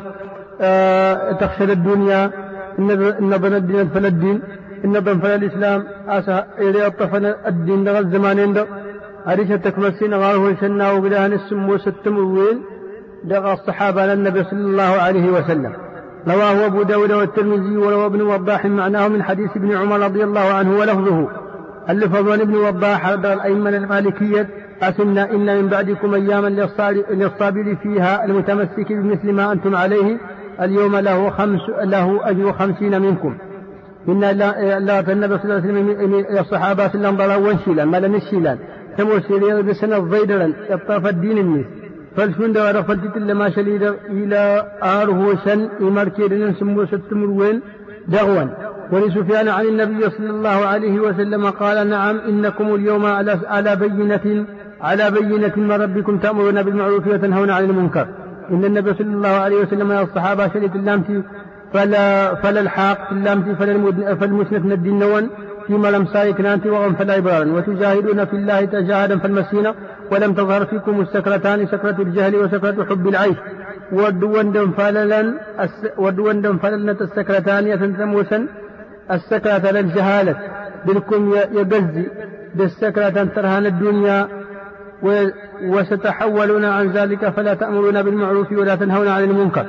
آه 0.61 1.33
الدنيا. 1.71 2.31
إن 2.79 3.39
ظن 3.39 3.55
الدين 3.55 3.89
فلا 3.89 4.09
الدين 4.09 4.43
إن 4.85 5.01
ظن 5.01 5.19
فلا 5.21 5.35
الإسلام 5.35 5.85
أسا 6.09 6.47
إلي 6.59 6.87
أطفنا 6.87 7.49
الدين 7.49 7.85
دغ 7.85 7.99
الزمان 7.99 8.53
دغ 8.53 8.67
أريش 9.29 9.49
تكمسين 9.49 10.15
غاره 10.15 10.57
شنا 10.61 10.93
وبلان 10.93 11.33
السموس 11.33 11.89
التمويل 11.89 12.59
دغ 13.25 13.53
الصحابة 13.53 14.07
للنبي 14.07 14.45
صلى 14.45 14.61
الله 14.61 14.83
عليه 14.83 15.31
وسلم. 15.31 15.73
رواه 16.29 16.67
أبو 16.67 16.83
داود 16.83 17.13
والترمذي 17.13 17.77
وروى 17.77 18.07
ابن 18.07 18.23
وضاح 18.23 18.67
معناه 18.67 19.09
من 19.09 19.23
حديث 19.23 19.51
ابن 19.57 19.77
عمر 19.77 20.01
رضي 20.01 20.25
الله 20.25 20.41
عنه 20.41 20.79
ولفظه. 20.79 21.29
اللفظ 21.91 22.31
عن 22.33 22.41
ابن 22.41 22.55
وضاح 22.55 23.09
الأئمة 23.09 23.71
المالكية 23.71 24.49
أسمنا 24.83 25.31
إن 25.31 25.63
من 25.63 25.69
بعدكم 25.69 26.15
أياما 26.15 26.49
للصابر 27.11 27.77
فيها 27.83 28.25
المتمسك 28.25 28.93
بمثل 28.93 29.33
ما 29.33 29.53
أنتم 29.53 29.77
عليه. 29.77 30.19
اليوم 30.61 30.97
له 30.97 31.31
خمس 31.31 31.61
له 31.83 32.31
أجر 32.31 32.53
خمسين 32.53 33.03
منكم. 33.03 33.35
إن 34.09 34.25
الله 34.25 35.13
النبي 35.13 35.39
صلى 35.39 35.45
الله 35.45 35.55
عليه 35.55 35.71
وسلم 35.71 36.39
الصحابة 36.39 36.89
سلم 36.89 37.17
ضلا 37.17 37.37
وانشيلا 37.37 37.85
ما 37.85 38.01
لم 38.01 38.15
يشيلا. 38.15 38.57
تمو 38.99 39.21
سيريا 39.29 39.61
بسنة 39.61 39.99
ضيدرا 39.99 40.53
يطاف 40.71 41.07
الدين 41.07 41.39
الناس 41.39 41.67
فالشون 42.17 42.53
دغا 42.53 42.83
فلتت 42.83 43.17
لما 43.17 43.51
شليد 43.51 43.83
إلى 44.11 44.67
آره 44.83 45.21
سن 45.45 45.69
إمار 45.81 46.09
كيدن 46.09 46.55
سمو 46.55 46.87
ستمر 46.87 47.31
وين 47.41 47.61
دغوا 48.09 48.45
ولسفيان 48.93 49.49
عن 49.49 49.65
النبي 49.73 50.11
صلى 50.11 50.31
الله 50.31 50.59
عليه 50.73 51.01
وسلم 51.01 51.47
قال 51.51 51.89
نعم 51.89 52.17
إنكم 52.19 52.75
اليوم 52.75 53.07
على 53.07 53.39
على 53.47 53.77
بينة 53.77 54.47
على 54.81 55.11
بينة 55.11 55.53
من 55.57 55.73
ربكم 55.73 56.19
تأمرون 56.19 56.63
بالمعروف 56.63 57.07
وتنهون 57.07 57.51
عن 57.51 57.65
المنكر. 57.65 58.07
إن 58.51 58.65
النبي 58.65 58.95
صلى 58.95 59.15
الله 59.19 59.29
عليه 59.29 59.57
وسلم 59.57 59.93
يا 59.93 60.03
الصحابة 60.03 60.49
شريت 60.49 60.75
اللامتي 60.77 61.23
فلا 61.73 62.35
فلا 62.35 62.61
الحاق 62.61 62.99
اللامتي 63.13 63.55
فلا 63.55 64.15
فالمسنة 64.15 64.75
الدين 64.75 64.99
نون 64.99 65.31
فيما 65.67 65.89
لم 65.89 66.07
سايك 66.07 66.41
نانتي 66.41 66.71
وغم 66.71 66.95
فلا 66.95 67.19
إبرارا. 67.19 67.53
وتجاهدون 67.53 68.25
في 68.25 68.33
الله 68.33 68.65
تجاهدا 68.65 69.19
فالمسينة 69.19 69.75
ولم 70.11 70.33
تظهر 70.35 70.65
فيكم 70.65 71.01
السكرتان 71.01 71.67
سكرة 71.67 72.03
الجهل 72.03 72.37
وسكرة 72.37 72.85
حب 72.85 73.09
العيش. 73.09 73.37
ودون 73.93 74.53
دم 74.53 74.71
فللا 74.71 75.35
ودون 75.99 76.43
دم 76.43 76.59
فللنة 76.59 76.97
السكرتان 77.01 77.67
يتنتموسا 77.67 78.47
السكرة 79.11 79.71
للجهالة 79.71 80.37
بالكم 80.87 81.33
يقزي 81.33 82.07
بالسكرة 82.55 83.25
ترهان 83.25 83.67
الدنيا. 83.67 84.29
وستحولون 85.63 86.65
عن 86.65 86.91
ذلك 86.91 87.29
فلا 87.29 87.55
تأمرون 87.55 88.03
بالمعروف 88.03 88.53
ولا 88.53 88.75
تنهون 88.75 89.09
عن 89.09 89.25
المنكر. 89.25 89.67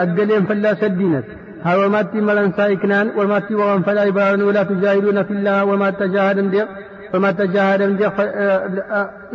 الدليل 0.00 0.46
فلا 0.46 0.74
سدينت 0.74 1.24
هذا 1.62 1.88
ما 1.88 2.02
تي 2.02 2.20
ملان 2.20 2.52
سايكنان 2.52 3.10
وما 3.16 3.38
تي 3.38 3.54
وغن 3.54 3.82
فلا 3.82 4.08
إبارن 4.08 4.42
ولا 4.42 4.62
تجاهدون 4.62 5.22
في 5.22 5.30
الله 5.30 5.64
وما 5.64 5.90
تجاهدن 5.90 6.50
دير 6.50 6.66
وما 7.14 7.30
تجاهدن 7.32 7.96
دير 7.96 8.10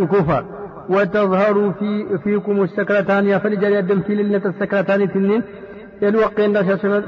كفر 0.06 0.46
وتظهر 0.90 1.74
في 1.80 2.18
فيكم 2.24 2.64
السكرتان 2.64 3.40
فلجل 3.40 3.72
يدم 3.74 4.02
في 4.02 4.16
لنة 4.16 4.42
السكرتان 4.46 5.12
تنين 5.14 5.44
يلوقين 6.02 6.64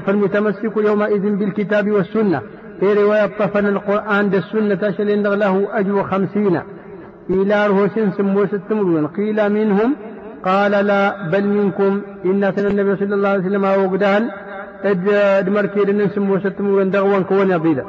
فالمتمسك 0.06 0.76
يومئذ 0.76 1.36
بالكتاب 1.36 1.90
والسنة. 1.90 2.40
في 2.80 2.92
رواية 2.92 3.26
طفن 3.26 3.66
القرآن 3.66 4.28
بالسنة 4.28 4.90
شلين 4.90 5.22
له 5.22 5.68
أجر 5.72 6.04
خمسين. 6.04 6.60
إلى 7.30 7.66
رهوسين 7.66 8.12
سمو 8.12 9.06
قيل 9.06 9.52
منهم 9.52 9.96
قال 10.44 10.70
لا 10.70 11.28
بل 11.32 11.44
منكم. 11.44 12.02
إن 12.24 12.52
سنة 12.56 12.68
النبي 12.68 12.96
صلى 12.96 13.14
الله 13.14 13.28
عليه 13.28 13.44
وسلم 13.44 13.64
وقدان 13.64 14.30
دمركي 15.46 15.80
لنسم 15.80 16.30
وستمرون 16.30 16.90
دغوا 16.90 17.18
كون 17.18 17.50
يضيدا. 17.50 17.84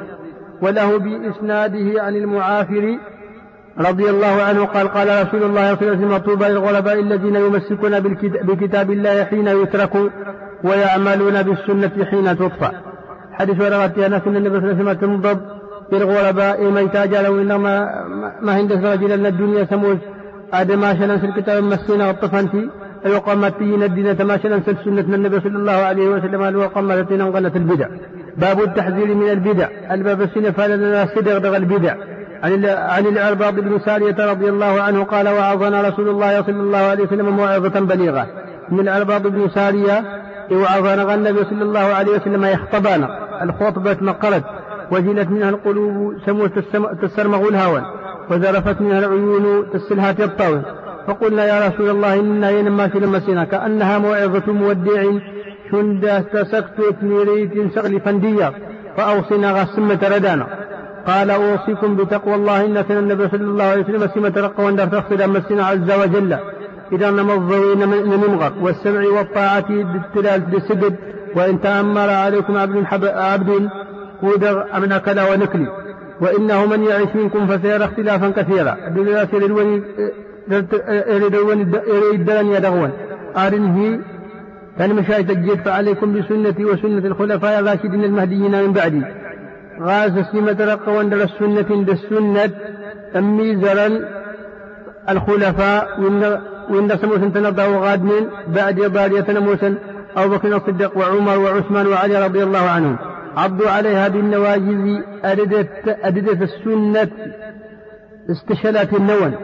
وله 0.62 0.98
بإسناده 0.98 2.02
عن 2.02 2.16
المعافر 2.16 2.98
رضي 3.78 4.10
الله 4.10 4.42
عنه 4.42 4.64
قال 4.64 4.88
قال 4.88 5.08
رسول 5.08 5.42
الله 5.42 5.74
صلى 5.74 5.82
الله 5.82 5.96
عليه 5.96 6.06
وسلم 6.06 6.16
طوبى 6.16 6.44
للغرباء 6.44 7.00
الذين 7.00 7.36
يمسكون 7.36 8.00
بكتاب 8.48 8.90
الله 8.90 9.24
حين 9.24 9.48
يتركوا 9.48 10.08
ويعملون 10.64 11.42
بالسنة 11.42 12.04
حين 12.04 12.36
تطفى. 12.36 12.70
حديث 13.32 13.60
ورغت 13.60 13.98
أنس 13.98 14.22
أن 14.26 14.36
النبي 14.36 14.60
صلى 14.60 14.70
الله 14.70 14.78
عليه 14.78 14.82
وسلم 14.82 14.92
تنضب 14.92 15.40
بالغرباء 15.90 16.70
ما 16.70 16.80
يتاجلوا 16.80 17.40
إنما 17.42 18.04
ما 18.40 18.52
عند 18.52 18.72
رجل 18.72 19.26
الدنيا 19.26 19.64
سموس 19.64 19.98
عشان 20.52 21.18
في 21.18 21.26
الكتاب 21.26 21.64
مسينا 21.64 22.06
والطفنتي 22.06 22.70
الوقمتين 23.06 23.82
الدين 23.82 24.18
تماشى 24.18 24.48
ننسل 24.48 24.76
سنة 24.84 25.00
النبي 25.00 25.40
صلى 25.40 25.56
الله 25.56 25.72
عليه 25.72 26.08
وسلم 26.08 26.42
الوقمتين 26.42 27.20
انقلت 27.20 27.56
البدع. 27.56 27.88
باب 28.36 28.60
التحذير 28.60 29.14
من 29.14 29.30
البدع. 29.30 29.68
الباب 29.90 30.22
السنة 30.22 30.50
فلنا 30.50 31.06
صدق 31.06 31.56
البدع. 31.56 31.94
عن 32.42 32.66
عن 32.66 33.06
العرباض 33.06 33.54
بن 33.54 33.78
سارية 33.78 34.30
رضي 34.30 34.48
الله 34.48 34.82
عنه 34.82 35.04
قال 35.04 35.28
وعظنا 35.28 35.88
رسول 35.88 36.08
الله 36.08 36.42
صلى 36.42 36.60
الله 36.60 36.78
عليه 36.78 37.04
وسلم 37.04 37.28
موعظة 37.28 37.80
بليغة. 37.80 38.26
من 38.70 38.80
العرباض 38.80 39.26
بن 39.26 39.48
سارية 39.48 40.04
وعظنا 40.52 41.14
النبي 41.14 41.44
صلى 41.44 41.62
الله 41.62 41.80
عليه 41.80 42.12
وسلم 42.12 42.44
يخطبنا. 42.44 43.08
الخطبة 43.42 43.96
مقرت 44.00 44.44
وجلت 44.90 45.28
منها 45.28 45.50
القلوب 45.50 46.14
سموت 46.26 46.58
تسرمغ 47.02 47.48
الهوى. 47.48 47.82
وذرفت 48.30 48.80
منها 48.80 48.98
العيون 48.98 49.66
تسلها 49.72 50.10
الطاول 50.10 50.62
فقلنا 51.06 51.44
يا 51.44 51.68
رسول 51.68 51.90
الله 51.90 52.14
إنا 52.14 52.50
ينما 52.50 52.88
في 52.88 52.98
المسينة 52.98 53.44
كأنها 53.44 53.98
موعظة 53.98 54.52
مودع 54.52 55.04
شند 55.70 56.04
استسقت 56.04 57.02
نيريت 57.02 57.74
سغل 57.74 58.00
فندية 58.00 58.52
فأوصنا 58.96 59.50
غسمة 59.52 59.98
ردانا 60.16 60.46
قال 61.06 61.30
أوصيكم 61.30 61.96
بتقوى 61.96 62.34
الله 62.34 62.64
إن 62.64 62.84
سنة 62.88 62.98
النبي 62.98 63.28
صلى 63.28 63.40
الله 63.40 63.64
عليه 63.64 63.82
وسلم 63.82 64.08
سمة 64.14 64.32
رقى 64.36 64.64
وأن 64.64 64.76
تغفر 64.76 65.26
مسنا 65.26 65.66
عز 65.66 65.90
وجل. 65.90 66.36
إذا 66.92 67.10
نمضوا 67.10 67.74
نمغر 67.74 68.52
والسمع 68.60 69.08
والطاعة 69.18 69.68
بالتلال 69.68 70.40
بالسجد 70.40 70.96
وإن 71.36 71.60
تأمر 71.60 72.10
عليكم 72.10 72.56
عبد 72.56 73.06
عبد 73.06 73.68
قدر 74.22 74.66
أمن 74.76 74.98
كذا 74.98 75.32
ونكلي. 75.32 75.66
وإنه 76.22 76.66
من 76.66 76.82
يعيش 76.84 77.08
منكم 77.14 77.46
فسيرى 77.46 77.84
اختلافا 77.84 78.30
كثيرا. 78.30 78.76
الدنيا 78.88 79.24
سير 79.30 79.42
يريدون 81.86 82.46
يدغون 82.54 82.90
أرنه 83.36 84.00
مشاهد 84.80 85.30
الجد 85.30 85.60
فعليكم 85.64 86.12
بسنتي 86.12 86.64
وسنة 86.64 87.06
الخلفاء 87.06 87.60
الراشدين 87.60 88.04
المهديين 88.04 88.62
من 88.62 88.72
بعدي. 88.72 89.02
غاز 89.80 90.12
سيمة 90.32 90.56
رقا 90.60 90.92
وندر 90.92 91.22
السنة 91.22 91.70
السنة. 91.92 92.50
أمي 93.16 93.56
زرل 93.56 94.06
الخلفاء 95.08 96.00
وإن 96.70 96.98
سموسا 97.00 97.30
تنضى 97.34 97.62
وغادمين 97.62 98.28
بعد 98.48 98.74
بارية 98.74 99.26
موسى 99.28 99.74
أبو 100.16 100.36
بكر 100.36 100.56
الصديق 100.56 100.98
وعمر 100.98 101.38
وعثمان 101.38 101.86
وعلي 101.86 102.24
رضي 102.24 102.42
الله 102.42 102.70
عنهم. 102.70 102.96
عضوا 103.36 103.70
عليها 103.70 104.08
بالنواجذ 104.08 105.00
أردت, 105.24 105.98
أردت 106.04 106.42
السنة 106.42 107.08
استشلت 108.30 108.92
النون 108.94 109.34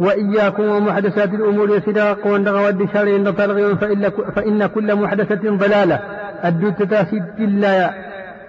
وإياكم 0.00 0.62
ومحدثات 0.62 1.34
الأمور 1.34 1.76
يسداق 1.76 2.26
وندغ 2.26 2.64
والدشار 2.64 3.14
عند 3.14 3.32
طلغ 3.32 3.74
فإن 4.34 4.66
كل 4.66 4.94
محدثة 4.94 5.56
ضلالة. 5.56 6.00
الدت 6.44 6.82
ست 6.82 7.40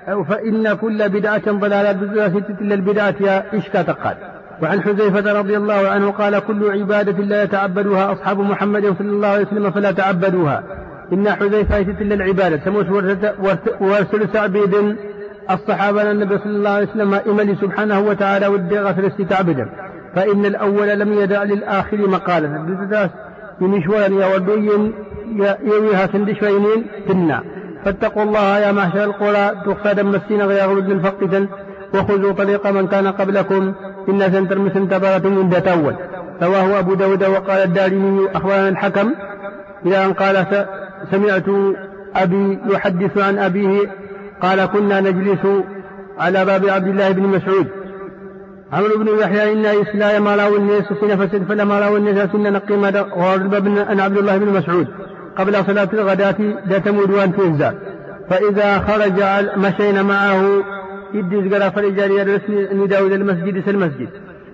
أو 0.08 0.24
فإن 0.24 0.74
كل 0.74 1.10
بدعة 1.10 1.52
ضلالة 1.52 1.92
الدت 1.92 2.38
ست 2.38 2.62
إلا 2.62 2.76
البدعة 2.76 3.46
إشكا 3.54 3.82
تقال. 3.82 4.16
وعن 4.62 4.82
حذيفة 4.82 5.40
رضي 5.40 5.58
الله 5.58 5.88
عنه 5.90 6.12
قال 6.12 6.40
كل 6.40 6.72
عبادة 6.72 7.24
لا 7.24 7.44
يتعبدها 7.44 8.12
أصحاب 8.12 8.40
محمد 8.40 8.96
صلى 9.00 9.10
الله 9.10 9.28
عليه 9.28 9.46
وسلم 9.46 9.72
فلا 9.72 9.92
تعبدوها. 9.92 10.64
إن 11.14 11.30
حذيفة 11.30 11.78
يست 11.78 12.02
إلا 12.02 12.16
العبادة. 12.16 12.60
سموس 12.66 12.86
ورسل 13.82 14.30
سعبيد 14.34 14.96
الصحابة 15.52 16.12
النبي 16.12 16.38
صلى 16.38 16.56
الله 16.56 16.70
عليه 16.70 16.88
وسلم 16.88 17.14
إملي 17.14 17.56
سبحانه 17.62 18.00
وتعالى 18.00 18.48
ودي 18.48 18.80
غسل 18.80 19.06
استتعبدا 19.06 19.70
فإن 20.16 20.46
الأول 20.46 20.88
لم 20.88 21.14
يدع 21.14 21.44
للآخر 21.44 21.98
مقالة 21.98 22.66
ينشوان 23.62 24.14
يا 24.14 24.36
ودوين 24.36 24.94
يويها 25.64 26.08
سندشوينين 26.08 26.86
تنا 27.08 27.44
فاتقوا 27.86 28.24
الله 28.24 28.60
يا 28.60 28.72
معشر 28.72 29.04
القرى. 29.04 29.52
تخفى 29.66 29.94
دم 29.94 30.16
السين 30.16 30.42
غير 30.42 30.78
الفقدا 30.78 31.48
وخذوا 31.94 32.32
طريق 32.32 32.68
من 32.68 32.88
كان 32.88 33.08
قبلكم. 33.08 33.74
إن 34.10 34.32
سنتر 34.32 34.60
مثل 34.60 34.88
تبارة 34.90 35.28
من 35.28 35.50
ذات 35.50 35.68
أول 35.68 35.96
رواه 36.44 36.80
أبو 36.80 36.94
داود 36.94 37.24
وقال 37.24 37.64
الدارمي 37.64 38.30
أخبرنا 38.36 38.70
الحكم. 38.70 39.14
إلى 39.86 40.06
أن 40.06 40.14
قال 40.14 40.46
سمعت 41.12 41.46
أبي 42.16 42.60
يحدث 42.66 43.18
عن 43.18 43.38
أبيه 43.38 43.80
قال 44.42 44.66
كنا 44.66 45.02
نجلس 45.02 45.64
على 46.20 46.46
باب 46.46 46.66
عبد 46.66 46.88
الله 46.88 47.12
بن 47.12 47.24
مسعود. 47.24 47.68
عمرو 48.74 48.98
بن 48.98 49.20
يحيى 49.20 49.54
إن 49.54 49.66
إسلاء 49.66 50.20
ما 50.20 50.36
لا 50.36 50.48
الناس 50.48 50.84
سنة 51.02 51.16
فسد 51.16 51.44
فلما 51.44 51.80
لا 51.80 51.98
الناس 51.98 52.30
سنة 52.30 52.50
نقيم 52.50 52.92
بن 53.60 53.78
أن 53.78 54.00
عبد 54.00 54.18
الله 54.18 54.38
بن 54.38 54.48
مسعود 54.48 54.88
قبل 55.38 55.66
صلاة 55.66 55.90
الغداة 55.94 56.36
ذات 56.68 56.88
مدوان 56.88 57.36
تنزع 57.36 57.72
فإذا 58.30 58.80
خرج 58.80 59.24
مشينا 59.58 60.04
معه 60.04 60.64
يدي 61.14 61.56
قرأ 61.56 61.70
فلجاري 61.70 62.40
نداء 62.74 63.08
إلى 63.08 63.16
المسجد 63.16 63.64
المسجد. 63.70 64.10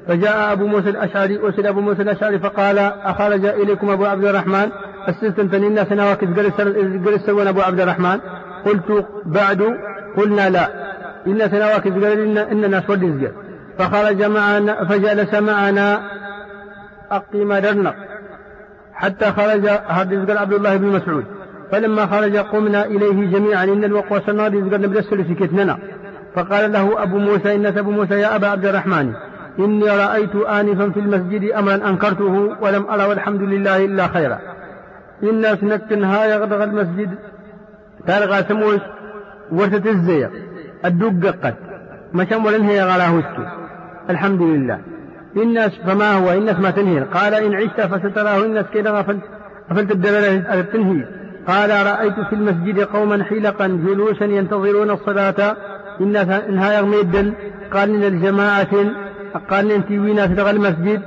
فجاء 0.07 0.51
أبو 0.51 0.67
موسى 0.67 0.89
الأشعري 0.89 1.39
أرسل 1.39 1.67
أبو 1.67 1.81
موسى 1.81 2.01
الأشعري 2.01 2.39
فقال 2.39 2.79
أخرج 3.03 3.45
إليكم 3.45 3.89
أبو 3.89 4.05
عبد 4.05 4.25
الرحمن؟ 4.25 4.69
السلسلة 5.07 5.67
الناس 5.67 5.91
نواكس 5.91 6.27
قرس 7.05 7.29
أبو 7.29 7.61
عبد 7.61 7.79
الرحمن. 7.79 8.19
قلت 8.65 9.05
بعد 9.25 9.77
قلنا 10.17 10.49
لا. 10.49 10.67
إن 11.27 11.49
سنواكس 11.49 11.91
قال 11.91 12.37
إن 12.37 12.63
الناس 12.63 12.89
ودي 12.89 13.27
فخرج 13.77 14.23
معنا 14.23 14.85
فجلس 14.85 15.33
معنا 15.33 16.01
أقيم 17.11 17.53
درنق. 17.53 17.95
حتى 18.93 19.25
خرج 19.25 19.67
قال 19.67 20.37
عبد 20.37 20.53
الله 20.53 20.75
بن 20.75 20.87
مسعود. 20.87 21.25
فلما 21.71 22.05
خرج 22.05 22.37
قمنا 22.37 22.85
إليه 22.85 23.31
جميعا. 23.31 23.63
إن 23.63 23.83
الوقوع 23.83 24.19
سنادي 24.19 24.61
قال 24.61 24.81
نبدأ 24.81 25.01
في 25.01 25.35
كتننا. 25.35 25.77
فقال 26.35 26.71
له 26.71 27.03
أبو 27.03 27.17
موسى 27.17 27.55
إن 27.55 27.65
أبو 27.65 27.91
موسى 27.91 28.13
يا 28.13 28.35
أبا 28.35 28.47
عبد 28.47 28.65
الرحمن 28.65 29.13
إني 29.59 29.83
رأيت 29.83 30.35
آنفا 30.35 30.89
في 30.89 30.99
المسجد 30.99 31.51
أمرا 31.51 31.75
أنكرته 31.75 32.55
ولم 32.61 32.85
أرى 32.89 33.03
والحمد 33.03 33.41
لله 33.41 33.85
إلا 33.85 34.07
خيرا. 34.07 34.39
إن 35.23 35.57
سنكتنها 35.61 36.25
يغدغ 36.25 36.63
المسجد. 36.63 37.09
تلغى 38.07 38.43
سموش 38.43 38.79
وتتزيق 39.51 40.31
الدق 40.85 41.35
قد. 41.43 41.55
مشم 42.13 42.45
ولن 42.45 42.61
هي 42.61 42.83
غلا 42.83 43.23
الحمد 44.09 44.41
لله. 44.41 44.79
الناس 45.37 45.71
فما 45.85 46.13
هو؟ 46.13 46.31
الناس 46.31 46.59
ما 46.59 46.71
تنهي. 46.71 46.99
قال 46.99 47.33
إن 47.33 47.53
عشت 47.53 47.81
فستراه. 47.81 48.45
الناس 48.45 48.65
كذا 48.73 48.91
غفلت. 48.91 49.23
غفلت 49.71 49.91
الدلالة 49.91 50.59
التنهي. 50.59 51.05
قال 51.47 51.69
رأيت 51.69 52.19
في 52.29 52.33
المسجد 52.33 52.79
قوما 52.79 53.23
حلقا 53.23 53.67
جلوسا 53.67 54.25
ينتظرون 54.25 54.91
الصلاة. 54.91 55.55
الناس 56.01 56.27
إنها 56.49 56.79
الدل. 56.79 57.33
قال 57.73 57.89
إن 57.89 58.03
الجماعة 58.03 58.67
قال 59.49 59.71
إن 59.71 59.85
تيوينا 59.85 60.27
في 60.27 60.49
المسجد. 60.49 61.01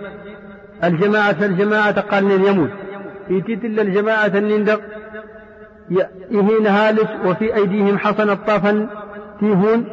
الجماعة 0.85 1.37
الجماعة 1.43 2.01
قال 2.01 2.33
إن 2.33 2.45
يموت. 2.45 2.71
إتيت 3.31 3.65
إلا 3.65 3.83
الجماعة 3.83 4.27
النندق 4.27 4.81
يهين 6.31 6.67
هالس 6.67 7.09
وفي 7.27 7.55
أيديهم 7.55 7.99
حصن 7.99 8.31
الطافا 8.31 8.89
تيهون 9.41 9.85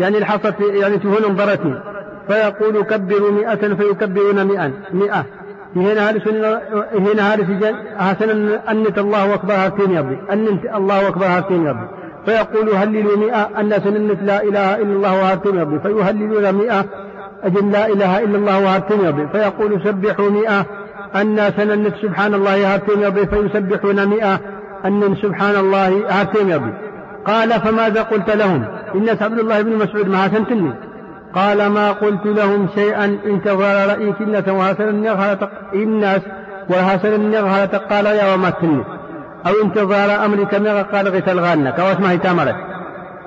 يعني 0.00 0.18
الحصى 0.18 0.52
يعني 0.60 0.98
تيهون 0.98 1.24
انضرتني. 1.24 1.74
فيقول 2.28 2.82
كبروا 2.82 3.30
مئة 3.30 3.74
فيكبرون 3.74 4.46
مئة 4.46 4.72
مئة. 4.92 5.24
هنا 5.76 6.10
هذا 6.10 6.62
هنا 6.94 7.34
هذا 7.34 7.74
حسن 7.98 8.48
أنت 8.48 8.98
الله 8.98 9.34
أكبر 9.34 9.54
هاتين 9.54 9.90
يبي 9.90 10.18
أنت 10.32 10.64
الله 10.76 11.08
أكبر 11.08 11.26
هاتين 11.26 11.66
يبي 11.66 11.86
فيقول 12.26 12.68
هللوا 12.74 13.16
مئة 13.16 13.60
أن 13.60 13.70
سننت 13.84 14.22
لا 14.22 14.42
إله 14.42 14.76
إلا 14.76 14.92
الله 14.92 15.14
وهاتين 15.14 15.56
يبي 15.56 15.80
فيهللون 15.80 16.54
مئة 16.54 16.84
أجل 17.42 17.70
لا 17.70 17.86
إله 17.86 18.24
إلا 18.24 18.38
الله 18.38 18.64
وهاتين 18.64 19.04
يبي 19.04 19.28
فيقول 19.28 19.80
سبحوا 19.84 20.30
مئة 20.30 20.66
أن 21.16 21.52
سننت 21.56 21.94
سبحان 22.02 22.34
الله 22.34 22.74
هاتين 22.74 23.02
يبي 23.02 23.26
فيسبحون 23.26 24.06
مئة. 24.06 24.40
أن 24.84 25.16
سبحان 25.22 25.56
الله 25.56 26.02
هاتين 26.08 26.50
يبي 26.50 26.72
قال 27.24 27.52
فماذا 27.52 28.02
قلت 28.02 28.30
لهم؟ 28.30 28.64
إن 28.94 29.08
عبد 29.20 29.38
الله 29.38 29.62
بن 29.62 29.76
مسعود 29.76 30.08
ما 30.08 30.28
سنتني 30.28 30.72
قال 31.34 31.66
ما 31.66 31.92
قلت 31.92 32.26
لهم 32.26 32.68
شيئا. 32.74 33.18
انتظر 33.26 33.86
رأي 33.88 34.12
كنة 34.12 34.44
وهسل 34.58 34.88
النغهة 34.88 35.50
الناس 35.74 36.20
وهسل 36.68 37.14
النغهة 37.14 37.76
قال 37.76 38.06
يا 38.06 38.34
وما 38.34 38.50
كنة 38.50 38.84
أو 39.46 39.52
انتظار 39.64 40.24
أمرك 40.24 40.54
مغا 40.54 40.82
قال 40.82 41.08
غسل 41.08 41.40
غانك 41.40 41.78
واسمه 41.78 42.14
تامرت 42.14 42.56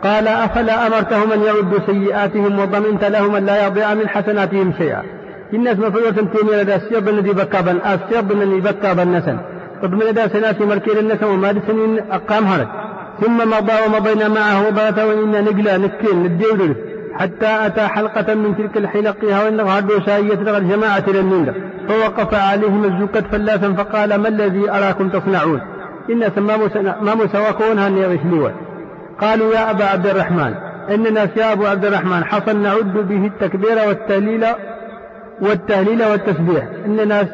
قال 0.03 0.27
أفلا 0.27 0.87
أمرتهم 0.87 1.31
أن 1.31 1.43
يعدوا 1.43 1.79
سيئاتهم 1.85 2.59
وضمنت 2.59 3.03
لهم 3.03 3.35
أن 3.35 3.45
لا 3.45 3.67
يضيع 3.67 3.93
من 3.93 4.09
حسناتهم 4.09 4.73
شيئا. 4.77 5.03
الناس 5.55 5.79
مفروض 5.79 6.15
تنتمي 6.15 6.51
لدى 6.51 6.75
السيب 6.75 7.09
الذي 7.09 7.33
بكى 7.33 7.61
بن 7.61 7.77
السيب 7.93 8.31
الذي 8.31 8.59
بكى 8.61 8.93
بالنسن 8.93 9.37
طب 9.83 9.93
من 9.93 10.05
لدى 10.05 10.29
سناسي 10.29 10.65
مركير 10.65 10.99
النسن 10.99 11.25
وما 11.25 11.61
سنين 11.67 11.99
أقام 12.11 12.45
هرد 12.45 12.67
ثم 13.21 13.37
مضى 13.37 13.73
ومضينا 13.87 14.27
معه 14.27 14.67
وبات 14.67 14.99
وإنا 14.99 15.41
نقلا 15.41 15.77
نكين 15.77 16.23
نديودل 16.23 16.75
حتى 17.19 17.65
أتى 17.65 17.87
حلقة 17.87 18.33
من 18.33 18.57
تلك 18.57 18.77
الحلق 18.77 19.17
وإن 19.23 19.61
غادوا 19.61 19.99
سائية 20.05 20.57
الجماعة 20.57 21.03
للنيل 21.07 21.53
فوقف 21.87 22.33
عليهم 22.33 22.83
الزكاة 22.83 23.23
فلاسا 23.31 23.73
فقال 23.73 24.15
ما 24.15 24.27
الذي 24.27 24.71
أراكم 24.71 25.09
تصنعون؟ 25.09 25.61
إن 26.09 26.31
ما 27.01 27.15
مسواكون 27.15 27.79
هني 27.79 28.05
غسلوا 28.05 28.49
قالوا 29.21 29.53
يا 29.53 29.71
أبا 29.71 29.85
عبد 29.85 30.07
الرحمن 30.07 30.53
إننا 30.89 31.29
يا 31.37 31.45
عبد 31.45 31.85
الرحمن 31.85 32.25
حصل 32.25 32.57
نعد 32.57 32.93
به 32.93 33.25
التكبير 33.25 33.87
والتهليل 33.87 34.45
والتهليل 35.41 36.03
والتسبيح. 36.03 36.63
إننا 36.85 37.25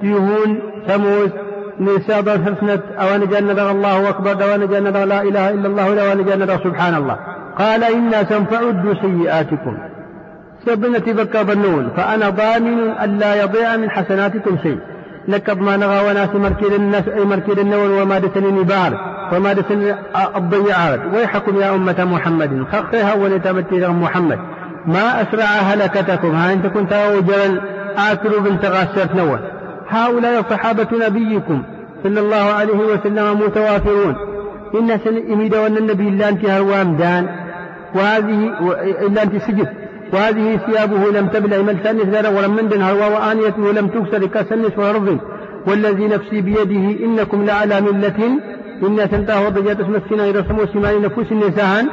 تيهون 0.00 0.58
ثموس 0.86 1.30
نساب 1.80 2.28
حسنة 2.28 2.80
أو 2.98 3.16
نجند 3.16 3.58
الله 3.58 4.08
أكبر 4.08 4.52
أو 4.52 4.56
نجند 4.56 4.96
لا 4.96 5.22
إله 5.22 5.50
إلا 5.50 5.66
الله 5.68 6.10
أو 6.10 6.18
نجند 6.18 6.50
سبحان 6.64 6.94
الله. 6.94 7.18
قال 7.58 7.84
إنا 7.84 8.24
سنفعد 8.24 8.96
سيئاتكم. 9.02 9.78
سبنا 10.66 10.98
تبكى 10.98 11.44
بنون. 11.44 11.90
فأنا 11.96 12.28
ضامن 12.28 12.78
ألا 13.02 13.42
يضيع 13.42 13.76
من 13.76 13.90
حسناتكم 13.90 14.58
شيء. 14.62 14.78
نكب 15.28 15.60
ما 15.60 15.76
نغى 15.76 16.10
وناس 16.10 16.28
مركز 16.34 16.72
الناس 16.72 17.08
أي 17.08 17.24
مركز 17.24 17.58
النون 17.58 18.02
وما 18.02 18.18
دسني 18.18 18.62
بار 18.62 19.14
وما 19.32 19.52
دسني 19.52 19.94
الضيعات 20.36 21.00
ويحكم 21.14 21.60
يا 21.60 21.74
أمة 21.74 22.04
محمد. 22.04 22.64
خخها 22.72 23.14
ولتمتي 23.14 23.88
محمد. 23.88 24.38
ما 24.86 25.22
أسرع 25.22 25.44
هلكتكم. 25.44 26.30
ها 26.34 26.52
أنت 26.52 26.66
كنت 26.66 26.92
أوجرا 26.92 27.60
آكل 27.96 28.40
بنت 28.40 28.64
غاسرت 28.64 29.14
نوى. 29.14 29.38
هؤلاء 29.88 30.42
صحابة 30.50 30.86
نبيكم. 31.06 31.62
صلى 32.04 32.20
الله 32.20 32.36
عليه 32.36 32.78
وسلم 32.78 33.40
متوافرون. 33.40 34.16
إن 34.74 34.98
سن 35.04 35.32
إميد 35.32 35.54
وأن 35.54 35.76
النبي 35.76 36.08
إلا 36.08 36.28
أنت 36.28 36.44
هروام 36.44 36.96
دان. 36.96 37.26
وهذه 37.94 38.52
إلا 39.06 39.22
أنت 39.22 39.36
سجد 39.36 39.68
وهذه 40.12 40.56
ثيابه 40.56 41.20
لم 41.20 41.26
تبلع 41.28 41.62
ملسانس 41.62 42.02
ذرا 42.02 42.28
ولم 42.28 42.56
مندن 42.56 42.82
هروا 42.82 43.06
وآنيته 43.06 43.72
لم 43.72 43.86
تكسر 43.88 44.26
كسنس 44.26 44.78
وأرض 44.78 45.18
والذي 45.66 46.08
نفسي 46.08 46.40
بيده 46.40 47.04
إنكم 47.04 47.44
لعلى 47.44 47.80
ملة. 47.80 48.38
إن 48.82 49.10
تنتهى 49.10 49.46
وضجات 49.46 49.80
اسم 49.80 49.94
السنة 49.94 50.40
رسموا 50.40 50.66
سمان 50.72 51.02
نفوس 51.02 51.32
النساء. 51.32 51.84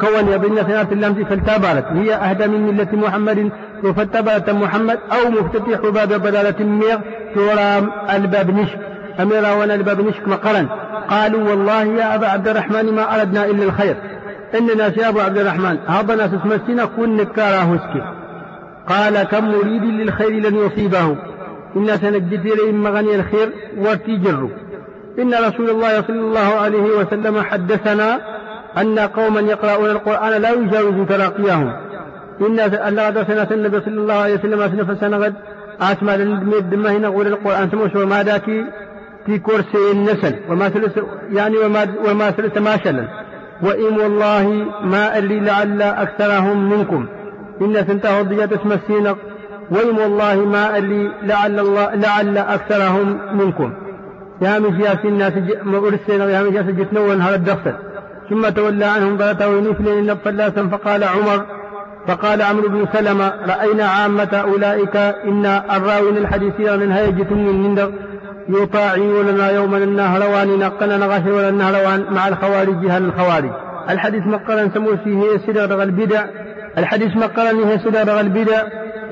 كون 0.00 0.28
يبين 0.28 0.56
سنة 0.56 0.88
اللمس 0.92 1.26
فالتابرت 1.26 1.84
هي 1.92 2.14
أهدى 2.14 2.46
من 2.46 2.60
ملة 2.60 2.88
محمد 2.92 3.50
وفتبرت 3.84 4.50
محمد 4.50 4.98
أو 5.12 5.30
مفتتح 5.30 5.80
باب 5.80 6.08
بدالة 6.08 6.64
ميغ 6.64 6.98
تورام 7.34 7.90
الباب 8.10 8.50
نشك. 8.50 8.78
أميرا 9.20 9.50
وأنا 9.52 9.74
الباب 9.74 10.00
نشك 10.00 10.28
مقرا 10.28 10.66
قالوا 11.10 11.50
والله 11.50 11.84
يا 11.84 12.14
أبا 12.14 12.26
عبد 12.26 12.48
الرحمن 12.48 12.94
ما 12.94 13.20
أردنا 13.20 13.46
إلا 13.46 13.64
الخير. 13.64 13.96
إننا 14.58 14.92
يا 14.98 15.08
أبو 15.08 15.20
عبد 15.20 15.38
الرحمن 15.38 15.78
هذا 15.86 16.14
ناس 16.14 16.30
اسمسينا 16.34 16.84
كن 16.84 17.16
نكارا 17.16 17.62
هسكي. 17.62 18.02
قال 18.88 19.22
كم 19.22 19.44
مريد 19.44 19.84
للخير 19.84 20.30
لن 20.30 20.56
يصيبه. 20.56 21.16
إنا 21.76 21.96
سنجد 21.96 22.46
إليهم 22.46 22.82
مغني 22.82 23.14
الخير 23.14 23.52
وارتجروا 23.78 24.48
إن 25.18 25.34
رسول 25.34 25.70
الله 25.70 26.02
صلى 26.02 26.20
الله 26.20 26.54
عليه 26.54 26.82
وسلم 26.82 27.42
حدثنا 27.42 28.20
أن 28.78 28.98
قوما 28.98 29.40
يقرؤون 29.40 29.90
القرآن 29.90 30.42
لا 30.42 30.50
يجاوز 30.50 31.06
تراقيهم 31.08 31.72
إن 32.40 32.60
الله 32.60 33.10
درسنا 33.10 33.50
النبي 33.50 33.80
صلى 33.80 34.00
الله 34.00 34.14
عليه 34.14 34.34
وسلم 34.34 34.68
سنة 34.68 34.94
سنغد 35.00 35.34
أسمع 35.80 36.14
للمد 36.14 36.74
ما 36.74 36.90
هنا 36.90 37.08
نقول 37.08 37.26
القرآن 37.26 37.70
سموش 37.70 37.94
وما 37.94 38.22
داكي 38.22 38.64
في 39.26 39.38
كرسي 39.38 39.92
النسل. 39.92 40.34
وما 40.48 40.68
ثلث 40.68 40.98
يعني 41.32 41.56
وما 41.56 41.86
وما 42.10 42.30
ثلث 42.30 42.58
ما 42.58 42.76
شلل. 42.76 43.08
وإن 43.62 44.00
والله 44.00 44.66
ما 44.84 45.18
ألي 45.18 45.40
لعل 45.40 45.82
أكثرهم 45.82 46.70
منكم. 46.70 47.06
إن 47.60 47.84
سنته 47.86 48.22
ضيات 48.22 48.52
اسم 48.52 48.72
السينق. 48.72 49.18
وإن 49.70 49.98
والله 49.98 50.34
ما 50.34 50.78
ألي 50.78 51.10
لعل 51.22 51.58
الله 51.60 51.94
لعل 51.94 52.38
أكثرهم 52.38 53.36
منكم. 53.38 53.72
يا 54.42 54.58
مشيا 54.58 54.94
في 54.94 55.08
الناس 55.08 55.32
مرسل 55.62 56.20
يا 56.20 56.42
مشيا 56.42 56.62
سجتنا 56.62 57.00
وانهار 57.00 57.34
الدخل 57.34 57.72
ثم 58.30 58.48
تولى 58.48 58.84
عنهم 58.84 59.16
بلته 59.16 59.48
ونفل 59.48 60.16
فلاسا 60.24 60.68
فقال 60.68 61.04
عمر 61.04 61.46
فقال 62.06 62.42
عمرو 62.42 62.68
بن 62.68 62.86
سلمة 62.92 63.32
رأينا 63.48 63.84
عامة 63.84 64.28
أولئك 64.34 64.96
إن 64.96 65.46
الراوين 65.46 66.16
الحديثين 66.16 66.78
من 66.78 66.92
هيجة 66.92 67.34
من 67.34 67.74
من 68.48 68.62
يطاعوننا 68.62 69.50
يوما 69.50 69.78
النهروان 69.78 70.58
نقنا 70.58 70.96
نغاشر 70.96 71.32
ولا 71.32 71.48
النهروان 71.48 72.04
مع 72.10 72.28
الخوارج 72.28 72.86
هل 72.90 73.04
الخوارج؟ 73.04 73.50
الحديث 73.90 74.22
مقرا 74.26 74.70
سمو 74.74 74.96
فيه 74.96 75.36
سدر 75.46 75.82
البدع. 75.82 76.24
الحديث 76.78 77.16
مقرا 77.16 77.50
هي 77.50 77.78
سدر 77.78 78.20
البدع. 78.20 78.62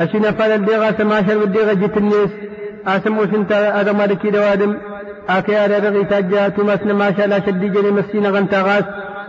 أشنا 0.00 0.30
فال 0.30 0.52
الدغا 0.52 0.92
سماشر 0.98 1.38
والدغا 1.38 1.72
جت 1.72 1.96
الناس. 1.96 2.30
أسمو 2.86 3.26
سنتا 3.26 3.80
هذا 3.80 3.92
مالكي 3.92 4.30
دوادم 4.30 4.76
أكي 5.28 5.56
هذا 5.56 5.78
دغي 5.78 6.04
تاجا 6.04 6.48
تماسنا 6.48 6.92
ما 6.92 7.12
شاء 7.16 7.26
لا 7.26 7.40
شدي 7.46 7.68
جري 7.68 7.90
مسينا 7.90 8.30
غنتا 8.30 8.62
غاس 8.62 8.84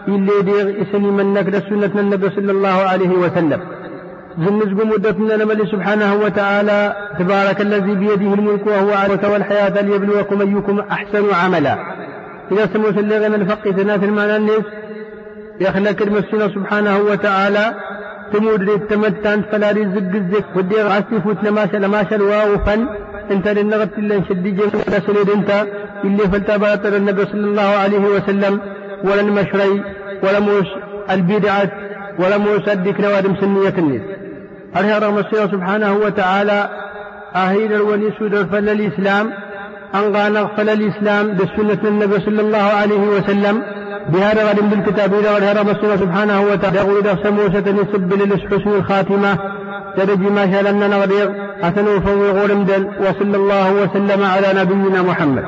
إلي 0.08 0.42
ديغ 0.42 0.82
إسني 0.82 1.12
من 1.12 1.34
نكد 1.34 1.56
سنة 1.70 1.94
النبي 1.96 2.30
صلى 2.30 2.52
الله 2.52 2.78
عليه 2.92 3.10
وسلم. 3.10 3.62
زنزق 4.38 4.86
مدتنا 4.86 5.36
نملي 5.36 5.66
سبحانه 5.66 6.14
وتعالى 6.14 6.96
تبارك 7.20 7.62
الذي 7.62 7.96
بيده 7.96 8.34
الملك 8.34 8.68
وهو 8.68 8.92
على 8.92 9.20
والحياة 9.32 9.82
ليبلوكم 9.82 10.42
أيكم 10.42 10.80
أحسن 10.80 11.34
عملا. 11.34 11.78
إذا 12.52 12.66
سموت 12.74 12.98
اللي 12.98 13.18
غنى 13.18 13.36
الفقه 13.36 13.72
ثلاث 13.72 14.04
المعنى 14.04 14.36
الناس 14.36 14.66
يخلق 15.62 15.92
كلمة 15.92 16.24
سبحانه 16.56 16.98
وتعالى 16.98 17.74
تمود 18.34 18.62
للتمتان 18.62 19.42
فلا 19.52 19.72
رزق 19.72 20.12
الزك 20.22 20.46
ودي 20.56 20.82
غاسي 20.82 21.22
فوت 21.24 21.44
لماشا 21.44 21.78
لماشا 21.78 22.16
الواو 22.16 22.58
فن. 22.66 22.88
انت 23.32 23.48
للنغت 23.48 23.98
اللي 23.98 24.18
نشدي 24.18 24.52
جيش 24.52 24.74
ولا 24.74 25.00
سنيد 25.08 25.30
انت. 25.30 25.68
اللي 26.04 26.24
فلتبارك 26.32 26.86
النبي 26.86 27.26
صلى 27.26 27.46
الله 27.52 27.70
عليه 27.84 28.06
وسلم. 28.16 28.60
ولا 29.04 29.22
المشري 29.22 29.84
ولا 30.24 30.40
موش 30.40 30.68
البدعة 31.12 31.72
ولا 32.20 32.38
موش 32.38 32.70
الدك 32.70 33.02
نوادم 33.02 33.36
سنية 33.42 33.76
الناس 33.78 34.02
هل 34.74 35.04
رغم 35.04 35.18
السيرة 35.18 35.48
سبحانه 35.48 35.94
وتعالى؟ 35.94 36.70
أهيد 37.36 37.72
الولي 37.72 38.12
سود 38.20 38.36
فل 38.52 38.70
الإسلام. 38.70 39.34
أنغى 39.96 40.30
نغفل 40.30 40.70
الإسلام 40.70 41.28
بالسنة 41.28 41.90
النبي 41.90 42.20
صلى 42.20 42.42
الله 42.42 42.58
عليه 42.58 43.00
وسلم. 43.00 43.64
بهذا 44.10 44.50
غد 44.50 44.70
بالكتاب 44.70 45.14
إذا 45.14 45.36
غد 45.36 45.44
هرب 45.44 45.68
سبحانه 46.00 46.42
وتعالى 46.42 46.78
يقول 46.78 46.98
إذا 46.98 47.18
سموسة 47.24 47.68
يسب 47.82 48.14
للحسن 48.14 48.70
الخاتمة 48.76 49.38
ترجي 49.98 50.30
ما 50.30 50.52
شاء 50.52 50.62
لنا 50.72 50.88
نغدير. 50.88 51.32
أثنوا 51.62 52.00
فوق 52.00 52.44
وصلى 53.00 53.38
الله 53.38 53.74
وسلم 53.74 54.24
على 54.24 54.48
نبينا 54.62 55.02
محمد. 55.02 55.44